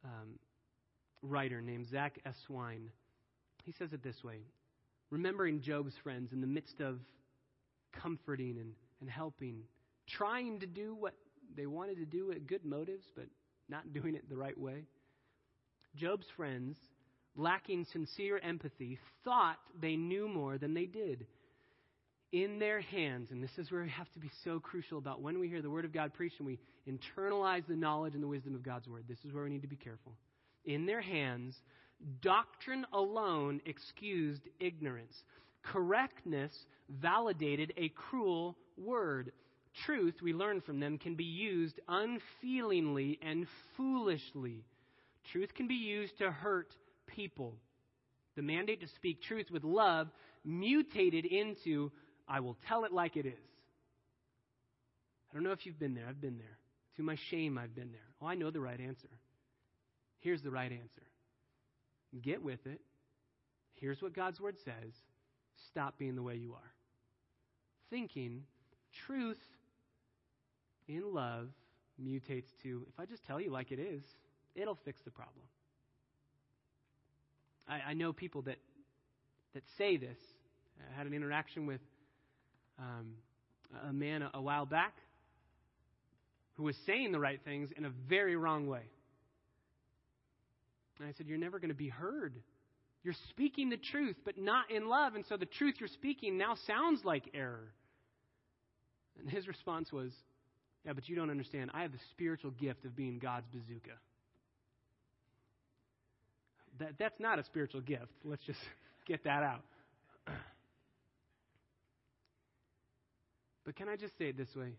um, 0.03 0.39
writer 1.21 1.61
named 1.61 1.87
Zach 1.89 2.19
Eswine? 2.25 2.89
He 3.63 3.73
says 3.73 3.93
it 3.93 4.03
this 4.03 4.23
way 4.23 4.39
Remembering 5.09 5.61
Job's 5.61 5.93
friends 6.03 6.31
in 6.31 6.41
the 6.41 6.47
midst 6.47 6.79
of 6.79 6.99
comforting 7.93 8.57
and, 8.57 8.73
and 9.01 9.09
helping, 9.09 9.63
trying 10.07 10.59
to 10.59 10.65
do 10.65 10.95
what 10.95 11.13
they 11.55 11.65
wanted 11.65 11.97
to 11.97 12.05
do 12.05 12.27
with 12.27 12.47
good 12.47 12.63
motives, 12.63 13.05
but 13.15 13.25
not 13.69 13.93
doing 13.93 14.15
it 14.15 14.29
the 14.29 14.37
right 14.37 14.57
way. 14.57 14.85
Job's 15.95 16.27
friends, 16.37 16.77
lacking 17.35 17.85
sincere 17.91 18.39
empathy, 18.41 18.97
thought 19.23 19.57
they 19.79 19.97
knew 19.97 20.27
more 20.27 20.57
than 20.57 20.73
they 20.73 20.85
did 20.85 21.25
in 22.31 22.59
their 22.59 22.79
hands, 22.79 23.29
and 23.31 23.43
this 23.43 23.57
is 23.57 23.71
where 23.71 23.81
we 23.81 23.89
have 23.89 24.09
to 24.13 24.19
be 24.19 24.31
so 24.45 24.59
crucial 24.59 24.97
about 24.97 25.21
when 25.21 25.39
we 25.39 25.49
hear 25.49 25.61
the 25.61 25.69
Word 25.69 25.83
of 25.83 25.91
God 25.91 26.13
preached 26.13 26.39
and 26.39 26.47
we 26.47 26.59
internalize 26.87 27.67
the 27.67 27.75
knowledge 27.75 28.13
and 28.13 28.23
the 28.23 28.27
wisdom 28.27 28.55
of 28.55 28.63
God's 28.63 28.87
Word. 28.87 29.03
This 29.07 29.19
is 29.25 29.33
where 29.33 29.43
we 29.43 29.49
need 29.49 29.63
to 29.63 29.67
be 29.67 29.75
careful. 29.75 30.13
In 30.63 30.85
their 30.85 31.01
hands, 31.01 31.55
doctrine 32.21 32.85
alone 32.93 33.61
excused 33.65 34.41
ignorance. 34.59 35.23
Correctness 35.63 36.51
validated 36.89 37.73
a 37.77 37.89
cruel 37.89 38.57
word. 38.77 39.31
Truth, 39.85 40.15
we 40.21 40.33
learn 40.33 40.61
from 40.61 40.79
them, 40.79 40.97
can 40.97 41.15
be 41.15 41.23
used 41.23 41.79
unfeelingly 41.87 43.19
and 43.21 43.47
foolishly. 43.77 44.65
Truth 45.31 45.53
can 45.53 45.67
be 45.67 45.75
used 45.75 46.17
to 46.17 46.31
hurt 46.31 46.75
people. 47.07 47.55
The 48.35 48.41
mandate 48.41 48.81
to 48.81 48.87
speak 48.87 49.21
truth 49.21 49.51
with 49.51 49.63
love 49.63 50.07
mutated 50.43 51.25
into 51.25 51.91
I 52.27 52.39
will 52.39 52.57
tell 52.67 52.85
it 52.85 52.91
like 52.91 53.17
it 53.17 53.25
is. 53.25 53.33
I 55.29 55.33
don't 55.33 55.43
know 55.43 55.51
if 55.51 55.65
you've 55.65 55.79
been 55.79 55.93
there. 55.93 56.05
I've 56.07 56.21
been 56.21 56.37
there. 56.37 56.57
To 56.97 57.03
my 57.03 57.15
shame, 57.29 57.57
I've 57.57 57.75
been 57.75 57.91
there. 57.91 58.01
Oh, 58.21 58.27
I 58.27 58.35
know 58.35 58.51
the 58.51 58.59
right 58.59 58.79
answer. 58.79 59.09
Here's 60.19 60.41
the 60.41 60.51
right 60.51 60.71
answer 60.71 61.01
get 62.19 62.43
with 62.43 62.65
it. 62.65 62.81
Here's 63.75 64.01
what 64.01 64.13
God's 64.13 64.39
word 64.39 64.55
says. 64.63 64.93
Stop 65.69 65.97
being 65.97 66.15
the 66.15 66.23
way 66.23 66.35
you 66.35 66.53
are. 66.53 66.73
Thinking 67.89 68.43
truth 69.05 69.41
in 70.87 71.13
love 71.13 71.49
mutates 72.01 72.49
to 72.63 72.85
if 72.87 72.99
I 72.99 73.05
just 73.05 73.23
tell 73.25 73.39
you 73.39 73.51
like 73.51 73.71
it 73.71 73.79
is, 73.79 74.03
it'll 74.55 74.77
fix 74.85 75.01
the 75.03 75.11
problem. 75.11 75.45
I, 77.67 77.91
I 77.91 77.93
know 77.93 78.13
people 78.13 78.41
that 78.43 78.57
that 79.53 79.63
say 79.77 79.97
this. 79.97 80.17
I 80.79 80.97
had 80.97 81.05
an 81.05 81.13
interaction 81.13 81.65
with 81.65 81.81
um, 82.79 83.13
a 83.87 83.93
man 83.93 84.21
a, 84.21 84.31
a 84.35 84.41
while 84.41 84.65
back 84.65 84.95
who 86.53 86.63
was 86.63 86.75
saying 86.85 87.11
the 87.11 87.19
right 87.19 87.39
things 87.43 87.69
in 87.75 87.85
a 87.85 87.91
very 88.09 88.35
wrong 88.35 88.67
way. 88.67 88.83
And 91.01 91.09
I 91.09 91.13
said, 91.17 91.27
You're 91.27 91.39
never 91.39 91.59
going 91.59 91.69
to 91.69 91.75
be 91.75 91.89
heard. 91.89 92.35
You're 93.03 93.15
speaking 93.29 93.71
the 93.71 93.77
truth, 93.77 94.15
but 94.23 94.37
not 94.37 94.69
in 94.69 94.87
love. 94.87 95.15
And 95.15 95.25
so 95.27 95.35
the 95.35 95.47
truth 95.47 95.75
you're 95.79 95.89
speaking 95.89 96.37
now 96.37 96.55
sounds 96.67 97.03
like 97.03 97.23
error. 97.33 97.73
And 99.19 99.27
his 99.27 99.47
response 99.47 99.91
was, 99.91 100.11
Yeah, 100.85 100.93
but 100.93 101.09
you 101.09 101.15
don't 101.15 101.31
understand. 101.31 101.71
I 101.73 101.81
have 101.81 101.91
the 101.91 101.99
spiritual 102.11 102.51
gift 102.51 102.85
of 102.85 102.95
being 102.95 103.17
God's 103.17 103.47
bazooka. 103.51 103.97
That, 106.79 106.91
that's 106.99 107.19
not 107.19 107.39
a 107.39 107.43
spiritual 107.45 107.81
gift. 107.81 108.11
Let's 108.23 108.43
just 108.45 108.59
get 109.07 109.23
that 109.23 109.41
out. 109.41 109.63
But 113.65 113.75
can 113.75 113.89
I 113.89 113.95
just 113.95 114.17
say 114.17 114.25
it 114.25 114.37
this 114.37 114.55
way? 114.55 114.73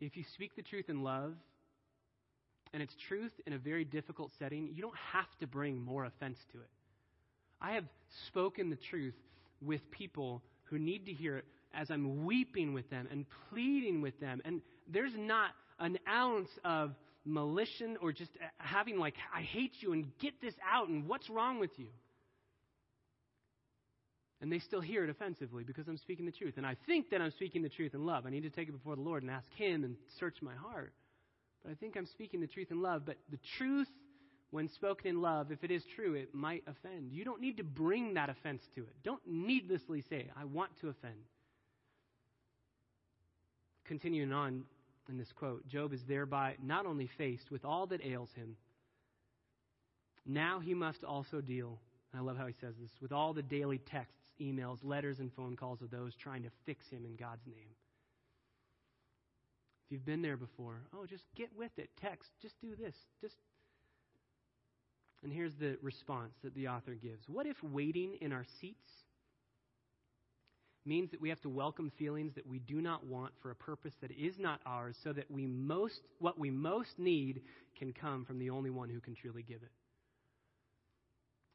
If 0.00 0.16
you 0.16 0.24
speak 0.34 0.56
the 0.56 0.62
truth 0.62 0.88
in 0.88 1.02
love, 1.02 1.34
and 2.74 2.82
it's 2.82 2.94
truth 3.08 3.32
in 3.46 3.52
a 3.52 3.58
very 3.58 3.84
difficult 3.84 4.32
setting, 4.38 4.68
you 4.74 4.82
don't 4.82 4.96
have 5.12 5.28
to 5.38 5.46
bring 5.46 5.80
more 5.80 6.04
offense 6.04 6.38
to 6.52 6.58
it. 6.58 6.68
I 7.60 7.74
have 7.74 7.84
spoken 8.26 8.68
the 8.68 8.78
truth 8.90 9.14
with 9.62 9.80
people 9.92 10.42
who 10.64 10.78
need 10.78 11.06
to 11.06 11.12
hear 11.12 11.36
it 11.38 11.44
as 11.72 11.90
I'm 11.90 12.24
weeping 12.24 12.74
with 12.74 12.90
them 12.90 13.06
and 13.10 13.26
pleading 13.48 14.02
with 14.02 14.18
them. 14.20 14.42
And 14.44 14.60
there's 14.92 15.12
not 15.16 15.50
an 15.78 15.98
ounce 16.08 16.50
of 16.64 16.94
malicious 17.24 17.96
or 18.02 18.12
just 18.12 18.32
having, 18.58 18.98
like, 18.98 19.14
I 19.32 19.42
hate 19.42 19.72
you 19.78 19.92
and 19.92 20.06
get 20.18 20.40
this 20.42 20.54
out 20.68 20.88
and 20.88 21.08
what's 21.08 21.30
wrong 21.30 21.60
with 21.60 21.70
you. 21.76 21.88
And 24.40 24.52
they 24.52 24.58
still 24.58 24.80
hear 24.80 25.04
it 25.04 25.10
offensively 25.10 25.62
because 25.62 25.86
I'm 25.86 25.96
speaking 25.96 26.26
the 26.26 26.32
truth. 26.32 26.54
And 26.56 26.66
I 26.66 26.76
think 26.86 27.10
that 27.10 27.22
I'm 27.22 27.30
speaking 27.30 27.62
the 27.62 27.68
truth 27.68 27.94
in 27.94 28.04
love. 28.04 28.26
I 28.26 28.30
need 28.30 28.42
to 28.42 28.50
take 28.50 28.68
it 28.68 28.72
before 28.72 28.96
the 28.96 29.02
Lord 29.02 29.22
and 29.22 29.30
ask 29.30 29.48
Him 29.54 29.84
and 29.84 29.94
search 30.18 30.36
my 30.42 30.54
heart. 30.54 30.92
But 31.64 31.72
I 31.72 31.74
think 31.74 31.96
I'm 31.96 32.06
speaking 32.06 32.40
the 32.40 32.46
truth 32.46 32.70
in 32.70 32.82
love. 32.82 33.02
But 33.06 33.16
the 33.30 33.38
truth, 33.56 33.88
when 34.50 34.68
spoken 34.68 35.08
in 35.08 35.22
love, 35.22 35.50
if 35.50 35.64
it 35.64 35.70
is 35.70 35.82
true, 35.96 36.14
it 36.14 36.34
might 36.34 36.62
offend. 36.66 37.12
You 37.12 37.24
don't 37.24 37.40
need 37.40 37.56
to 37.56 37.64
bring 37.64 38.14
that 38.14 38.28
offense 38.28 38.62
to 38.74 38.82
it. 38.82 38.94
Don't 39.02 39.22
needlessly 39.26 40.02
say, 40.08 40.28
I 40.36 40.44
want 40.44 40.70
to 40.80 40.88
offend. 40.88 41.14
Continuing 43.84 44.32
on 44.32 44.64
in 45.08 45.18
this 45.18 45.32
quote, 45.32 45.66
Job 45.68 45.92
is 45.92 46.00
thereby 46.08 46.54
not 46.62 46.86
only 46.86 47.08
faced 47.18 47.50
with 47.50 47.64
all 47.64 47.86
that 47.88 48.04
ails 48.04 48.30
him, 48.34 48.56
now 50.26 50.60
he 50.60 50.72
must 50.72 51.04
also 51.04 51.40
deal, 51.40 51.78
I 52.14 52.20
love 52.20 52.38
how 52.38 52.46
he 52.46 52.54
says 52.60 52.74
this, 52.80 52.90
with 53.02 53.12
all 53.12 53.34
the 53.34 53.42
daily 53.42 53.78
texts 53.78 54.24
emails, 54.40 54.78
letters, 54.82 55.20
and 55.20 55.32
phone 55.32 55.56
calls 55.56 55.82
of 55.82 55.90
those 55.90 56.14
trying 56.16 56.42
to 56.42 56.50
fix 56.66 56.88
him 56.88 57.04
in 57.04 57.16
God's 57.16 57.46
name. 57.46 57.68
If 59.86 59.92
you've 59.92 60.06
been 60.06 60.22
there 60.22 60.36
before, 60.36 60.80
oh, 60.94 61.06
just 61.06 61.24
get 61.36 61.50
with 61.56 61.72
it. 61.78 61.90
Text, 62.00 62.30
just 62.40 62.54
do 62.60 62.74
this. 62.74 62.94
Just 63.20 63.36
And 65.22 65.32
here's 65.32 65.54
the 65.56 65.78
response 65.82 66.32
that 66.42 66.54
the 66.54 66.68
author 66.68 66.94
gives. 66.94 67.28
What 67.28 67.46
if 67.46 67.56
waiting 67.62 68.16
in 68.20 68.32
our 68.32 68.44
seats 68.60 68.90
means 70.86 71.10
that 71.10 71.20
we 71.20 71.30
have 71.30 71.40
to 71.40 71.48
welcome 71.48 71.90
feelings 71.98 72.34
that 72.34 72.46
we 72.46 72.58
do 72.58 72.80
not 72.80 73.06
want 73.06 73.32
for 73.40 73.50
a 73.50 73.54
purpose 73.54 73.94
that 74.02 74.10
is 74.10 74.38
not 74.38 74.60
ours 74.66 74.96
so 75.02 75.12
that 75.12 75.30
we 75.30 75.46
most 75.46 76.00
what 76.18 76.38
we 76.38 76.50
most 76.50 76.98
need 76.98 77.40
can 77.78 77.92
come 77.92 78.24
from 78.24 78.38
the 78.38 78.50
only 78.50 78.70
one 78.70 78.90
who 78.90 79.00
can 79.00 79.14
truly 79.14 79.42
give 79.42 79.62
it? 79.62 79.72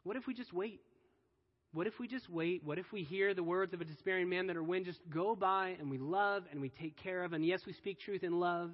What 0.03 0.17
if 0.17 0.25
we 0.25 0.33
just 0.33 0.53
wait? 0.53 0.81
What 1.71 1.85
if 1.85 1.99
we 1.99 2.07
just 2.07 2.27
wait? 2.29 2.63
What 2.63 2.79
if 2.79 2.91
we 2.91 3.03
hear 3.03 3.33
the 3.33 3.43
words 3.43 3.73
of 3.73 3.81
a 3.81 3.85
despairing 3.85 4.27
man 4.27 4.47
that 4.47 4.55
our 4.55 4.63
wind 4.63 4.85
just 4.85 4.99
go 5.09 5.35
by 5.35 5.75
and 5.79 5.89
we 5.89 5.99
love 5.99 6.43
and 6.51 6.61
we 6.61 6.69
take 6.69 6.97
care 6.97 7.23
of? 7.23 7.33
And 7.33 7.45
yes, 7.45 7.61
we 7.67 7.73
speak 7.73 7.99
truth 7.99 8.23
in 8.23 8.39
love. 8.39 8.71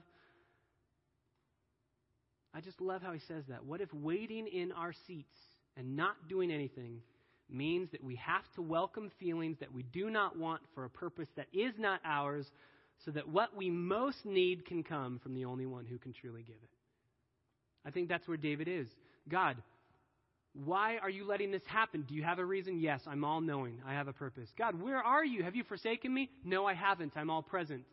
I 2.53 2.61
just 2.61 2.79
love 2.79 3.01
how 3.01 3.11
he 3.11 3.19
says 3.27 3.43
that. 3.49 3.65
What 3.65 3.81
if 3.81 3.93
waiting 3.93 4.47
in 4.47 4.71
our 4.71 4.93
seats 5.07 5.35
and 5.75 5.97
not 5.97 6.29
doing 6.29 6.51
anything 6.51 7.01
means 7.49 7.89
that 7.91 8.01
we 8.01 8.15
have 8.15 8.43
to 8.55 8.61
welcome 8.61 9.11
feelings 9.19 9.57
that 9.59 9.73
we 9.73 9.83
do 9.83 10.09
not 10.09 10.37
want 10.37 10.61
for 10.73 10.85
a 10.85 10.89
purpose 10.89 11.27
that 11.35 11.47
is 11.53 11.73
not 11.77 11.99
ours 12.05 12.49
so 13.03 13.11
that 13.11 13.27
what 13.27 13.57
we 13.57 13.69
most 13.69 14.25
need 14.25 14.65
can 14.65 14.83
come 14.83 15.19
from 15.21 15.35
the 15.35 15.43
only 15.43 15.65
one 15.65 15.85
who 15.85 15.97
can 15.97 16.13
truly 16.13 16.43
give 16.43 16.55
it? 16.55 16.69
I 17.85 17.91
think 17.91 18.07
that's 18.07 18.27
where 18.27 18.37
David 18.37 18.69
is. 18.69 18.87
God, 19.29 19.57
why 20.63 20.97
are 20.97 21.09
you 21.09 21.25
letting 21.25 21.51
this 21.51 21.65
happen? 21.65 22.03
Do 22.07 22.15
you 22.15 22.23
have 22.23 22.39
a 22.39 22.45
reason? 22.45 22.79
Yes, 22.79 23.01
I'm 23.07 23.25
all 23.25 23.41
knowing. 23.41 23.81
I 23.85 23.93
have 23.93 24.07
a 24.07 24.13
purpose. 24.13 24.49
God, 24.57 24.81
where 24.81 24.99
are 24.99 25.25
you? 25.25 25.43
Have 25.43 25.55
you 25.55 25.63
forsaken 25.63 26.13
me? 26.13 26.29
No, 26.45 26.65
I 26.65 26.73
haven't. 26.73 27.13
I'm 27.17 27.29
all 27.29 27.41
present. 27.41 27.83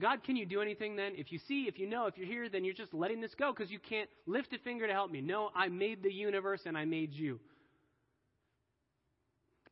God, 0.00 0.24
can 0.24 0.36
you 0.36 0.46
do 0.46 0.60
anything 0.60 0.96
then? 0.96 1.12
If 1.16 1.30
you 1.30 1.38
see, 1.38 1.64
if 1.68 1.78
you 1.78 1.86
know, 1.86 2.06
if 2.06 2.16
you're 2.16 2.26
here, 2.26 2.48
then 2.48 2.64
you're 2.64 2.74
just 2.74 2.92
letting 2.92 3.20
this 3.20 3.34
go 3.34 3.52
because 3.52 3.70
you 3.70 3.78
can't 3.78 4.08
lift 4.26 4.52
a 4.52 4.58
finger 4.58 4.86
to 4.86 4.92
help 4.92 5.12
me. 5.12 5.20
No, 5.20 5.50
I 5.54 5.68
made 5.68 6.02
the 6.02 6.12
universe 6.12 6.62
and 6.64 6.76
I 6.76 6.86
made 6.86 7.12
you. 7.12 7.38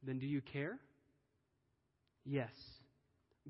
Then 0.04 0.18
do 0.18 0.26
you 0.26 0.40
care? 0.40 0.78
Yes. 2.24 2.52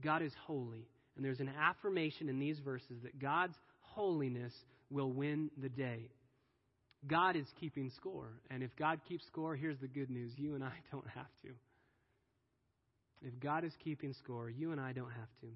God 0.01 0.23
is 0.23 0.33
holy. 0.47 0.87
And 1.17 1.25
there's 1.25 1.41
an 1.41 1.51
affirmation 1.61 2.29
in 2.29 2.39
these 2.39 2.61
verses 2.61 3.03
that 3.03 3.19
God's 3.19 3.57
holiness 3.81 4.55
will 4.91 5.13
win 5.13 5.51
the 5.61 5.69
day. 5.69 6.09
God 7.07 7.37
is 7.37 7.47
keeping 7.59 7.91
score. 7.97 8.29
And 8.51 8.63
if 8.63 8.71
God 8.77 9.01
keeps 9.09 9.27
score, 9.27 9.57
here's 9.57 9.79
the 9.79 9.89
good 9.89 10.11
news 10.11 10.33
you 10.37 10.55
and 10.55 10.63
I 10.63 10.73
don't 10.93 11.09
have 11.09 11.31
to. 11.43 11.49
If 13.23 13.39
God 13.41 13.65
is 13.65 13.73
keeping 13.83 14.15
score, 14.15 14.49
you 14.49 14.73
and 14.73 14.81
I 14.81 14.93
don't 14.93 15.11
have 15.11 15.29
to. 15.43 15.47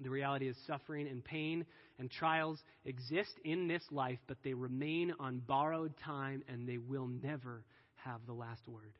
The 0.00 0.10
reality 0.10 0.48
is, 0.48 0.56
suffering 0.66 1.08
and 1.08 1.24
pain 1.24 1.66
and 1.98 2.10
trials 2.10 2.58
exist 2.84 3.32
in 3.44 3.66
this 3.66 3.82
life, 3.90 4.18
but 4.28 4.38
they 4.44 4.54
remain 4.54 5.12
on 5.18 5.40
borrowed 5.40 5.92
time 6.04 6.44
and 6.48 6.68
they 6.68 6.78
will 6.78 7.08
never 7.08 7.64
have 7.96 8.20
the 8.26 8.32
last 8.32 8.62
word. 8.68 8.92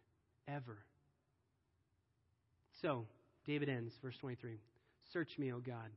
Ever. 0.49 0.79
So, 2.83 3.07
David 3.47 3.69
ends, 3.69 3.95
verse 4.03 4.17
23 4.21 4.59
Search 5.13 5.31
me, 5.39 5.53
O 5.53 5.61
God, 5.61 5.91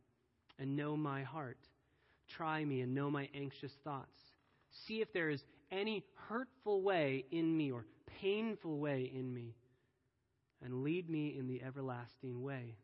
and 0.59 0.75
know 0.75 0.95
my 0.95 1.23
heart. 1.23 1.57
Try 2.37 2.63
me 2.63 2.81
and 2.81 2.93
know 2.93 3.09
my 3.09 3.27
anxious 3.33 3.71
thoughts 3.83 4.17
See 4.87 5.01
if 5.01 5.11
there 5.13 5.29
is 5.29 5.41
any 5.71 6.03
hurtful 6.29 6.81
way 6.81 7.25
in 7.31 7.55
me 7.55 7.71
or 7.71 7.85
painful 8.21 8.77
way 8.77 9.11
in 9.13 9.33
me, 9.33 9.55
and 10.63 10.83
lead 10.83 11.09
me 11.09 11.35
in 11.37 11.47
the 11.47 11.61
everlasting 11.63 12.41
way. 12.41 12.75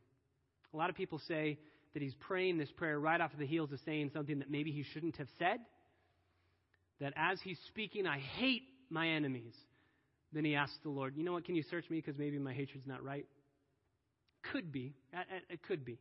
A 0.73 0.77
lot 0.77 0.89
of 0.89 0.95
people 0.95 1.19
say 1.27 1.59
that 1.93 2.01
he's 2.01 2.15
praying 2.19 2.57
this 2.57 2.71
prayer 2.71 2.99
right 2.99 3.19
off 3.19 3.33
of 3.33 3.39
the 3.39 3.45
heels 3.45 3.71
of 3.71 3.79
saying 3.85 4.11
something 4.13 4.39
that 4.39 4.49
maybe 4.49 4.71
he 4.71 4.83
shouldn't 4.83 5.17
have 5.17 5.27
said. 5.39 5.59
That 6.99 7.13
as 7.15 7.39
he's 7.41 7.59
speaking, 7.67 8.07
I 8.07 8.19
hate 8.19 8.63
my 8.89 9.09
enemies. 9.09 9.53
Then 10.33 10.43
he 10.43 10.55
asks 10.55 10.77
the 10.83 10.89
Lord, 10.89 11.15
You 11.15 11.23
know 11.23 11.33
what? 11.33 11.45
Can 11.45 11.55
you 11.55 11.63
search 11.69 11.89
me 11.89 11.97
because 11.97 12.17
maybe 12.17 12.39
my 12.39 12.53
hatred's 12.53 12.87
not 12.87 13.03
right? 13.03 13.25
Could 14.51 14.71
be. 14.71 14.93
It 15.49 15.61
could 15.63 15.85
be. 15.85 15.99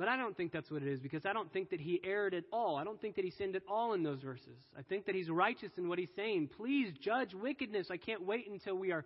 But 0.00 0.08
I 0.08 0.16
don't 0.16 0.34
think 0.34 0.50
that's 0.50 0.70
what 0.70 0.80
it 0.80 0.88
is 0.88 0.98
because 0.98 1.26
I 1.26 1.34
don't 1.34 1.52
think 1.52 1.68
that 1.68 1.78
he 1.78 2.00
erred 2.02 2.32
at 2.32 2.44
all. 2.50 2.76
I 2.76 2.84
don't 2.84 2.98
think 2.98 3.16
that 3.16 3.24
he 3.26 3.30
sinned 3.30 3.54
at 3.54 3.60
all 3.68 3.92
in 3.92 4.02
those 4.02 4.22
verses. 4.22 4.56
I 4.74 4.80
think 4.80 5.04
that 5.04 5.14
he's 5.14 5.28
righteous 5.28 5.72
in 5.76 5.90
what 5.90 5.98
he's 5.98 6.08
saying. 6.16 6.48
Please 6.56 6.90
judge 7.02 7.34
wickedness. 7.34 7.88
I 7.90 7.98
can't 7.98 8.24
wait 8.24 8.48
until 8.48 8.76
we 8.76 8.92
are 8.92 9.04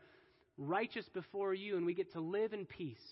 righteous 0.57 1.05
before 1.13 1.53
you 1.53 1.77
and 1.77 1.85
we 1.85 1.95
get 1.95 2.13
to 2.13 2.21
live 2.21 2.53
in 2.53 2.65
peace. 2.65 3.03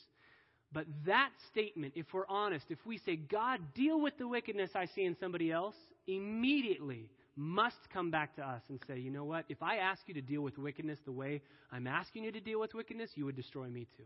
But 0.71 0.87
that 1.07 1.31
statement, 1.51 1.95
if 1.97 2.07
we're 2.15 2.29
honest, 2.29 2.67
if 2.69 2.79
we 2.87 2.99
say, 2.99 3.17
God, 3.17 3.59
deal 3.75 4.01
with 4.01 4.17
the 4.17 4.29
wickedness 4.29 4.71
I 4.77 4.87
see 4.87 5.03
in 5.05 5.17
somebody 5.19 5.51
else, 5.51 5.75
immediately 6.07 7.11
must 7.35 7.91
come 7.93 8.13
back 8.13 8.37
to 8.37 8.43
us 8.43 8.63
and 8.69 8.79
say, 8.87 9.01
you 9.01 9.11
know 9.11 9.25
what? 9.25 9.45
If 9.49 9.61
I 9.61 9.79
ask 9.79 10.03
you 10.07 10.15
to 10.15 10.23
deal 10.23 10.43
with 10.43 10.57
wickedness 10.57 11.01
the 11.05 11.11
way 11.11 11.43
I'm 11.73 11.89
asking 11.89 12.23
you 12.23 12.31
to 12.31 12.41
deal 12.41 12.61
with 12.61 12.75
wickedness, 12.75 13.11
you 13.17 13.25
would 13.25 13.35
destroy 13.35 13.67
me 13.67 13.89
too. 13.97 14.05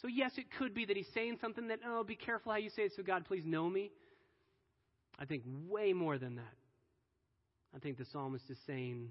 So, 0.00 0.08
yes, 0.08 0.32
it 0.36 0.46
could 0.58 0.74
be 0.74 0.84
that 0.84 0.96
he's 0.96 1.08
saying 1.12 1.38
something 1.40 1.68
that, 1.68 1.80
oh, 1.86 2.04
be 2.04 2.14
careful 2.14 2.52
how 2.52 2.58
you 2.58 2.70
say 2.70 2.82
it, 2.82 2.92
so 2.94 3.02
God, 3.02 3.24
please 3.24 3.44
know 3.44 3.68
me. 3.68 3.90
I 5.18 5.24
think 5.24 5.42
way 5.68 5.92
more 5.92 6.18
than 6.18 6.36
that. 6.36 6.44
I 7.74 7.80
think 7.80 7.98
the 7.98 8.04
psalmist 8.12 8.44
is 8.48 8.58
saying, 8.66 9.08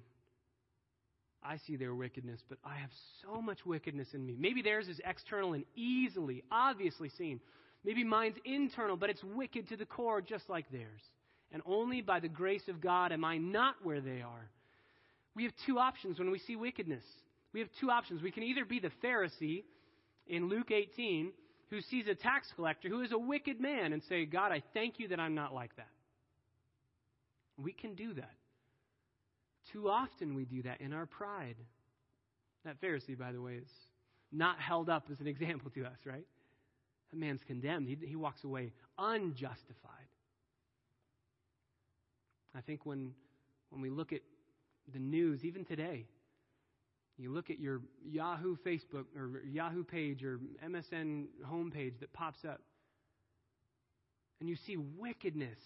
I 1.43 1.57
see 1.67 1.75
their 1.75 1.93
wickedness, 1.93 2.39
but 2.49 2.57
I 2.63 2.75
have 2.75 2.89
so 3.21 3.41
much 3.41 3.65
wickedness 3.65 4.07
in 4.13 4.25
me. 4.25 4.35
Maybe 4.39 4.61
theirs 4.61 4.87
is 4.87 4.99
external 5.05 5.53
and 5.53 5.65
easily, 5.75 6.43
obviously 6.51 7.09
seen. 7.09 7.39
Maybe 7.83 8.03
mine's 8.03 8.37
internal, 8.45 8.97
but 8.97 9.09
it's 9.09 9.23
wicked 9.23 9.69
to 9.69 9.77
the 9.77 9.85
core, 9.85 10.21
just 10.21 10.49
like 10.49 10.69
theirs. 10.71 11.01
And 11.51 11.61
only 11.65 12.01
by 12.01 12.19
the 12.19 12.27
grace 12.27 12.67
of 12.67 12.81
God 12.81 13.11
am 13.11 13.23
I 13.23 13.37
not 13.37 13.75
where 13.83 14.01
they 14.01 14.21
are. 14.21 14.49
We 15.35 15.43
have 15.43 15.53
two 15.65 15.79
options 15.79 16.19
when 16.19 16.31
we 16.31 16.39
see 16.39 16.55
wickedness. 16.55 17.03
We 17.53 17.59
have 17.59 17.69
two 17.79 17.89
options. 17.89 18.21
We 18.21 18.31
can 18.31 18.43
either 18.43 18.65
be 18.65 18.79
the 18.79 18.91
Pharisee 19.03 19.63
in 20.29 20.49
Luke 20.49 20.71
18 20.71 21.31
who 21.69 21.81
sees 21.81 22.07
a 22.07 22.15
tax 22.15 22.47
collector 22.55 22.87
who 22.87 23.01
is 23.01 23.11
a 23.11 23.17
wicked 23.17 23.59
man 23.59 23.93
and 23.93 24.01
say, 24.03 24.25
God, 24.25 24.51
I 24.51 24.63
thank 24.73 24.99
you 24.99 25.09
that 25.09 25.19
I'm 25.19 25.35
not 25.35 25.53
like 25.53 25.75
that. 25.75 25.89
We 27.57 27.73
can 27.73 27.95
do 27.95 28.13
that. 28.13 28.35
Too 29.73 29.89
often 29.89 30.33
we 30.35 30.45
do 30.45 30.63
that 30.63 30.79
in 30.79 30.93
our 30.93 31.05
pride. 31.05 31.57
That 32.63 32.81
Pharisee, 32.81 33.17
by 33.17 33.31
the 33.31 33.41
way, 33.41 33.55
is 33.55 33.69
not 34.31 34.59
held 34.59 34.89
up 34.89 35.07
as 35.11 35.19
an 35.19 35.27
example 35.27 35.71
to 35.71 35.83
us, 35.85 35.97
right? 36.05 36.25
That 37.11 37.19
man's 37.19 37.41
condemned. 37.45 37.87
He, 37.87 37.97
he 38.05 38.15
walks 38.15 38.43
away 38.43 38.71
unjustified. 38.97 39.91
I 42.55 42.61
think 42.61 42.85
when, 42.85 43.11
when 43.69 43.81
we 43.81 43.89
look 43.89 44.13
at 44.13 44.21
the 44.93 44.99
news, 44.99 45.43
even 45.43 45.65
today, 45.65 46.05
you 47.17 47.31
look 47.31 47.49
at 47.49 47.59
your 47.59 47.81
Yahoo 48.05 48.55
Facebook 48.65 49.05
or 49.15 49.41
Yahoo 49.45 49.83
page 49.83 50.23
or 50.23 50.39
MSN 50.65 51.25
homepage 51.45 51.99
that 51.99 52.13
pops 52.13 52.45
up, 52.45 52.61
and 54.39 54.47
you 54.47 54.55
see 54.67 54.77
wickedness 54.77 55.57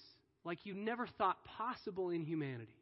like 0.44 0.66
you 0.66 0.74
never 0.74 1.08
thought 1.18 1.44
possible 1.44 2.10
in 2.10 2.24
humanity. 2.24 2.78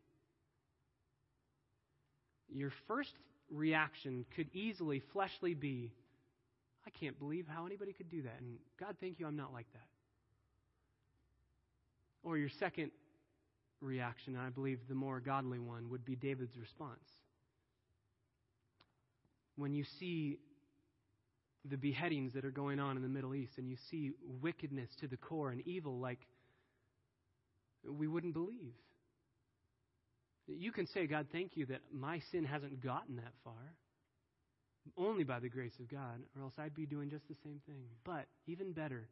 Your 2.54 2.72
first 2.88 3.12
reaction 3.52 4.26
could 4.36 4.50
easily, 4.54 5.02
fleshly, 5.14 5.54
be, 5.54 5.92
I 6.86 6.90
can't 6.92 7.18
believe 7.20 7.46
how 7.48 7.66
anybody 7.66 7.94
could 7.94 8.10
do 8.10 8.22
that. 8.24 8.38
And 8.40 8.58
God, 8.80 8.96
thank 9.00 9.20
you, 9.20 9.28
I'm 9.28 9.36
not 9.36 9.54
like 9.54 9.68
that. 9.74 9.88
Or 12.24 12.38
your 12.38 12.50
second 12.60 12.92
reaction, 13.82 14.36
and 14.36 14.46
I 14.46 14.50
believe 14.50 14.80
the 14.88 14.96
more 14.96 15.20
godly 15.20 15.60
one, 15.60 15.90
would 15.90 16.06
be 16.06 16.16
David's 16.16 16.58
response. 16.58 17.00
When 19.60 19.74
you 19.74 19.84
see 20.00 20.40
the 21.66 21.78
beheadings 21.78 22.34
that 22.34 22.46
are 22.46 22.52
going 22.52 22.80
on 22.80 22.96
in 22.96 23.04
the 23.04 23.10
Middle 23.10 23.36
East 23.36 23.58
and 23.58 23.68
you 23.68 23.76
see 23.92 24.12
wickedness 24.42 24.90
to 25.02 25.08
the 25.08 25.18
core 25.18 25.52
and 25.52 25.62
evil 25.68 26.00
like 26.00 26.20
we 27.84 28.08
wouldn't 28.08 28.34
believe. 28.34 28.74
You 30.48 30.72
can 30.72 30.88
say, 30.88 31.06
God, 31.08 31.28
thank 31.32 31.58
you 31.58 31.66
that 31.68 31.82
my 31.94 32.22
sin 32.32 32.46
hasn't 32.46 32.82
gotten 32.82 33.18
that 33.18 33.34
far. 33.44 33.76
Only 34.98 35.24
by 35.24 35.40
the 35.40 35.50
grace 35.50 35.78
of 35.80 35.90
God, 35.90 36.22
or 36.36 36.44
else 36.44 36.54
I'd 36.58 36.74
be 36.74 36.86
doing 36.86 37.10
just 37.10 37.28
the 37.28 37.36
same 37.44 37.62
thing. 37.68 37.84
But 38.06 38.26
even 38.48 38.72
better 38.72 39.10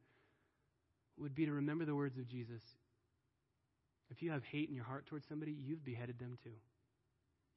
would 1.19 1.35
be 1.35 1.45
to 1.45 1.51
remember 1.51 1.85
the 1.85 1.93
words 1.93 2.17
of 2.17 2.27
Jesus. 2.27 2.61
If 4.09 4.23
you 4.23 4.31
have 4.31 4.43
hate 4.45 4.69
in 4.69 4.75
your 4.75 4.85
heart 4.85 5.05
towards 5.05 5.27
somebody, 5.27 5.55
you've 5.63 5.83
beheaded 5.83 6.17
them 6.17 6.37
too. 6.43 6.55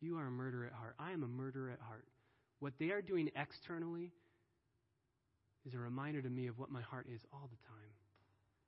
You 0.01 0.19
are 0.19 0.27
a 0.27 0.31
murderer 0.31 0.67
at 0.67 0.73
heart. 0.73 0.97
I 0.99 1.13
am 1.13 1.23
a 1.23 1.29
murderer 1.29 1.71
at 1.71 1.81
heart. 1.81 2.05
What 2.61 2.75
they 2.79 2.91
are 2.91 3.03
doing 3.03 3.31
externally 3.35 4.13
is 5.67 5.75
a 5.75 5.79
reminder 5.79 6.23
to 6.23 6.29
me 6.29 6.47
of 6.47 6.59
what 6.59 6.71
my 6.71 6.83
heart 6.83 7.07
is 7.13 7.21
all 7.33 7.51
the 7.51 7.69
time. 7.69 7.91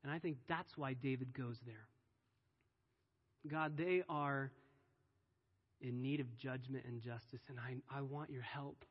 And 0.03 0.13
I 0.13 0.19
think 0.19 0.39
that's 0.49 0.77
why 0.77 0.95
David 0.95 1.33
goes 1.33 1.57
there. 1.65 1.87
God, 3.49 3.77
they 3.77 4.03
are 4.09 4.51
in 5.81 6.01
need 6.01 6.21
of 6.21 6.37
judgment 6.37 6.85
and 6.87 7.01
justice, 7.01 7.41
and 7.49 7.59
I, 7.59 7.77
I 7.97 8.03
want 8.03 8.31
your 8.31 8.43
help. 8.43 8.85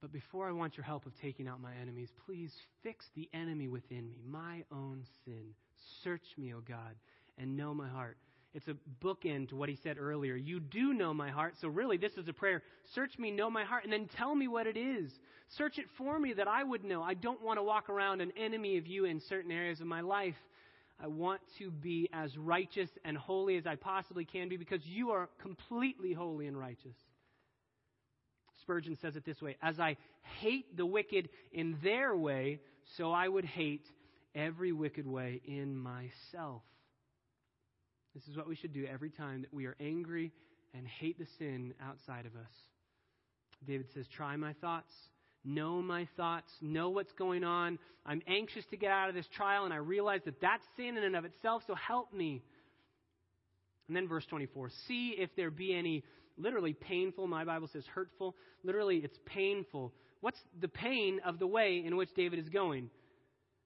But 0.00 0.12
before 0.12 0.48
I 0.48 0.52
want 0.52 0.76
your 0.76 0.84
help 0.84 1.06
of 1.06 1.12
taking 1.20 1.48
out 1.48 1.60
my 1.60 1.72
enemies, 1.80 2.10
please 2.26 2.52
fix 2.82 3.06
the 3.14 3.28
enemy 3.32 3.68
within 3.68 4.08
me, 4.10 4.18
my 4.28 4.64
own 4.70 5.04
sin. 5.24 5.54
Search 6.02 6.26
me, 6.36 6.52
O 6.52 6.60
God, 6.60 6.94
and 7.38 7.56
know 7.56 7.72
my 7.72 7.88
heart. 7.88 8.18
It's 8.54 8.68
a 8.68 8.76
bookend 9.04 9.48
to 9.48 9.56
what 9.56 9.68
he 9.68 9.76
said 9.82 9.98
earlier. 9.98 10.36
You 10.36 10.60
do 10.60 10.94
know 10.94 11.12
my 11.12 11.30
heart, 11.30 11.54
so 11.60 11.66
really 11.66 11.96
this 11.96 12.12
is 12.12 12.28
a 12.28 12.32
prayer. 12.32 12.62
Search 12.94 13.18
me, 13.18 13.32
know 13.32 13.50
my 13.50 13.64
heart, 13.64 13.82
and 13.82 13.92
then 13.92 14.08
tell 14.16 14.32
me 14.34 14.46
what 14.46 14.68
it 14.68 14.76
is. 14.76 15.10
Search 15.48 15.78
it 15.78 15.86
for 15.98 16.18
me 16.18 16.32
that 16.34 16.46
I 16.46 16.62
would 16.62 16.84
know. 16.84 17.02
I 17.02 17.14
don't 17.14 17.42
want 17.42 17.58
to 17.58 17.64
walk 17.64 17.90
around 17.90 18.20
an 18.20 18.32
enemy 18.36 18.78
of 18.78 18.86
you 18.86 19.06
in 19.06 19.20
certain 19.28 19.50
areas 19.50 19.80
of 19.80 19.88
my 19.88 20.02
life. 20.02 20.36
I 21.02 21.08
want 21.08 21.40
to 21.58 21.72
be 21.72 22.08
as 22.12 22.36
righteous 22.38 22.88
and 23.04 23.16
holy 23.16 23.56
as 23.56 23.66
I 23.66 23.74
possibly 23.74 24.24
can 24.24 24.48
be 24.48 24.56
because 24.56 24.86
you 24.86 25.10
are 25.10 25.28
completely 25.42 26.12
holy 26.12 26.46
and 26.46 26.56
righteous. 26.56 26.96
Spurgeon 28.60 28.96
says 29.02 29.16
it 29.16 29.24
this 29.24 29.42
way 29.42 29.56
As 29.60 29.80
I 29.80 29.96
hate 30.40 30.76
the 30.76 30.86
wicked 30.86 31.28
in 31.52 31.76
their 31.82 32.16
way, 32.16 32.60
so 32.96 33.10
I 33.10 33.26
would 33.26 33.44
hate 33.44 33.86
every 34.34 34.72
wicked 34.72 35.06
way 35.06 35.40
in 35.44 35.76
myself. 35.76 36.62
This 38.14 38.24
is 38.28 38.36
what 38.36 38.48
we 38.48 38.56
should 38.56 38.72
do 38.72 38.86
every 38.86 39.10
time 39.10 39.42
that 39.42 39.52
we 39.52 39.66
are 39.66 39.76
angry 39.80 40.32
and 40.72 40.86
hate 40.86 41.18
the 41.18 41.26
sin 41.38 41.74
outside 41.82 42.26
of 42.26 42.34
us. 42.36 42.52
David 43.66 43.86
says, 43.94 44.06
Try 44.16 44.36
my 44.36 44.52
thoughts 44.54 44.92
know 45.44 45.82
my 45.82 46.08
thoughts, 46.16 46.50
know 46.60 46.90
what's 46.90 47.12
going 47.12 47.44
on. 47.44 47.78
I'm 48.06 48.22
anxious 48.26 48.64
to 48.70 48.76
get 48.76 48.90
out 48.90 49.08
of 49.08 49.14
this 49.14 49.26
trial, 49.36 49.64
and 49.64 49.74
I 49.74 49.78
realize 49.78 50.20
that 50.24 50.40
that's 50.40 50.64
sin 50.76 50.96
in 50.96 51.04
and 51.04 51.16
of 51.16 51.24
itself, 51.24 51.62
so 51.66 51.74
help 51.74 52.12
me. 52.12 52.42
And 53.88 53.96
then 53.96 54.08
verse 54.08 54.24
24 54.26 54.70
see 54.88 55.14
if 55.18 55.34
there 55.36 55.50
be 55.50 55.74
any 55.74 56.04
literally 56.36 56.72
painful, 56.72 57.26
my 57.26 57.44
Bible 57.44 57.68
says 57.72 57.84
hurtful. 57.94 58.34
Literally, 58.62 58.96
it's 58.96 59.18
painful. 59.26 59.92
What's 60.20 60.38
the 60.58 60.68
pain 60.68 61.20
of 61.24 61.38
the 61.38 61.46
way 61.46 61.82
in 61.84 61.96
which 61.96 62.08
David 62.14 62.38
is 62.38 62.48
going? 62.48 62.88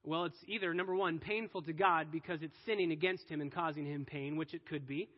Well, 0.04 0.24
it's 0.24 0.38
either, 0.46 0.72
number 0.72 0.94
one, 0.94 1.18
painful 1.18 1.62
to 1.62 1.72
God 1.72 2.08
because 2.10 2.42
it's 2.42 2.56
sinning 2.64 2.92
against 2.92 3.28
him 3.28 3.40
and 3.40 3.52
causing 3.52 3.84
him 3.84 4.04
pain, 4.04 4.36
which 4.36 4.54
it 4.54 4.66
could 4.66 4.86
be. 4.86 5.08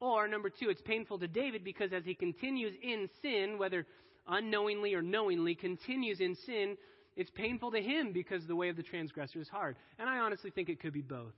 Or, 0.00 0.28
number 0.28 0.50
two, 0.50 0.68
it's 0.68 0.82
painful 0.82 1.18
to 1.20 1.28
David 1.28 1.64
because 1.64 1.92
as 1.92 2.04
he 2.04 2.14
continues 2.14 2.74
in 2.82 3.08
sin, 3.22 3.56
whether 3.56 3.86
unknowingly 4.28 4.94
or 4.94 5.02
knowingly 5.02 5.54
continues 5.54 6.20
in 6.20 6.34
sin, 6.34 6.76
it's 7.16 7.30
painful 7.30 7.70
to 7.70 7.80
him 7.80 8.12
because 8.12 8.46
the 8.46 8.56
way 8.56 8.68
of 8.68 8.76
the 8.76 8.82
transgressor 8.82 9.40
is 9.40 9.48
hard. 9.48 9.76
And 9.98 10.08
I 10.08 10.18
honestly 10.18 10.50
think 10.50 10.68
it 10.68 10.80
could 10.80 10.92
be 10.92 11.02
both. 11.02 11.32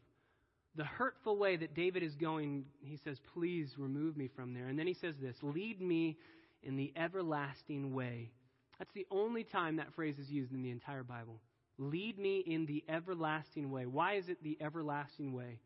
The 0.74 0.84
hurtful 0.84 1.36
way 1.36 1.57
that 1.57 1.74
David 1.74 2.03
is 2.03 2.14
going, 2.14 2.64
he 2.80 2.99
says, 3.05 3.18
Please 3.34 3.74
remove 3.78 4.16
me 4.16 4.28
from 4.34 4.55
there. 4.55 4.66
And 4.66 4.78
then 4.78 4.86
he 4.86 4.95
says 4.95 5.14
this 5.20 5.36
Lead 5.43 5.80
me 5.80 6.18
in 6.62 6.76
the 6.76 6.93
everlasting 6.97 7.95
way. 7.95 8.30
That's 8.78 8.93
the 8.95 9.07
only 9.11 9.45
time 9.45 9.76
that 9.76 9.95
phrase 9.95 10.18
is 10.18 10.30
used 10.30 10.53
in 10.53 10.62
the 10.62 10.70
entire 10.70 11.03
Bible. 11.03 11.41
Lead 11.79 12.18
me 12.18 12.41
in 12.41 12.66
the 12.66 12.85
everlasting 12.89 13.70
way. 13.70 13.87
Why 13.87 14.14
is 14.14 14.29
it 14.29 14.43
the 14.43 14.59
everlasting 14.61 15.33
way? 15.33 15.61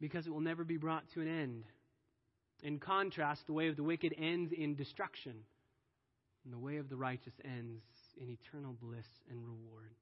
Because 0.00 0.26
it 0.26 0.30
will 0.30 0.40
never 0.40 0.64
be 0.64 0.76
brought 0.76 1.04
to 1.14 1.20
an 1.20 1.28
end. 1.28 1.64
In 2.62 2.78
contrast, 2.78 3.42
the 3.46 3.52
way 3.52 3.68
of 3.68 3.76
the 3.76 3.84
wicked 3.84 4.14
ends 4.18 4.52
in 4.52 4.74
destruction. 4.74 5.34
And 6.44 6.52
the 6.52 6.58
way 6.58 6.78
of 6.78 6.88
the 6.88 6.96
righteous 6.96 7.32
ends 7.44 7.82
in 8.20 8.28
eternal 8.28 8.74
bliss 8.80 9.06
and 9.30 9.40
reward. 9.40 9.94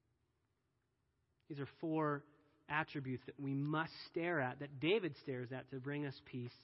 These 1.48 1.60
are 1.60 1.68
four 1.80 2.22
attributes 2.68 3.24
that 3.26 3.38
we 3.38 3.54
must 3.54 3.92
stare 4.10 4.40
at, 4.40 4.60
that 4.60 4.80
David 4.80 5.14
stares 5.22 5.52
at 5.52 5.70
to 5.70 5.76
bring 5.76 6.06
us 6.06 6.14
peace 6.24 6.54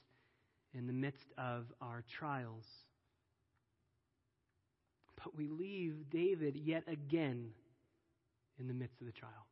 in 0.73 0.87
the 0.87 0.93
midst 0.93 1.27
of 1.37 1.67
our 1.83 2.03
trials. 2.19 2.65
But 5.23 5.37
we 5.37 5.49
leave 5.49 6.09
David 6.11 6.57
yet 6.57 6.85
again 6.89 7.51
in 8.61 8.69
the 8.69 8.75
midst 8.75 9.01
of 9.01 9.07
the 9.07 9.13
trial. 9.13 9.47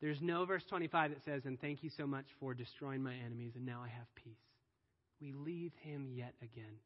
There's 0.00 0.20
no 0.20 0.44
verse 0.44 0.64
25 0.68 1.10
that 1.10 1.24
says, 1.24 1.46
And 1.46 1.58
thank 1.60 1.82
you 1.82 1.90
so 1.96 2.06
much 2.06 2.26
for 2.38 2.52
destroying 2.52 3.02
my 3.02 3.14
enemies, 3.24 3.52
and 3.56 3.64
now 3.64 3.80
I 3.82 3.88
have 3.88 4.06
peace. 4.14 4.34
We 5.20 5.32
leave 5.32 5.72
him 5.82 6.10
yet 6.12 6.34
again. 6.42 6.80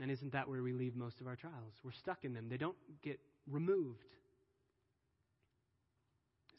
And 0.00 0.10
isn't 0.10 0.32
that 0.32 0.48
where 0.48 0.62
we 0.62 0.72
leave 0.72 0.96
most 0.96 1.20
of 1.20 1.26
our 1.26 1.36
trials? 1.36 1.72
We're 1.82 1.92
stuck 1.92 2.24
in 2.24 2.34
them, 2.34 2.48
they 2.50 2.56
don't 2.56 2.76
get 3.02 3.18
removed. 3.50 4.04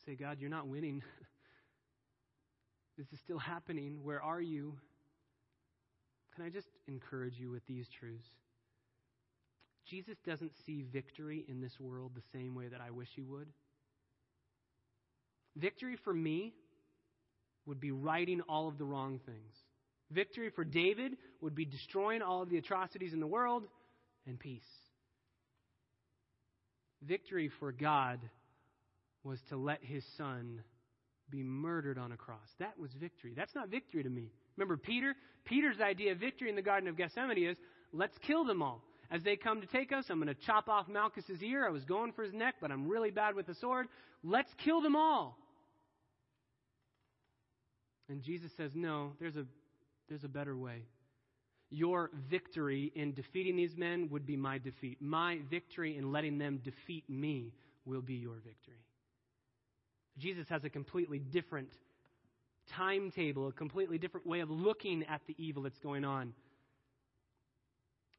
Say, 0.05 0.15
God, 0.15 0.37
you're 0.39 0.51
not 0.51 0.67
winning. 0.67 1.01
this 2.97 3.07
is 3.11 3.19
still 3.19 3.39
happening. 3.39 4.03
Where 4.03 4.21
are 4.21 4.41
you? 4.41 4.75
Can 6.35 6.45
I 6.45 6.49
just 6.49 6.67
encourage 6.87 7.39
you 7.39 7.49
with 7.49 7.65
these 7.65 7.87
truths? 7.99 8.27
Jesus 9.89 10.17
doesn't 10.25 10.51
see 10.65 10.83
victory 10.91 11.45
in 11.47 11.61
this 11.61 11.79
world 11.79 12.11
the 12.15 12.37
same 12.37 12.55
way 12.55 12.67
that 12.67 12.81
I 12.81 12.91
wish 12.91 13.09
he 13.15 13.21
would. 13.21 13.47
Victory 15.55 15.97
for 16.03 16.13
me 16.13 16.53
would 17.65 17.79
be 17.79 17.91
righting 17.91 18.41
all 18.41 18.67
of 18.67 18.77
the 18.77 18.85
wrong 18.85 19.19
things. 19.25 19.53
Victory 20.11 20.49
for 20.49 20.63
David 20.63 21.13
would 21.41 21.55
be 21.55 21.65
destroying 21.65 22.21
all 22.21 22.41
of 22.41 22.49
the 22.49 22.57
atrocities 22.57 23.13
in 23.13 23.19
the 23.19 23.27
world 23.27 23.63
and 24.27 24.39
peace. 24.39 24.63
Victory 27.01 27.49
for 27.59 27.71
God 27.71 28.19
was 29.23 29.39
to 29.49 29.57
let 29.57 29.83
his 29.83 30.03
son 30.17 30.61
be 31.29 31.43
murdered 31.43 31.97
on 31.97 32.11
a 32.11 32.17
cross. 32.17 32.47
That 32.59 32.77
was 32.77 32.91
victory. 32.99 33.33
That's 33.35 33.55
not 33.55 33.69
victory 33.69 34.03
to 34.03 34.09
me. 34.09 34.31
Remember 34.57 34.77
Peter? 34.77 35.15
Peter's 35.43 35.79
idea 35.81 36.11
of 36.11 36.19
victory 36.19 36.49
in 36.49 36.55
the 36.55 36.61
Garden 36.61 36.87
of 36.87 36.97
Gethsemane 36.97 37.43
is 37.43 37.57
let's 37.91 38.17
kill 38.19 38.45
them 38.45 38.61
all. 38.61 38.83
As 39.11 39.21
they 39.23 39.35
come 39.35 39.61
to 39.61 39.67
take 39.67 39.91
us, 39.91 40.05
I'm 40.09 40.19
going 40.21 40.33
to 40.33 40.41
chop 40.45 40.67
off 40.67 40.87
Malchus's 40.87 41.41
ear. 41.41 41.65
I 41.65 41.69
was 41.69 41.85
going 41.85 42.11
for 42.13 42.23
his 42.23 42.33
neck, 42.33 42.55
but 42.59 42.71
I'm 42.71 42.87
really 42.87 43.11
bad 43.11 43.35
with 43.35 43.47
the 43.47 43.55
sword. 43.55 43.87
Let's 44.23 44.49
kill 44.63 44.81
them 44.81 44.95
all. 44.95 45.37
And 48.09 48.21
Jesus 48.21 48.51
says, 48.57 48.71
No, 48.75 49.13
there's 49.19 49.35
a 49.35 49.45
there's 50.09 50.23
a 50.23 50.29
better 50.29 50.55
way. 50.55 50.83
your 51.71 52.11
victory 52.29 52.91
in 52.95 53.13
defeating 53.13 53.55
these 53.55 53.75
men 53.75 54.07
would 54.11 54.25
be 54.25 54.37
my 54.37 54.57
defeat. 54.57 55.01
My 55.01 55.39
victory 55.49 55.97
in 55.97 56.11
letting 56.11 56.37
them 56.37 56.61
defeat 56.63 57.09
me 57.09 57.53
will 57.85 58.01
be 58.01 58.13
your 58.15 58.35
victory. 58.35 58.83
Jesus 60.17 60.47
has 60.49 60.63
a 60.63 60.69
completely 60.69 61.19
different 61.19 61.69
timetable, 62.77 63.47
a 63.47 63.51
completely 63.51 63.97
different 63.97 64.25
way 64.25 64.39
of 64.39 64.49
looking 64.49 65.03
at 65.09 65.21
the 65.27 65.35
evil 65.37 65.63
that's 65.63 65.79
going 65.79 66.05
on. 66.05 66.33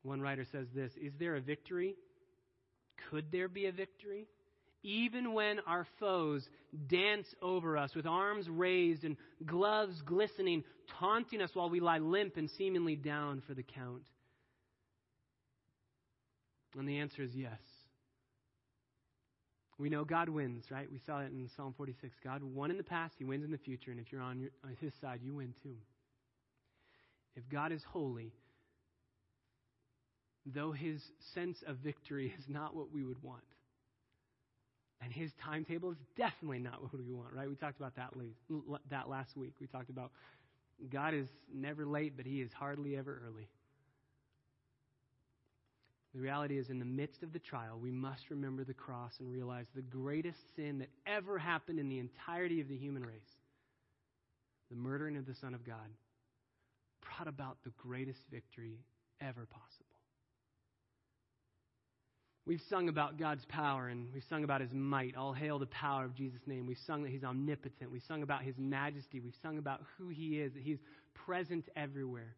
One 0.06 0.20
writer 0.20 0.46
says 0.52 0.68
this 0.74 0.92
Is 1.00 1.12
there 1.18 1.36
a 1.36 1.40
victory? 1.40 1.96
Could 3.10 3.30
there 3.32 3.48
be 3.48 3.66
a 3.66 3.72
victory? 3.72 4.26
Even 4.82 5.32
when 5.32 5.58
our 5.66 5.86
foes 5.98 6.48
dance 6.86 7.26
over 7.42 7.76
us 7.76 7.94
with 7.94 8.06
arms 8.06 8.48
raised 8.48 9.04
and 9.04 9.16
gloves 9.44 10.00
glistening, 10.02 10.62
taunting 11.00 11.42
us 11.42 11.50
while 11.54 11.68
we 11.68 11.80
lie 11.80 11.98
limp 11.98 12.36
and 12.36 12.48
seemingly 12.50 12.94
down 12.94 13.42
for 13.48 13.54
the 13.54 13.64
count. 13.64 14.04
And 16.78 16.88
the 16.88 16.98
answer 16.98 17.22
is 17.22 17.34
yes. 17.34 17.58
We 19.78 19.90
know 19.90 20.04
God 20.04 20.28
wins, 20.28 20.64
right? 20.70 20.90
We 20.90 21.00
saw 21.04 21.20
it 21.20 21.32
in 21.32 21.50
Psalm 21.56 21.74
46. 21.76 22.14
God 22.22 22.42
won 22.44 22.70
in 22.70 22.76
the 22.76 22.84
past, 22.84 23.14
He 23.18 23.24
wins 23.24 23.44
in 23.44 23.50
the 23.50 23.58
future, 23.58 23.90
and 23.90 23.98
if 23.98 24.12
you're 24.12 24.22
on, 24.22 24.38
your, 24.38 24.50
on 24.64 24.76
His 24.80 24.92
side, 25.00 25.20
you 25.22 25.34
win 25.34 25.52
too. 25.62 25.76
If 27.34 27.48
God 27.48 27.72
is 27.72 27.82
holy, 27.82 28.32
though 30.54 30.72
His 30.72 31.02
sense 31.34 31.62
of 31.66 31.76
victory 31.76 32.32
is 32.38 32.44
not 32.48 32.74
what 32.74 32.92
we 32.92 33.04
would 33.04 33.22
want, 33.22 33.42
and 35.02 35.12
His 35.12 35.30
timetable 35.44 35.90
is 35.90 35.98
definitely 36.16 36.58
not 36.58 36.82
what 36.82 36.94
we 36.94 37.12
want, 37.12 37.32
right? 37.34 37.48
We 37.48 37.56
talked 37.56 37.78
about 37.78 37.96
that, 37.96 38.12
that 38.90 39.08
last 39.08 39.36
week. 39.36 39.54
We 39.60 39.66
talked 39.66 39.90
about 39.90 40.10
God 40.90 41.14
is 41.14 41.28
never 41.52 41.86
late, 41.86 42.16
but 42.16 42.26
He 42.26 42.40
is 42.40 42.52
hardly 42.52 42.96
ever 42.96 43.22
early. 43.26 43.48
The 46.14 46.20
reality 46.22 46.56
is, 46.58 46.70
in 46.70 46.78
the 46.78 46.86
midst 46.86 47.22
of 47.22 47.34
the 47.34 47.38
trial, 47.38 47.78
we 47.78 47.90
must 47.90 48.30
remember 48.30 48.64
the 48.64 48.72
cross 48.72 49.12
and 49.20 49.30
realize 49.30 49.66
the 49.74 49.82
greatest 49.82 50.38
sin 50.56 50.78
that 50.78 50.88
ever 51.06 51.36
happened 51.36 51.78
in 51.78 51.90
the 51.90 51.98
entirety 51.98 52.62
of 52.62 52.68
the 52.68 52.76
human 52.76 53.02
race 53.02 53.36
the 54.70 54.76
murdering 54.76 55.16
of 55.16 55.26
the 55.26 55.34
Son 55.34 55.54
of 55.54 55.64
God 55.64 55.76
brought 57.00 57.28
about 57.28 57.58
the 57.64 57.70
greatest 57.76 58.20
victory 58.30 58.78
ever 59.20 59.46
possible. 59.46 59.85
We've 62.46 62.62
sung 62.70 62.88
about 62.88 63.18
God's 63.18 63.44
power 63.46 63.88
and 63.88 64.06
we've 64.14 64.22
sung 64.28 64.44
about 64.44 64.60
his 64.60 64.72
might. 64.72 65.16
All 65.16 65.32
hail 65.32 65.58
the 65.58 65.66
power 65.66 66.04
of 66.04 66.14
Jesus' 66.14 66.40
name. 66.46 66.66
We've 66.66 66.78
sung 66.86 67.02
that 67.02 67.10
he's 67.10 67.24
omnipotent. 67.24 67.90
We've 67.90 68.02
sung 68.06 68.22
about 68.22 68.42
his 68.42 68.54
majesty. 68.56 69.18
We've 69.18 69.34
sung 69.42 69.58
about 69.58 69.82
who 69.98 70.08
he 70.08 70.40
is, 70.40 70.52
that 70.54 70.62
he's 70.62 70.78
present 71.26 71.68
everywhere. 71.74 72.36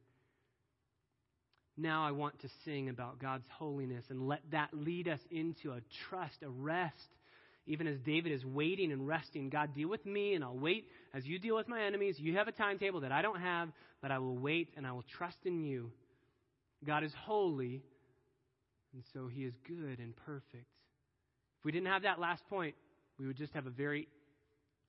Now 1.77 2.07
I 2.07 2.13
want 2.13 2.41
to 2.41 2.49
sing 2.65 2.89
about 2.89 3.21
God's 3.21 3.45
holiness 3.59 4.05
and 4.09 4.27
let 4.27 4.41
that 4.51 4.71
lead 4.73 5.09
us 5.09 5.21
into 5.31 5.73
a 5.73 5.81
trust, 6.09 6.43
a 6.43 6.49
rest. 6.49 6.95
Even 7.67 7.87
as 7.87 7.99
David 7.99 8.33
is 8.33 8.43
waiting 8.47 8.93
and 8.93 9.07
resting, 9.07 9.51
God, 9.51 9.75
deal 9.75 9.91
with 9.91 10.07
me 10.07 10.33
and 10.33 10.43
I'll 10.43 10.59
wait 10.59 10.87
as 11.13 11.27
you 11.27 11.39
deal 11.39 11.55
with 11.55 11.69
my 11.69 11.83
enemies. 11.83 12.17
You 12.19 12.37
have 12.37 12.49
a 12.49 12.53
timetable 12.53 13.01
that 13.01 13.13
I 13.13 13.21
don't 13.21 13.41
have, 13.41 13.69
but 14.01 14.11
I 14.11 14.19
will 14.21 14.39
wait 14.39 14.71
and 14.75 14.87
I 14.87 14.93
will 14.93 15.05
trust 15.19 15.37
in 15.45 15.63
you. 15.63 15.93
God 16.85 17.05
is 17.05 17.13
holy, 17.27 17.83
and 18.93 19.03
so 19.13 19.29
he 19.29 19.45
is 19.45 19.55
good 19.67 19.99
and 19.99 20.15
perfect. 20.17 20.67
If 21.59 21.65
we 21.65 21.73
didn't 21.73 21.89
have 21.89 22.03
that 22.03 22.21
last 22.21 22.47
point, 22.49 22.75
we 23.19 23.27
would 23.27 23.37
just 23.37 23.53
have 23.55 23.67
a 23.67 23.71
very 23.71 24.09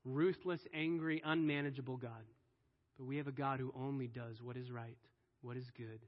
ruthless, 0.06 0.62
angry, 0.74 1.22
unmanageable 1.26 1.98
God. 1.98 2.26
But 2.98 3.06
we 3.06 3.18
have 3.18 3.28
a 3.28 3.32
God 3.32 3.60
who 3.60 3.74
only 3.76 4.08
does 4.08 4.42
what 4.42 4.58
is 4.58 4.72
right, 4.72 4.98
what 5.42 5.58
is 5.58 5.72
good 5.76 6.00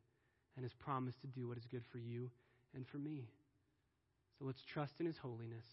and 0.55 0.63
has 0.63 0.73
promised 0.73 1.21
to 1.21 1.27
do 1.27 1.47
what 1.47 1.57
is 1.57 1.65
good 1.65 1.83
for 1.91 1.97
you 1.97 2.29
and 2.75 2.85
for 2.87 2.97
me. 2.97 3.27
So 4.37 4.45
let's 4.45 4.63
trust 4.63 4.93
in 4.99 5.05
his 5.05 5.17
holiness, 5.17 5.65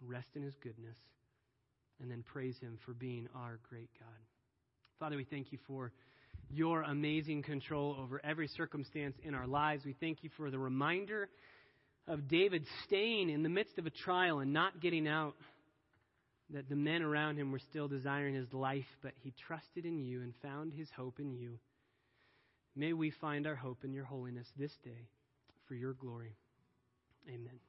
rest 0.00 0.28
in 0.36 0.42
his 0.42 0.54
goodness, 0.56 0.96
and 2.00 2.10
then 2.10 2.22
praise 2.22 2.58
him 2.58 2.78
for 2.84 2.92
being 2.92 3.28
our 3.34 3.58
great 3.68 3.90
God. 3.98 4.08
Father, 4.98 5.16
we 5.16 5.24
thank 5.24 5.52
you 5.52 5.58
for 5.66 5.92
your 6.50 6.82
amazing 6.82 7.42
control 7.42 7.96
over 7.98 8.20
every 8.24 8.48
circumstance 8.48 9.16
in 9.22 9.34
our 9.34 9.46
lives. 9.46 9.84
We 9.84 9.94
thank 10.00 10.22
you 10.22 10.30
for 10.36 10.50
the 10.50 10.58
reminder 10.58 11.28
of 12.08 12.28
David 12.28 12.64
staying 12.84 13.30
in 13.30 13.42
the 13.42 13.48
midst 13.48 13.78
of 13.78 13.86
a 13.86 13.90
trial 13.90 14.40
and 14.40 14.52
not 14.52 14.80
getting 14.80 15.06
out. 15.06 15.34
That 16.52 16.68
the 16.68 16.74
men 16.74 17.02
around 17.02 17.36
him 17.36 17.52
were 17.52 17.60
still 17.60 17.86
desiring 17.86 18.34
his 18.34 18.52
life, 18.52 18.88
but 19.02 19.12
he 19.22 19.32
trusted 19.46 19.86
in 19.86 20.00
you 20.00 20.22
and 20.22 20.34
found 20.42 20.72
his 20.72 20.88
hope 20.96 21.20
in 21.20 21.32
you. 21.32 21.60
May 22.74 22.92
we 22.92 23.12
find 23.20 23.46
our 23.46 23.54
hope 23.54 23.84
in 23.84 23.92
your 23.92 24.04
holiness 24.04 24.48
this 24.56 24.72
day 24.82 25.08
for 25.68 25.74
your 25.76 25.92
glory. 25.92 26.34
Amen. 27.28 27.60